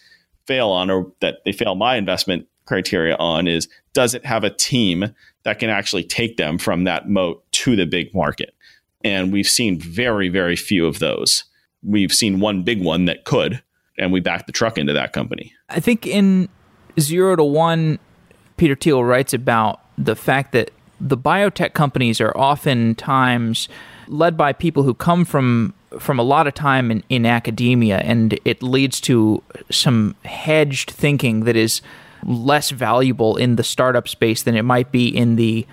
fail 0.48 0.70
on, 0.70 0.90
or 0.90 1.12
that 1.20 1.40
they 1.44 1.52
fail 1.52 1.76
my 1.76 1.98
investment 1.98 2.48
criteria 2.66 3.18
on, 3.18 3.48
is 3.48 3.68
does 3.94 4.14
it 4.14 4.26
have 4.26 4.46
a 4.46 4.50
team 4.50 5.14
that 5.44 5.60
can 5.60 5.70
actually 5.70 6.04
take 6.04 6.38
them 6.38 6.58
from 6.58 6.84
that 6.86 7.10
moat 7.10 7.44
to 7.52 7.76
the 7.76 7.86
big 7.86 8.14
market? 8.14 8.54
And 9.04 9.32
we've 9.32 9.48
seen 9.48 9.80
very, 9.80 10.30
very 10.30 10.56
few 10.56 10.86
of 10.86 11.00
those. 11.00 11.44
We've 11.84 12.14
seen 12.14 12.40
one 12.40 12.64
big 12.64 12.82
one 12.82 13.06
that 13.06 13.26
could, 13.26 13.62
and 13.98 14.12
we 14.12 14.20
backed 14.20 14.48
the 14.48 14.54
truck 14.54 14.78
into 14.78 14.94
that 14.94 15.14
company. 15.14 15.54
I 15.70 15.80
think 15.80 16.06
in 16.06 16.50
Zero 17.00 17.36
to 17.36 17.44
One, 17.44 17.98
Peter 18.58 18.76
Thiel 18.76 19.04
writes 19.04 19.34
about 19.34 19.80
the 19.98 20.16
fact 20.16 20.52
that 20.52 20.72
the 21.00 21.18
biotech 21.18 21.74
companies 21.74 22.22
are 22.22 22.36
oftentimes 22.38 23.68
led 24.08 24.38
by 24.38 24.54
people 24.54 24.84
who 24.84 24.94
come 24.94 25.26
from 25.26 25.74
from 26.00 26.20
a 26.20 26.24
lot 26.24 26.48
of 26.48 26.54
time 26.54 26.90
in, 26.90 27.04
in 27.10 27.26
academia 27.26 27.98
and 27.98 28.40
it 28.46 28.64
leads 28.64 29.02
to 29.02 29.44
some 29.70 30.16
hedged 30.24 30.90
thinking 30.90 31.42
that 31.42 31.56
is 31.56 31.82
less 32.24 32.70
valuable 32.70 33.38
in 33.38 33.56
the 33.56 33.64
startup 33.64 34.08
space 34.08 34.44
than 34.44 34.56
it 34.56 34.64
might 34.64 34.92
be 34.92 35.08
in 35.08 35.36
the 35.36 35.66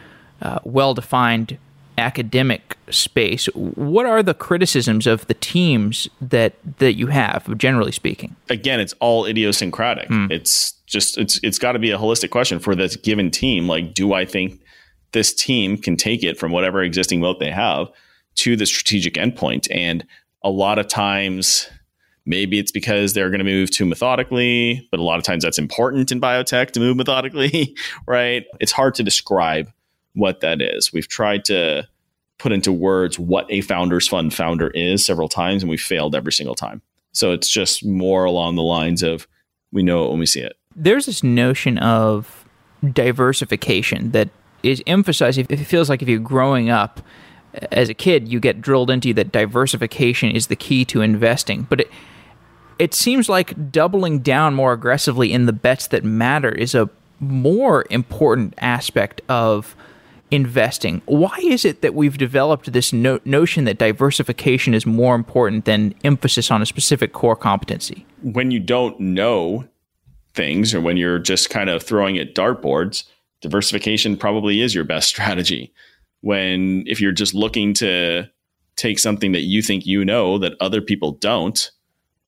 uh, 0.43 0.59
well-defined 0.65 1.59
academic 1.99 2.79
space, 2.91 3.47
what 3.55 4.07
are 4.07 4.23
the 4.23 4.33
criticisms 4.33 5.07
of 5.07 5.27
the 5.27 5.35
teams 5.35 6.09
that 6.21 6.55
that 6.79 6.95
you 6.95 7.09
have, 7.09 7.59
generally 7.59 7.93
speaking? 7.93 8.37
Again, 8.49 8.81
it's 8.81 8.95
all 9.01 9.27
idiosyncratic. 9.27 10.09
Mm. 10.09 10.31
It's 10.31 10.73
just 10.87 11.19
it's 11.19 11.41
it's 11.43 11.59
got 11.59 11.73
to 11.73 11.79
be 11.79 11.91
a 11.91 11.99
holistic 11.99 12.31
question 12.31 12.61
for 12.61 12.75
this 12.75 12.97
given 12.97 13.31
team. 13.31 13.67
Like, 13.69 13.95
do 13.95 14.15
I 14.15 14.25
think 14.25 14.61
this 15.13 15.35
team 15.35 15.77
can 15.77 15.97
take 15.97 16.23
it 16.23 16.39
from 16.39 16.53
whatever 16.53 16.83
existing 16.83 17.21
moat 17.21 17.41
they 17.41 17.51
have 17.51 17.89
to 18.37 18.57
the 18.57 18.67
strategic 18.67 19.15
endpoint? 19.15 19.67
And 19.71 20.07
a 20.45 20.51
lot 20.51 20.79
of 20.79 20.87
times, 20.87 21.69
Maybe 22.29 22.59
it's 22.59 22.71
because 22.71 23.15
they're 23.15 23.31
going 23.31 23.39
to 23.39 23.45
move 23.45 23.71
too 23.71 23.87
methodically, 23.87 24.87
but 24.91 25.01
a 25.01 25.03
lot 25.03 25.19
of 25.19 25.25
times 25.25 25.45
that's 25.45 25.59
important 25.59 26.13
in 26.13 26.21
biotech 26.21 26.73
to 26.73 26.81
move 26.81 26.99
methodically, 26.99 27.75
right? 28.07 28.45
It's 28.61 28.71
hard 28.71 28.95
to 28.97 29.03
describe 29.03 29.73
what 30.13 30.41
that 30.41 30.61
is. 30.61 30.93
We've 30.93 31.09
tried 31.09 31.47
to 31.47 31.89
put 32.37 32.53
into 32.53 32.71
words 32.71 33.19
what 33.19 33.47
a 33.49 33.63
founders 33.63 34.07
fund 34.07 34.35
founder 34.35 34.69
is 34.69 35.07
several 35.07 35.29
times 35.29 35.63
and 35.63 35.71
we 35.71 35.79
failed 35.79 36.15
every 36.15 36.33
single 36.33 36.55
time. 36.55 36.83
So 37.13 37.33
it's 37.33 37.49
just 37.49 37.83
more 37.83 38.27
along 38.27 38.57
the 38.57 38.63
lines 38.63 39.03
of 39.03 39.27
we 39.73 39.83
know 39.83 40.05
it 40.05 40.11
when 40.11 40.19
we 40.19 40.27
see 40.27 40.41
it. 40.41 40.55
There's 40.77 41.07
this 41.07 41.25
notion 41.25 41.79
of 41.79 42.45
diversification 42.93 44.11
that 44.11 44.29
is 44.63 44.83
emphasized. 44.87 45.39
It 45.39 45.57
feels 45.65 45.89
like 45.89 46.03
if 46.03 46.09
you're 46.09 46.21
growing 46.21 46.69
up 46.69 47.01
as 47.73 47.89
a 47.89 47.95
kid, 47.95 48.29
you 48.29 48.39
get 48.39 48.61
drilled 48.61 48.91
into 48.91 49.15
that 49.15 49.33
diversification 49.33 50.31
is 50.31 50.49
the 50.49 50.57
key 50.57 50.85
to 50.85 51.01
investing. 51.01 51.63
But 51.63 51.81
it, 51.81 51.91
it 52.79 52.95
seems 52.95 53.29
like 53.29 53.71
doubling 53.71 54.21
down 54.21 54.55
more 54.55 54.73
aggressively 54.73 55.33
in 55.33 55.47
the 55.47 55.53
bets 55.53 55.89
that 55.89 56.05
matter 56.05 56.51
is 56.51 56.75
a 56.75 56.89
more 57.21 57.85
important 57.91 58.55
aspect 58.59 59.21
of 59.29 59.75
investing. 60.31 61.03
Why 61.07 61.37
is 61.43 61.65
it 61.65 61.81
that 61.83 61.95
we've 61.95 62.19
developed 62.19 62.73
this 62.73 62.93
no- 62.93 63.21
notion 63.25 63.65
that 63.65 63.79
diversification 63.79 64.75
is 64.75 64.87
more 64.87 65.15
important 65.15 65.65
than 65.65 65.95
emphasis 66.05 66.51
on 66.51 66.63
a 66.63 66.67
specific 66.67 67.13
core 67.13 67.37
competency? 67.37 68.07
When 68.23 68.51
you 68.51 68.61
don't 68.61 68.99
know 69.01 69.67
things 70.35 70.75
or 70.75 70.81
when 70.81 70.97
you're 70.97 71.19
just 71.19 71.51
kind 71.51 71.71
of 71.71 71.83
throwing 71.83 72.19
at 72.19 72.35
dartboards, 72.35 73.05
diversification 73.41 74.17
probably 74.17 74.61
is 74.61 74.75
your 74.75 74.85
best 74.85 75.09
strategy. 75.15 75.73
When 76.21 76.85
if 76.87 77.01
you're 77.01 77.13
just 77.13 77.35
looking 77.35 77.75
to 77.75 78.29
take 78.77 78.99
something 78.99 79.33
that 79.33 79.43
you 79.43 79.63
think 79.63 79.87
you 79.87 80.05
know 80.05 80.39
that 80.39 80.55
other 80.61 80.81
people 80.81 81.13
don't, 81.13 81.71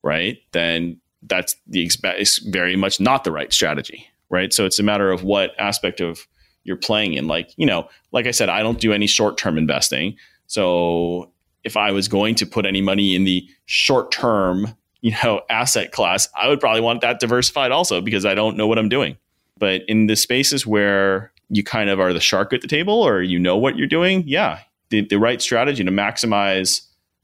right? 0.03 0.37
Then 0.51 0.99
that's 1.23 1.55
the 1.67 1.89
it's 2.03 2.39
very 2.39 2.75
much 2.75 2.99
not 2.99 3.23
the 3.23 3.31
right 3.31 3.53
strategy, 3.53 4.07
right? 4.29 4.53
So 4.53 4.65
it's 4.65 4.79
a 4.79 4.83
matter 4.83 5.11
of 5.11 5.23
what 5.23 5.51
aspect 5.59 6.01
of 6.01 6.27
you're 6.63 6.77
playing 6.77 7.13
in. 7.13 7.27
Like, 7.27 7.51
you 7.57 7.65
know, 7.65 7.89
like 8.11 8.27
I 8.27 8.31
said, 8.31 8.49
I 8.49 8.61
don't 8.61 8.79
do 8.79 8.93
any 8.93 9.07
short 9.07 9.37
term 9.37 9.57
investing. 9.57 10.15
So 10.47 11.31
if 11.63 11.77
I 11.77 11.91
was 11.91 12.07
going 12.07 12.35
to 12.35 12.45
put 12.45 12.65
any 12.65 12.81
money 12.81 13.15
in 13.15 13.23
the 13.23 13.47
short 13.65 14.11
term, 14.11 14.75
you 15.01 15.15
know, 15.23 15.41
asset 15.49 15.91
class, 15.91 16.27
I 16.39 16.47
would 16.47 16.59
probably 16.59 16.81
want 16.81 17.01
that 17.01 17.19
diversified 17.19 17.71
also 17.71 18.01
because 18.01 18.25
I 18.25 18.35
don't 18.35 18.57
know 18.57 18.67
what 18.67 18.77
I'm 18.77 18.89
doing. 18.89 19.17
But 19.57 19.83
in 19.87 20.07
the 20.07 20.15
spaces 20.15 20.65
where 20.65 21.31
you 21.49 21.63
kind 21.63 21.89
of 21.89 21.99
are 21.99 22.13
the 22.13 22.19
shark 22.19 22.53
at 22.53 22.61
the 22.61 22.67
table 22.67 23.01
or 23.01 23.21
you 23.21 23.37
know 23.37 23.57
what 23.57 23.77
you're 23.77 23.87
doing, 23.87 24.23
yeah, 24.25 24.59
the, 24.89 25.01
the 25.01 25.19
right 25.19 25.41
strategy 25.41 25.83
to 25.83 25.91
maximize 25.91 26.81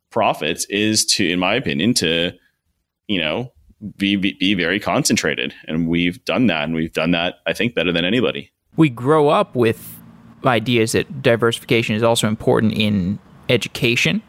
profits 0.09 0.65
is 0.65 1.05
to, 1.05 1.27
in 1.27 1.39
my 1.39 1.55
opinion, 1.55 1.93
to, 1.95 2.31
you 3.07 3.19
know, 3.19 3.51
be, 3.97 4.15
be, 4.15 4.33
be 4.33 4.53
very 4.53 4.79
concentrated. 4.79 5.53
And 5.67 5.87
we've 5.87 6.23
done 6.25 6.47
that. 6.47 6.63
And 6.63 6.73
we've 6.73 6.93
done 6.93 7.11
that, 7.11 7.39
I 7.45 7.53
think, 7.53 7.75
better 7.75 7.91
than 7.91 8.05
anybody 8.05 8.51
we 8.77 8.89
grow 8.89 9.27
up 9.27 9.55
with 9.55 9.99
ideas 10.45 10.93
that 10.93 11.21
diversification 11.21 11.95
is 11.95 12.03
also 12.03 12.27
important 12.27 12.73
in 12.73 13.19
education. 13.49 14.21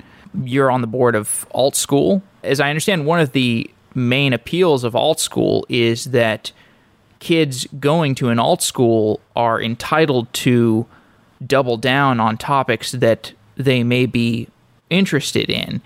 You're 0.42 0.70
on 0.70 0.80
the 0.80 0.86
board 0.88 1.14
of 1.14 1.46
AltSchool. 1.54 2.22
As 2.42 2.58
I 2.58 2.70
understand, 2.70 3.06
one 3.06 3.20
of 3.20 3.32
the 3.32 3.70
main 3.94 4.32
appeals 4.32 4.82
of 4.82 4.94
AltSchool 4.94 5.64
is 5.68 6.06
that 6.06 6.50
kids 7.20 7.66
going 7.78 8.14
to 8.16 8.30
an 8.30 8.38
AltSchool 8.38 9.20
are 9.36 9.60
entitled 9.60 10.32
to 10.32 10.86
double 11.46 11.76
down 11.76 12.18
on 12.18 12.36
topics 12.36 12.92
that 12.92 13.32
they 13.56 13.84
may 13.84 14.06
be 14.06 14.48
interested 14.90 15.50
in. 15.50 15.82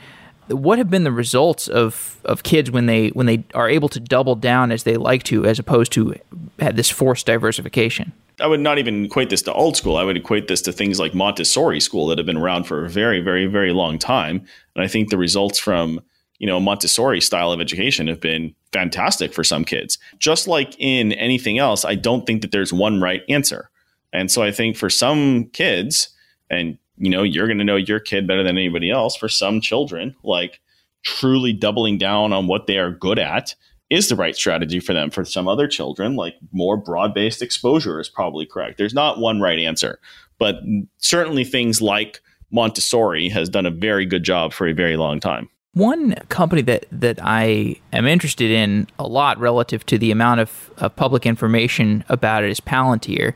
What 0.53 0.79
have 0.79 0.91
been 0.91 1.05
the 1.05 1.13
results 1.13 1.69
of, 1.69 2.19
of 2.25 2.43
kids 2.43 2.71
when 2.71 2.87
they 2.87 3.09
when 3.09 3.27
they 3.27 3.45
are 3.55 3.69
able 3.69 3.89
to 3.91 4.01
double 4.01 4.35
down 4.35 4.71
as 4.73 4.85
they 4.85 4.97
like 4.97 5.23
to, 5.25 5.45
as 5.47 5.59
opposed 5.59 5.93
to 5.93 6.15
had 6.59 6.77
this 6.77 6.91
forced 6.91 7.27
diversification? 7.27 8.13
I 8.41 8.47
would 8.47 8.61
not 8.61 8.79
even 8.79 9.05
equate 9.05 9.31
this 9.31 9.43
to 9.43 9.53
AltSchool. 9.53 10.01
I 10.01 10.05
would 10.05 10.17
equate 10.17 10.49
this 10.49 10.63
to 10.63 10.73
things 10.73 10.99
like 10.99 11.15
Montessori 11.15 11.81
school 11.81 12.07
that 12.09 12.19
have 12.19 12.27
been 12.27 12.37
around 12.37 12.65
for 12.65 12.85
a 12.85 12.89
very, 12.89 13.21
very, 13.21 13.47
very 13.47 13.73
long 13.73 13.99
time. 13.99 14.45
And 14.75 14.85
I 14.85 14.89
think 14.89 15.11
the 15.11 15.19
results 15.19 15.59
from 15.59 16.01
you 16.39 16.47
know 16.47 16.59
Montessori 16.59 17.21
style 17.21 17.53
of 17.53 17.61
education 17.61 18.09
have 18.09 18.21
been 18.21 18.55
fantastic 18.73 19.33
for 19.33 19.45
some 19.45 19.65
kids. 19.65 19.99
Just 20.19 20.49
like 20.49 20.75
in 20.79 21.13
anything 21.13 21.59
else, 21.59 21.85
I 21.85 21.95
don't 21.95 22.27
think 22.27 22.43
that 22.43 22.51
there's 22.51 22.73
one 22.73 23.01
right 23.01 23.23
answer. 23.29 23.71
And 24.13 24.31
so 24.31 24.43
I 24.43 24.51
think 24.51 24.77
for 24.77 24.91
some 24.91 25.47
kids, 25.53 26.11
and 26.51 26.79
you 26.97 27.11
know, 27.11 27.23
you're 27.23 27.47
going 27.47 27.59
to 27.59 27.65
know 27.65 27.77
your 27.77 28.01
kid 28.01 28.27
better 28.27 28.43
than 28.43 28.57
anybody 28.57 28.91
else. 28.91 29.17
For 29.17 29.29
some 29.29 29.61
children, 29.61 30.15
like 30.23 30.61
truly 31.03 31.53
doubling 31.53 31.99
down 31.99 32.33
on 32.33 32.47
what 32.47 32.67
they 32.67 32.79
are 32.79 32.91
good 32.91 33.19
at 33.19 33.55
is 33.91 34.09
the 34.09 34.17
right 34.17 34.35
strategy 34.35 34.81
for 34.81 34.93
them. 34.95 35.11
For 35.11 35.25
some 35.25 35.47
other 35.47 35.69
children, 35.69 36.17
like 36.17 36.35
more 36.51 36.77
broad 36.77 37.13
based 37.13 37.43
exposure 37.43 38.01
is 38.01 38.09
probably 38.09 38.47
correct. 38.47 38.79
There's 38.79 38.95
not 38.95 39.19
one 39.19 39.41
right 39.41 39.59
answer, 39.59 39.99
but 40.39 40.57
certainly 40.99 41.45
things 41.45 41.83
like 41.83 42.21
Montessori 42.51 43.29
has 43.29 43.49
done 43.49 43.67
a 43.67 43.71
very 43.71 44.07
good 44.07 44.23
job 44.23 44.53
for 44.53 44.67
a 44.67 44.73
very 44.73 44.97
long 44.97 45.21
time. 45.21 45.49
One 45.75 46.15
company 46.29 46.61
that, 46.63 46.85
that 46.93 47.19
I 47.23 47.77
am 47.93 48.07
interested 48.07 48.51
in 48.51 48.87
a 48.99 49.07
lot 49.07 49.39
relative 49.39 49.87
to 49.87 49.99
the 49.99 50.11
amount 50.11 50.41
of, 50.41 50.71
of 50.79 50.95
public 50.97 51.25
information 51.25 52.05
about 52.11 52.45
it 52.45 52.51
is 52.51 52.61
Palantir. 52.61 53.35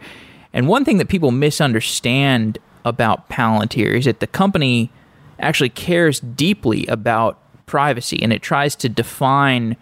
And 0.52 0.68
one 0.68 0.84
thing 0.84 0.98
that 0.98 1.08
people 1.08 1.30
misunderstand 1.30 2.58
about 2.86 3.28
Palantir 3.28 3.98
is 3.98 4.06
that 4.06 4.20
the 4.20 4.26
company 4.26 4.90
actually 5.38 5.68
cares 5.68 6.20
deeply 6.20 6.86
about 6.86 7.38
privacy 7.66 8.22
and 8.22 8.32
it 8.32 8.40
tries 8.40 8.74
to 8.76 8.88
define 8.88 9.76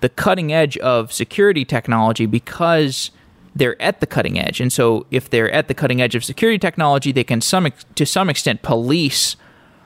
the 0.00 0.08
cutting 0.08 0.52
edge 0.52 0.78
of 0.78 1.12
security 1.12 1.64
technology 1.64 2.26
because 2.26 3.10
they're 3.56 3.80
at 3.82 4.00
the 4.00 4.06
cutting 4.06 4.38
edge. 4.38 4.60
And 4.60 4.72
so 4.72 5.04
if 5.10 5.28
they're 5.28 5.50
at 5.50 5.68
the 5.68 5.74
cutting 5.74 6.00
edge 6.00 6.14
of 6.14 6.24
security 6.24 6.58
technology, 6.58 7.12
they 7.12 7.24
can 7.24 7.40
some 7.40 7.68
to 7.94 8.06
some 8.06 8.30
extent 8.30 8.62
police 8.62 9.36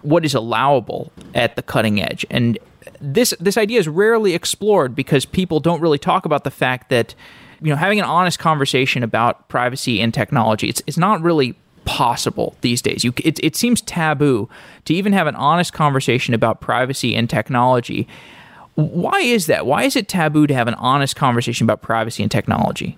what 0.02 0.24
is 0.24 0.34
allowable 0.34 1.10
at 1.34 1.56
the 1.56 1.62
cutting 1.62 2.00
edge. 2.00 2.24
And 2.30 2.58
this 3.00 3.34
this 3.40 3.56
idea 3.56 3.78
is 3.78 3.88
rarely 3.88 4.34
explored 4.34 4.94
because 4.94 5.24
people 5.24 5.60
don't 5.60 5.80
really 5.80 5.98
talk 5.98 6.26
about 6.26 6.44
the 6.44 6.50
fact 6.50 6.90
that 6.90 7.14
you 7.60 7.70
know 7.70 7.76
having 7.76 7.98
an 7.98 8.04
honest 8.04 8.38
conversation 8.38 9.02
about 9.02 9.48
privacy 9.48 10.00
and 10.00 10.14
technology 10.14 10.68
it's 10.68 10.82
it's 10.86 10.96
not 10.96 11.20
really 11.20 11.54
possible 11.84 12.56
these 12.60 12.82
days. 12.82 13.04
You 13.04 13.12
it, 13.24 13.38
it 13.42 13.56
seems 13.56 13.80
taboo 13.82 14.48
to 14.84 14.94
even 14.94 15.12
have 15.12 15.26
an 15.26 15.34
honest 15.36 15.72
conversation 15.72 16.34
about 16.34 16.60
privacy 16.60 17.14
and 17.14 17.28
technology. 17.28 18.08
Why 18.74 19.20
is 19.20 19.46
that? 19.46 19.66
Why 19.66 19.84
is 19.84 19.96
it 19.96 20.08
taboo 20.08 20.46
to 20.46 20.54
have 20.54 20.68
an 20.68 20.74
honest 20.74 21.16
conversation 21.16 21.64
about 21.64 21.82
privacy 21.82 22.22
and 22.22 22.30
technology? 22.30 22.96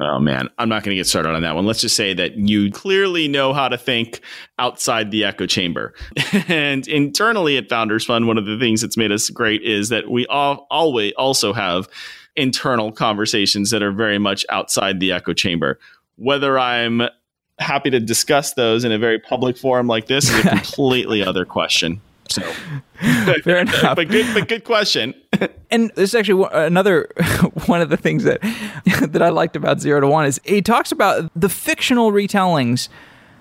Oh 0.00 0.20
man, 0.20 0.48
I'm 0.58 0.68
not 0.68 0.84
going 0.84 0.94
to 0.94 1.00
get 1.00 1.08
started 1.08 1.30
on 1.30 1.42
that 1.42 1.56
one. 1.56 1.66
Let's 1.66 1.80
just 1.80 1.96
say 1.96 2.14
that 2.14 2.36
you 2.36 2.70
clearly 2.70 3.26
know 3.26 3.52
how 3.52 3.68
to 3.68 3.76
think 3.76 4.20
outside 4.58 5.10
the 5.10 5.24
echo 5.24 5.46
chamber. 5.46 5.94
and 6.48 6.86
internally 6.86 7.56
at 7.56 7.68
Founders 7.68 8.04
Fund, 8.04 8.28
one 8.28 8.38
of 8.38 8.46
the 8.46 8.58
things 8.58 8.82
that's 8.82 8.96
made 8.96 9.10
us 9.10 9.30
great 9.30 9.62
is 9.62 9.88
that 9.88 10.08
we 10.08 10.26
all 10.26 10.68
always 10.70 11.12
also 11.18 11.52
have 11.52 11.88
internal 12.36 12.92
conversations 12.92 13.70
that 13.70 13.82
are 13.82 13.90
very 13.92 14.18
much 14.18 14.46
outside 14.48 15.00
the 15.00 15.10
echo 15.10 15.32
chamber. 15.32 15.78
Whether 16.16 16.58
I'm 16.58 17.02
happy 17.60 17.90
to 17.90 18.00
discuss 18.00 18.54
those 18.54 18.84
in 18.84 18.92
a 18.92 18.98
very 18.98 19.18
public 19.18 19.56
forum 19.56 19.86
like 19.86 20.06
this 20.06 20.30
is 20.30 20.44
a 20.44 20.48
completely 20.48 21.22
other 21.24 21.44
question. 21.44 22.00
So 22.28 22.42
fair 23.42 23.58
enough. 23.60 23.96
but 23.96 24.08
good, 24.08 24.26
but 24.34 24.48
good 24.48 24.64
question. 24.64 25.14
and 25.70 25.90
this 25.94 26.10
is 26.10 26.14
actually 26.14 26.48
another 26.52 27.08
one 27.66 27.80
of 27.80 27.90
the 27.90 27.96
things 27.96 28.24
that 28.24 28.40
that 29.08 29.22
I 29.22 29.28
liked 29.28 29.56
about 29.56 29.80
Zero 29.80 30.00
to 30.00 30.06
One 30.06 30.26
is 30.26 30.40
he 30.44 30.62
talks 30.62 30.92
about 30.92 31.30
the 31.34 31.48
fictional 31.48 32.12
retellings 32.12 32.88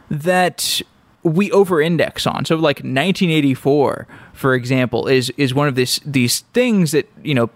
that 0.10 0.82
we 1.24 1.52
over-index 1.52 2.26
on. 2.26 2.46
So, 2.46 2.56
like 2.56 2.78
1984, 2.78 4.08
for 4.34 4.56
example, 4.56 5.08
is 5.08 5.32
is 5.38 5.54
one 5.54 5.68
of 5.68 5.76
these 5.76 6.00
these 6.06 6.42
things 6.54 6.92
that 6.92 7.08
you 7.24 7.36
know 7.36 7.50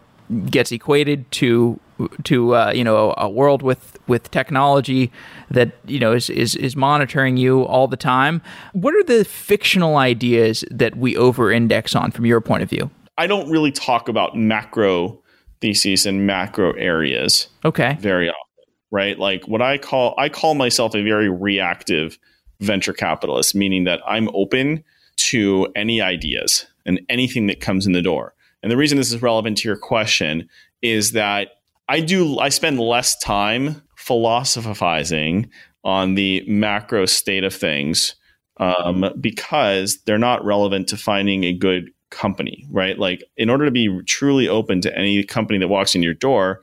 gets 0.50 0.72
equated 0.72 1.30
to 1.32 1.80
to 2.24 2.56
uh, 2.56 2.72
you 2.74 2.84
know 2.84 3.14
a, 3.18 3.30
world 3.30 3.62
with 3.62 3.93
with 4.08 4.30
technology 4.32 5.12
that 5.50 5.72
you 5.86 6.00
know 6.00 6.14
is, 6.14 6.30
is 6.30 6.56
is 6.56 6.76
monitoring 6.76 7.38
you 7.38 7.64
all 7.64 7.88
the 7.88 7.98
time. 7.98 8.42
What 8.74 8.94
are 8.96 9.04
the 9.04 9.26
fictional 9.26 9.98
ideas 9.98 10.64
that 10.72 10.96
we 10.96 11.16
over 11.18 11.52
index 11.52 11.96
on 11.96 12.12
from 12.12 12.26
your 12.26 12.42
point 12.42 12.64
of 12.64 12.70
view? 12.70 12.90
I 13.18 13.28
don't 13.28 13.50
really 13.50 13.72
talk 13.72 14.10
about 14.10 14.36
macro 14.36 15.22
theses 15.62 16.06
and 16.06 16.28
macro 16.28 16.74
areas. 16.74 17.48
Okay. 17.64 17.98
Very 18.00 18.30
often, 18.30 18.74
right? 18.92 19.18
Like 19.18 19.48
what 19.48 19.62
I 19.62 19.78
call 19.78 20.16
I 20.18 20.30
call 20.30 20.56
myself 20.56 20.96
a 20.96 21.04
very 21.04 21.30
reactive 21.30 22.18
venture 22.60 22.94
capitalist, 22.94 23.56
meaning 23.56 23.84
that 23.84 24.02
I'm 24.08 24.30
open 24.34 24.84
to 25.16 25.68
any 25.76 26.02
ideas 26.02 26.66
and 26.86 27.00
anything 27.10 27.48
that 27.48 27.60
comes 27.62 27.86
in 27.86 27.94
the 27.94 28.02
door. 28.02 28.34
And 28.62 28.72
the 28.72 28.78
reason 28.78 28.98
this 28.98 29.12
is 29.12 29.22
relevant 29.22 29.58
to 29.60 29.70
your 29.70 29.78
question 29.78 30.50
is 30.82 31.12
that 31.12 31.50
I 31.88 32.00
do 32.00 32.40
I 32.40 32.50
spend 32.50 32.80
less 32.80 33.18
time 33.20 33.83
philosophizing 34.04 35.50
on 35.86 36.16
the 36.16 36.44
macro 36.46 37.06
state 37.06 37.46
of 37.46 37.54
things 37.54 38.16
um, 38.58 39.06
because 39.22 40.02
they're 40.04 40.18
not 40.18 40.44
relevant 40.44 40.90
to 40.90 40.98
finding 40.98 41.46
a 41.46 41.54
good 41.54 41.90
company, 42.10 42.68
right? 42.70 43.00
Like, 43.00 43.24
in 43.38 43.50
order 43.50 43.66
to 43.66 43.72
be 43.72 44.02
truly 44.06 44.48
open 44.48 44.82
to 44.82 44.98
any 44.98 45.24
company 45.24 45.58
that 45.60 45.70
walks 45.70 45.96
in 45.96 46.04
your 46.04 46.14
door, 46.14 46.62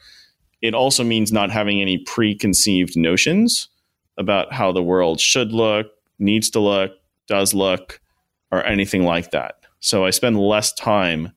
it 0.61 0.75
also 0.75 1.03
means 1.03 1.33
not 1.33 1.51
having 1.51 1.81
any 1.81 1.99
preconceived 1.99 2.97
notions 2.97 3.69
about 4.19 4.53
how 4.53 4.71
the 4.71 4.83
world 4.83 5.19
should 5.19 5.51
look, 5.53 5.87
needs 6.19 6.51
to 6.51 6.61
look, 6.61 6.93
does 7.27 7.55
look, 7.55 8.01
or 8.53 8.63
anything 8.67 9.05
like 9.05 9.31
that. 9.31 9.55
So 9.81 10.05
I 10.05 10.11
spend 10.11 10.39
less 10.39 10.75
time 10.75 11.33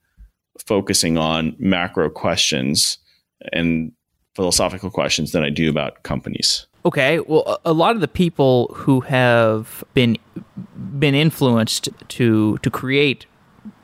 focusing 0.60 1.18
on 1.18 1.56
macro 1.58 2.10
questions 2.10 2.98
and 3.54 3.94
philosophical 4.36 4.90
questions 4.90 5.32
than 5.32 5.44
I 5.44 5.50
do 5.50 5.70
about 5.70 6.04
companies. 6.04 6.66
Okay, 6.86 7.20
well, 7.22 7.60
a 7.64 7.74
lot 7.74 7.96
of 7.96 8.02
the 8.02 8.08
people 8.08 8.72
who 8.74 9.02
have 9.02 9.84
been 9.94 10.18
been 11.00 11.16
influenced 11.16 11.90
to 12.10 12.58
to 12.58 12.70
create, 12.70 13.26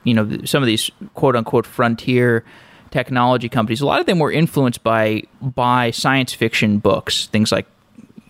you 0.03 0.13
know, 0.13 0.43
some 0.43 0.61
of 0.61 0.67
these 0.67 0.91
quote 1.13 1.35
unquote 1.35 1.65
frontier 1.65 2.43
technology 2.91 3.47
companies, 3.47 3.81
a 3.81 3.85
lot 3.85 3.99
of 3.99 4.05
them 4.05 4.19
were 4.19 4.31
influenced 4.31 4.83
by 4.83 5.23
by 5.41 5.91
science 5.91 6.33
fiction 6.33 6.79
books, 6.79 7.27
things 7.27 7.51
like 7.51 7.67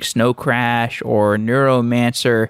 Snow 0.02 0.34
Crash 0.34 1.02
or 1.04 1.38
Neuromancer. 1.38 2.50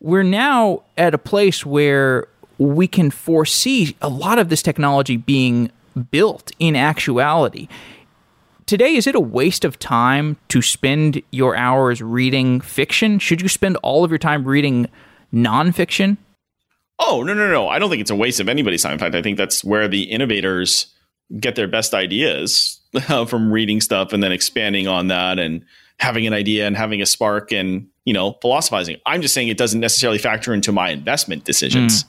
We're 0.00 0.22
now 0.22 0.84
at 0.96 1.12
a 1.12 1.18
place 1.18 1.66
where 1.66 2.28
we 2.58 2.86
can 2.86 3.10
foresee 3.10 3.96
a 4.00 4.08
lot 4.08 4.38
of 4.38 4.48
this 4.48 4.62
technology 4.62 5.16
being 5.16 5.72
built 6.12 6.52
in 6.60 6.76
actuality 6.76 7.66
today, 8.68 8.94
is 8.94 9.06
it 9.06 9.14
a 9.14 9.20
waste 9.20 9.64
of 9.64 9.78
time 9.78 10.36
to 10.48 10.62
spend 10.62 11.20
your 11.30 11.56
hours 11.56 12.00
reading 12.00 12.60
fiction? 12.60 13.18
Should 13.18 13.40
you 13.40 13.48
spend 13.48 13.76
all 13.82 14.04
of 14.04 14.10
your 14.10 14.18
time 14.18 14.44
reading 14.44 14.86
nonfiction? 15.32 16.18
Oh, 17.00 17.22
no, 17.22 17.32
no, 17.32 17.50
no. 17.50 17.68
I 17.68 17.78
don't 17.78 17.90
think 17.90 18.00
it's 18.00 18.10
a 18.10 18.16
waste 18.16 18.40
of 18.40 18.48
anybody's 18.48 18.82
time. 18.82 18.92
In 18.92 18.98
fact, 18.98 19.14
I 19.14 19.22
think 19.22 19.38
that's 19.38 19.64
where 19.64 19.88
the 19.88 20.02
innovators 20.04 20.86
get 21.40 21.56
their 21.56 21.68
best 21.68 21.94
ideas 21.94 22.80
from 23.26 23.50
reading 23.52 23.80
stuff 23.80 24.12
and 24.12 24.22
then 24.22 24.32
expanding 24.32 24.86
on 24.86 25.08
that 25.08 25.38
and 25.38 25.64
having 25.98 26.26
an 26.26 26.32
idea 26.32 26.66
and 26.66 26.76
having 26.76 27.00
a 27.02 27.06
spark 27.06 27.52
and, 27.52 27.88
you 28.04 28.12
know, 28.12 28.32
philosophizing. 28.42 28.96
I'm 29.06 29.22
just 29.22 29.34
saying 29.34 29.48
it 29.48 29.58
doesn't 29.58 29.80
necessarily 29.80 30.18
factor 30.18 30.52
into 30.52 30.72
my 30.72 30.90
investment 30.90 31.44
decisions. 31.44 32.04
Mm. 32.04 32.08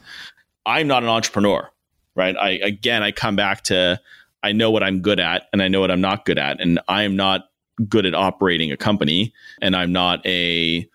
I'm 0.65 0.87
not 0.87 1.03
an 1.03 1.09
entrepreneur, 1.09 1.69
right? 2.15 2.35
I 2.35 2.49
again, 2.51 3.01
I 3.01 3.11
come 3.11 3.35
back 3.35 3.63
to 3.65 3.99
I 4.43 4.51
know 4.51 4.71
what 4.71 4.83
I'm 4.83 5.01
good 5.01 5.19
at 5.19 5.47
and 5.51 5.61
I 5.61 5.67
know 5.67 5.81
what 5.81 5.91
I'm 5.91 6.01
not 6.01 6.25
good 6.25 6.37
at. 6.37 6.61
And 6.61 6.79
I 6.87 7.03
am 7.03 7.15
not 7.15 7.49
good 7.87 8.05
at 8.05 8.13
operating 8.13 8.71
a 8.71 8.77
company 8.77 9.33
and 9.61 9.75
I'm 9.75 9.91
not 9.91 10.25
a 10.25 10.87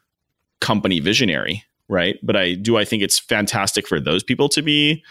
company 0.61 1.01
visionary, 1.01 1.65
right? 1.89 2.19
But 2.23 2.37
I 2.37 2.55
do 2.55 2.77
I 2.77 2.85
think 2.85 3.03
it's 3.03 3.19
fantastic 3.19 3.87
for 3.87 4.01
those 4.01 4.23
people 4.23 4.49
to 4.51 4.63
be, 4.63 5.03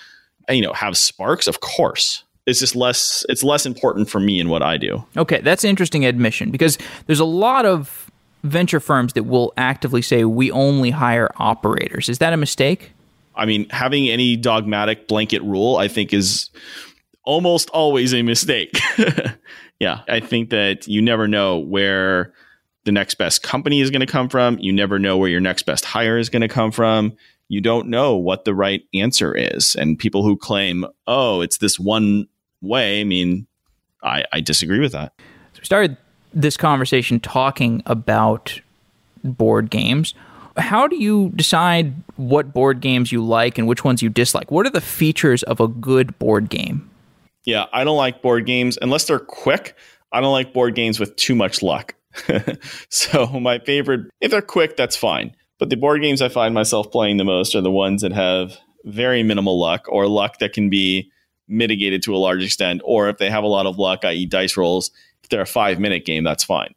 you 0.49 0.61
know, 0.61 0.73
have 0.73 0.97
sparks, 0.97 1.47
of 1.47 1.61
course. 1.61 2.23
It's 2.45 2.59
just 2.59 2.75
less 2.75 3.25
it's 3.29 3.43
less 3.43 3.65
important 3.65 4.09
for 4.09 4.19
me 4.19 4.39
and 4.39 4.49
what 4.49 4.61
I 4.61 4.77
do. 4.77 5.05
Okay, 5.15 5.39
that's 5.41 5.63
an 5.63 5.69
interesting 5.69 6.05
admission 6.05 6.51
because 6.51 6.77
there's 7.07 7.19
a 7.19 7.25
lot 7.25 7.65
of 7.65 8.11
venture 8.43 8.81
firms 8.81 9.13
that 9.13 9.23
will 9.23 9.53
actively 9.55 10.01
say 10.01 10.25
we 10.25 10.51
only 10.51 10.89
hire 10.89 11.31
operators. 11.37 12.09
Is 12.09 12.17
that 12.17 12.33
a 12.33 12.37
mistake? 12.37 12.91
I 13.35 13.45
mean, 13.45 13.67
having 13.69 14.09
any 14.09 14.35
dogmatic 14.35 15.07
blanket 15.07 15.41
rule 15.43 15.77
I 15.77 15.87
think 15.87 16.13
is 16.13 16.49
almost 17.23 17.69
always 17.69 18.13
a 18.13 18.21
mistake. 18.21 18.79
yeah, 19.79 20.01
I 20.07 20.19
think 20.19 20.49
that 20.49 20.87
you 20.87 21.01
never 21.01 21.27
know 21.27 21.57
where 21.57 22.33
the 22.85 22.91
next 22.91 23.15
best 23.15 23.43
company 23.43 23.81
is 23.81 23.89
going 23.89 24.01
to 24.01 24.05
come 24.05 24.29
from. 24.29 24.57
You 24.59 24.73
never 24.73 24.99
know 24.99 25.17
where 25.17 25.29
your 25.29 25.39
next 25.39 25.63
best 25.63 25.85
hire 25.85 26.17
is 26.17 26.29
going 26.29 26.41
to 26.41 26.47
come 26.47 26.71
from. 26.71 27.13
You 27.47 27.61
don't 27.61 27.87
know 27.87 28.15
what 28.15 28.45
the 28.45 28.53
right 28.53 28.83
answer 28.93 29.35
is. 29.35 29.75
And 29.75 29.97
people 29.97 30.23
who 30.23 30.35
claim, 30.35 30.85
oh, 31.07 31.41
it's 31.41 31.57
this 31.57 31.79
one 31.79 32.27
way, 32.61 33.01
I 33.01 33.03
mean, 33.03 33.47
I, 34.01 34.25
I 34.31 34.41
disagree 34.41 34.79
with 34.79 34.91
that. 34.93 35.13
So 35.53 35.59
we 35.59 35.65
started 35.65 35.97
this 36.33 36.57
conversation 36.57 37.19
talking 37.19 37.83
about 37.85 38.59
board 39.23 39.69
games. 39.69 40.13
How 40.57 40.87
do 40.87 40.95
you 40.95 41.31
decide 41.35 41.93
what 42.15 42.53
board 42.53 42.79
games 42.81 43.11
you 43.11 43.23
like 43.23 43.57
and 43.57 43.67
which 43.67 43.83
ones 43.83 44.01
you 44.01 44.09
dislike? 44.09 44.51
What 44.51 44.65
are 44.65 44.71
the 44.71 44.81
features 44.81 45.43
of 45.43 45.59
a 45.59 45.67
good 45.67 46.17
board 46.19 46.49
game? 46.49 46.89
Yeah, 47.45 47.65
I 47.73 47.83
don't 47.83 47.97
like 47.97 48.21
board 48.21 48.45
games 48.45 48.77
unless 48.81 49.05
they're 49.05 49.19
quick. 49.19 49.75
I 50.11 50.21
don't 50.21 50.31
like 50.31 50.53
board 50.53 50.75
games 50.75 50.99
with 50.99 51.15
too 51.15 51.35
much 51.35 51.61
luck. 51.61 51.95
so 52.89 53.25
my 53.27 53.59
favorite, 53.59 54.09
if 54.21 54.31
they're 54.31 54.41
quick, 54.41 54.77
that's 54.77 54.95
fine. 54.95 55.35
But 55.59 55.69
the 55.69 55.77
board 55.77 56.01
games 56.01 56.21
I 56.21 56.29
find 56.29 56.53
myself 56.53 56.91
playing 56.91 57.17
the 57.17 57.23
most 57.23 57.55
are 57.55 57.61
the 57.61 57.71
ones 57.71 58.01
that 58.01 58.11
have 58.11 58.57
very 58.85 59.23
minimal 59.23 59.59
luck 59.59 59.85
or 59.87 60.07
luck 60.07 60.39
that 60.39 60.53
can 60.53 60.69
be 60.69 61.11
mitigated 61.47 62.03
to 62.03 62.15
a 62.15 62.17
large 62.17 62.43
extent. 62.43 62.81
Or 62.83 63.09
if 63.09 63.17
they 63.17 63.29
have 63.29 63.43
a 63.43 63.47
lot 63.47 63.65
of 63.65 63.77
luck, 63.77 64.05
i.e., 64.05 64.25
dice 64.25 64.57
rolls, 64.57 64.91
if 65.23 65.29
they're 65.29 65.41
a 65.41 65.45
five 65.45 65.79
minute 65.79 66.05
game, 66.05 66.23
that's 66.23 66.43
fine. 66.43 66.73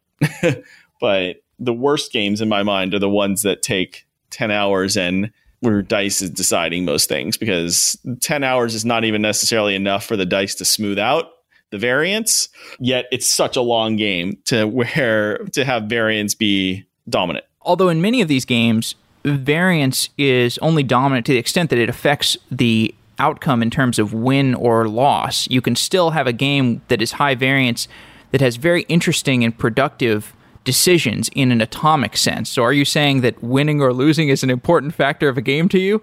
but 1.00 1.36
the 1.58 1.72
worst 1.72 2.12
games 2.12 2.40
in 2.40 2.48
my 2.48 2.62
mind 2.62 2.94
are 2.94 2.98
the 2.98 3.08
ones 3.08 3.42
that 3.42 3.62
take 3.62 4.06
10 4.30 4.50
hours 4.50 4.96
and 4.96 5.30
where 5.60 5.82
dice 5.82 6.22
is 6.22 6.30
deciding 6.30 6.84
most 6.84 7.08
things 7.08 7.36
because 7.36 7.96
10 8.20 8.44
hours 8.44 8.74
is 8.74 8.84
not 8.84 9.04
even 9.04 9.22
necessarily 9.22 9.74
enough 9.74 10.04
for 10.04 10.16
the 10.16 10.26
dice 10.26 10.54
to 10.54 10.64
smooth 10.64 10.98
out 10.98 11.26
the 11.70 11.78
variance 11.78 12.48
yet 12.78 13.06
it's 13.10 13.26
such 13.26 13.56
a 13.56 13.62
long 13.62 13.96
game 13.96 14.38
to 14.44 14.66
where 14.66 15.38
to 15.52 15.64
have 15.64 15.84
variance 15.84 16.34
be 16.34 16.86
dominant. 17.08 17.44
Although 17.62 17.88
in 17.88 18.00
many 18.00 18.20
of 18.20 18.28
these 18.28 18.44
games 18.44 18.94
variance 19.24 20.08
is 20.16 20.56
only 20.58 20.82
dominant 20.82 21.26
to 21.26 21.32
the 21.32 21.38
extent 21.38 21.70
that 21.70 21.78
it 21.78 21.88
affects 21.88 22.36
the 22.50 22.94
outcome 23.18 23.62
in 23.62 23.70
terms 23.70 23.98
of 23.98 24.12
win 24.12 24.54
or 24.54 24.88
loss. 24.88 25.48
You 25.50 25.60
can 25.60 25.74
still 25.74 26.10
have 26.10 26.26
a 26.26 26.32
game 26.32 26.82
that 26.88 27.02
is 27.02 27.12
high 27.12 27.34
variance 27.34 27.88
that 28.30 28.40
has 28.40 28.56
very 28.56 28.82
interesting 28.82 29.44
and 29.44 29.56
productive 29.56 30.34
decisions 30.66 31.30
in 31.34 31.50
an 31.50 31.62
atomic 31.62 32.16
sense. 32.16 32.50
So 32.50 32.62
are 32.62 32.72
you 32.72 32.84
saying 32.84 33.22
that 33.22 33.42
winning 33.42 33.80
or 33.80 33.94
losing 33.94 34.28
is 34.28 34.42
an 34.42 34.50
important 34.50 34.94
factor 34.94 35.30
of 35.30 35.38
a 35.38 35.40
game 35.40 35.70
to 35.70 35.78
you? 35.78 36.02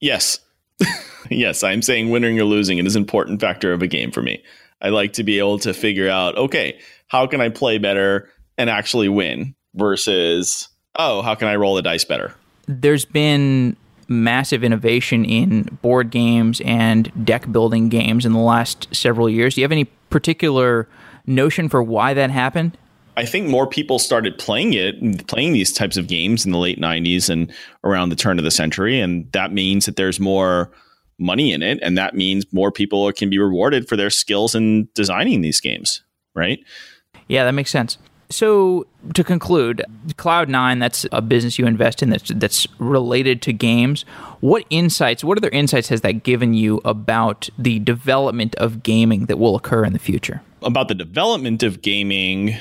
Yes. 0.00 0.38
yes, 1.30 1.64
I'm 1.64 1.82
saying 1.82 2.10
winning 2.10 2.38
or 2.38 2.44
losing 2.44 2.78
is 2.78 2.94
an 2.94 3.02
important 3.02 3.40
factor 3.40 3.72
of 3.72 3.82
a 3.82 3.88
game 3.88 4.12
for 4.12 4.22
me. 4.22 4.44
I 4.80 4.90
like 4.90 5.14
to 5.14 5.24
be 5.24 5.40
able 5.40 5.58
to 5.60 5.74
figure 5.74 6.08
out, 6.08 6.36
okay, 6.36 6.78
how 7.08 7.26
can 7.26 7.40
I 7.40 7.48
play 7.48 7.78
better 7.78 8.30
and 8.56 8.70
actually 8.70 9.08
win 9.08 9.56
versus, 9.74 10.68
oh, 10.96 11.22
how 11.22 11.34
can 11.34 11.48
I 11.48 11.56
roll 11.56 11.74
the 11.74 11.82
dice 11.82 12.04
better? 12.04 12.34
There's 12.66 13.06
been 13.06 13.76
massive 14.06 14.62
innovation 14.62 15.24
in 15.24 15.62
board 15.82 16.10
games 16.10 16.60
and 16.60 17.10
deck 17.24 17.50
building 17.50 17.88
games 17.88 18.24
in 18.24 18.32
the 18.32 18.38
last 18.38 18.94
several 18.94 19.28
years. 19.28 19.54
Do 19.54 19.62
you 19.62 19.64
have 19.64 19.72
any 19.72 19.86
particular 20.10 20.88
notion 21.26 21.68
for 21.68 21.82
why 21.82 22.14
that 22.14 22.30
happened? 22.30 22.76
I 23.18 23.24
think 23.24 23.48
more 23.48 23.66
people 23.66 23.98
started 23.98 24.38
playing 24.38 24.74
it, 24.74 25.26
playing 25.26 25.52
these 25.52 25.72
types 25.72 25.96
of 25.96 26.06
games 26.06 26.46
in 26.46 26.52
the 26.52 26.58
late 26.58 26.78
90s 26.80 27.28
and 27.28 27.52
around 27.82 28.10
the 28.10 28.16
turn 28.16 28.38
of 28.38 28.44
the 28.44 28.52
century. 28.52 29.00
And 29.00 29.30
that 29.32 29.52
means 29.52 29.86
that 29.86 29.96
there's 29.96 30.20
more 30.20 30.70
money 31.18 31.52
in 31.52 31.60
it. 31.60 31.80
And 31.82 31.98
that 31.98 32.14
means 32.14 32.46
more 32.52 32.70
people 32.70 33.10
can 33.12 33.28
be 33.28 33.36
rewarded 33.36 33.88
for 33.88 33.96
their 33.96 34.08
skills 34.08 34.54
in 34.54 34.88
designing 34.94 35.40
these 35.40 35.60
games, 35.60 36.00
right? 36.36 36.60
Yeah, 37.26 37.42
that 37.42 37.54
makes 37.54 37.72
sense. 37.72 37.98
So 38.30 38.86
to 39.14 39.24
conclude, 39.24 39.84
Cloud9, 40.14 40.78
that's 40.78 41.04
a 41.10 41.20
business 41.20 41.58
you 41.58 41.66
invest 41.66 42.04
in 42.04 42.10
that's 42.10 42.30
that's 42.36 42.68
related 42.78 43.42
to 43.42 43.52
games. 43.52 44.04
What 44.38 44.64
insights, 44.70 45.24
what 45.24 45.38
other 45.38 45.48
insights 45.48 45.88
has 45.88 46.02
that 46.02 46.22
given 46.22 46.54
you 46.54 46.80
about 46.84 47.48
the 47.58 47.80
development 47.80 48.54
of 48.56 48.84
gaming 48.84 49.26
that 49.26 49.40
will 49.40 49.56
occur 49.56 49.84
in 49.84 49.92
the 49.92 49.98
future? 49.98 50.40
About 50.62 50.86
the 50.86 50.94
development 50.94 51.64
of 51.64 51.82
gaming, 51.82 52.54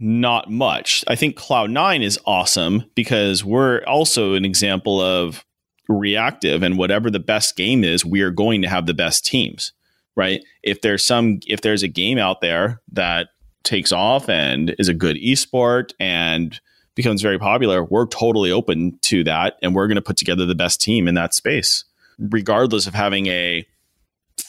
not 0.00 0.50
much. 0.50 1.04
I 1.06 1.14
think 1.14 1.36
Cloud9 1.36 2.02
is 2.02 2.18
awesome 2.24 2.84
because 2.94 3.44
we're 3.44 3.84
also 3.84 4.34
an 4.34 4.44
example 4.44 5.00
of 5.00 5.44
reactive 5.88 6.62
and 6.62 6.78
whatever 6.78 7.10
the 7.10 7.20
best 7.20 7.56
game 7.56 7.84
is, 7.84 8.04
we 8.04 8.22
are 8.22 8.30
going 8.30 8.62
to 8.62 8.68
have 8.68 8.86
the 8.86 8.94
best 8.94 9.24
teams, 9.24 9.72
right? 10.16 10.40
If 10.62 10.80
there's 10.80 11.04
some 11.04 11.40
if 11.46 11.60
there's 11.60 11.82
a 11.82 11.88
game 11.88 12.18
out 12.18 12.40
there 12.40 12.80
that 12.92 13.28
takes 13.62 13.92
off 13.92 14.28
and 14.28 14.74
is 14.78 14.88
a 14.88 14.94
good 14.94 15.16
esport 15.16 15.92
and 16.00 16.58
becomes 16.94 17.22
very 17.22 17.38
popular, 17.38 17.84
we're 17.84 18.06
totally 18.06 18.50
open 18.50 18.98
to 19.02 19.22
that 19.24 19.56
and 19.62 19.74
we're 19.74 19.86
going 19.86 19.96
to 19.96 20.02
put 20.02 20.16
together 20.16 20.46
the 20.46 20.54
best 20.54 20.80
team 20.80 21.06
in 21.06 21.14
that 21.14 21.34
space 21.34 21.84
regardless 22.20 22.86
of 22.86 22.94
having 22.94 23.26
a 23.26 23.66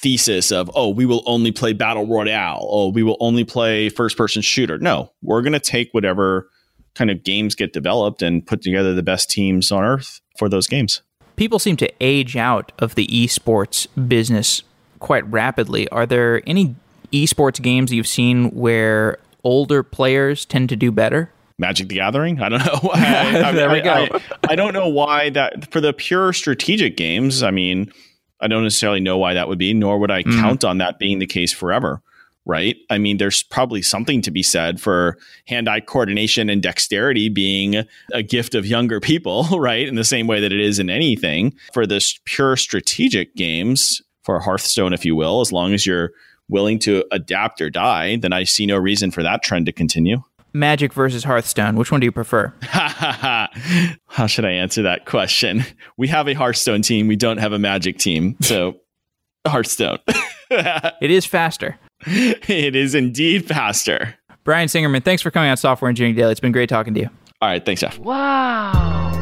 thesis 0.02 0.52
of 0.52 0.70
oh 0.74 0.90
we 0.90 1.06
will 1.06 1.22
only 1.28 1.52
play 1.52 1.74
battle 1.74 2.08
royale 2.08 2.68
oh 2.70 2.90
we 2.90 3.04
will 3.04 3.18
only 3.20 3.44
play 3.44 3.88
first 3.88 4.18
person 4.18 4.42
shooter 4.42 4.80
no 4.80 5.12
we're 5.22 5.42
going 5.42 5.54
to 5.54 5.60
take 5.60 5.90
whatever 5.92 6.50
kind 6.96 7.12
of 7.12 7.24
games 7.24 7.54
get 7.54 7.72
developed 7.72 8.22
and 8.22 8.46
put 8.46 8.62
together 8.62 8.96
the 8.96 9.04
best 9.04 9.30
teams 9.30 9.72
on 9.72 9.84
earth 9.84 10.20
for 10.38 10.50
those 10.50 10.66
games 10.66 11.02
people 11.36 11.60
seem 11.60 11.78
to 11.78 11.92
age 12.02 12.36
out 12.36 12.72
of 12.80 12.96
the 12.96 13.06
esports 13.08 13.88
business 14.08 14.64
quite 15.00 15.30
rapidly 15.32 15.88
are 15.90 16.08
there 16.08 16.42
any 16.48 16.76
esports 17.14 17.62
games 17.62 17.94
you've 17.94 18.08
seen 18.08 18.50
where 18.50 19.20
older 19.44 19.84
players 19.84 20.46
tend 20.46 20.68
to 20.68 20.76
do 20.76 20.92
better 20.92 21.32
Magic 21.58 21.90
the 21.90 21.96
Gathering. 21.96 22.42
I 22.42 22.50
don't 22.50 22.66
know. 22.66 22.90
I, 22.96 23.50
I, 23.50 23.52
there 23.52 23.70
we 23.70 23.82
go. 23.82 23.92
I, 23.92 24.22
I, 24.50 24.56
don't 24.56 24.74
know 24.74 24.88
why 24.88 25.30
that 25.30 25.72
for 25.72 25.80
the 25.80 25.94
pure 25.94 26.34
strategic 26.34 26.98
games. 26.98 27.44
I 27.44 27.52
mean, 27.52 27.94
I 28.42 28.48
don't 28.48 28.64
necessarily 28.64 29.00
know 29.00 29.18
why 29.18 29.34
that 29.34 29.48
would 29.48 29.60
be, 29.60 29.74
nor 29.74 30.00
would 30.00 30.12
I 30.12 30.24
mm. 30.24 30.40
count 30.40 30.64
on 30.64 30.80
that 30.80 31.00
being 31.00 31.20
the 31.20 31.28
case 31.28 31.54
forever. 31.54 32.02
Right. 32.44 32.78
I 32.90 32.98
mean, 32.98 33.18
there's 33.18 33.44
probably 33.44 33.84
something 33.84 34.24
to 34.24 34.32
be 34.32 34.42
said 34.42 34.82
for 34.82 35.20
hand 35.48 35.70
eye 35.70 35.80
coordination 35.80 36.50
and 36.50 36.62
dexterity 36.62 37.30
being 37.30 37.86
a 38.14 38.24
gift 38.24 38.56
of 38.56 38.66
younger 38.66 39.00
people, 39.00 39.44
right? 39.60 39.88
In 39.88 39.94
the 39.94 40.04
same 40.04 40.26
way 40.26 40.42
that 40.42 40.52
it 40.52 40.60
is 40.60 40.80
in 40.80 40.90
anything. 40.90 41.54
For 41.72 41.86
this 41.86 42.20
pure 42.26 42.58
strategic 42.58 43.36
games, 43.36 44.02
for 44.24 44.40
Hearthstone, 44.40 44.92
if 44.92 45.06
you 45.06 45.16
will, 45.16 45.42
as 45.42 45.52
long 45.52 45.74
as 45.74 45.86
you're 45.86 46.14
willing 46.50 46.80
to 46.80 47.04
adapt 47.12 47.62
or 47.62 47.70
die, 47.70 48.18
then 48.18 48.34
I 48.34 48.44
see 48.44 48.66
no 48.66 48.78
reason 48.78 49.12
for 49.12 49.24
that 49.24 49.44
trend 49.44 49.68
to 49.68 49.72
continue. 49.72 50.24
Magic 50.54 50.94
versus 50.94 51.24
Hearthstone. 51.24 51.76
Which 51.76 51.92
one 51.92 52.00
do 52.02 52.06
you 52.06 52.12
prefer? 52.12 52.54
How 52.62 54.28
should 54.28 54.46
I 54.46 54.52
answer 54.52 54.82
that 54.84 55.06
question? 55.06 55.64
We 55.98 56.08
have 56.10 56.28
a 56.28 56.34
Hearthstone 56.34 56.82
team. 56.82 57.08
We 57.08 57.16
don't 57.16 57.38
have 57.38 57.54
a 57.54 57.60
Magic 57.60 57.98
team. 57.98 58.36
So, 58.42 58.80
Hearthstone. 59.48 60.00
it 60.50 61.12
is 61.12 61.26
faster. 61.26 61.80
It 62.06 62.76
is 62.76 62.96
indeed 62.96 63.48
faster. 63.48 64.16
Brian 64.44 64.68
Singerman, 64.68 65.04
thanks 65.04 65.22
for 65.22 65.32
coming 65.32 65.50
on 65.50 65.58
Software 65.58 65.90
Engineering 65.90 66.16
Daily. 66.16 66.32
It's 66.32 66.40
been 66.40 66.52
great 66.52 66.70
talking 66.70 66.94
to 66.96 67.02
you. 67.02 67.10
All 67.42 67.50
right. 67.50 67.64
Thanks, 67.64 67.82
Jeff. 67.82 67.98
Wow. 68.00 69.21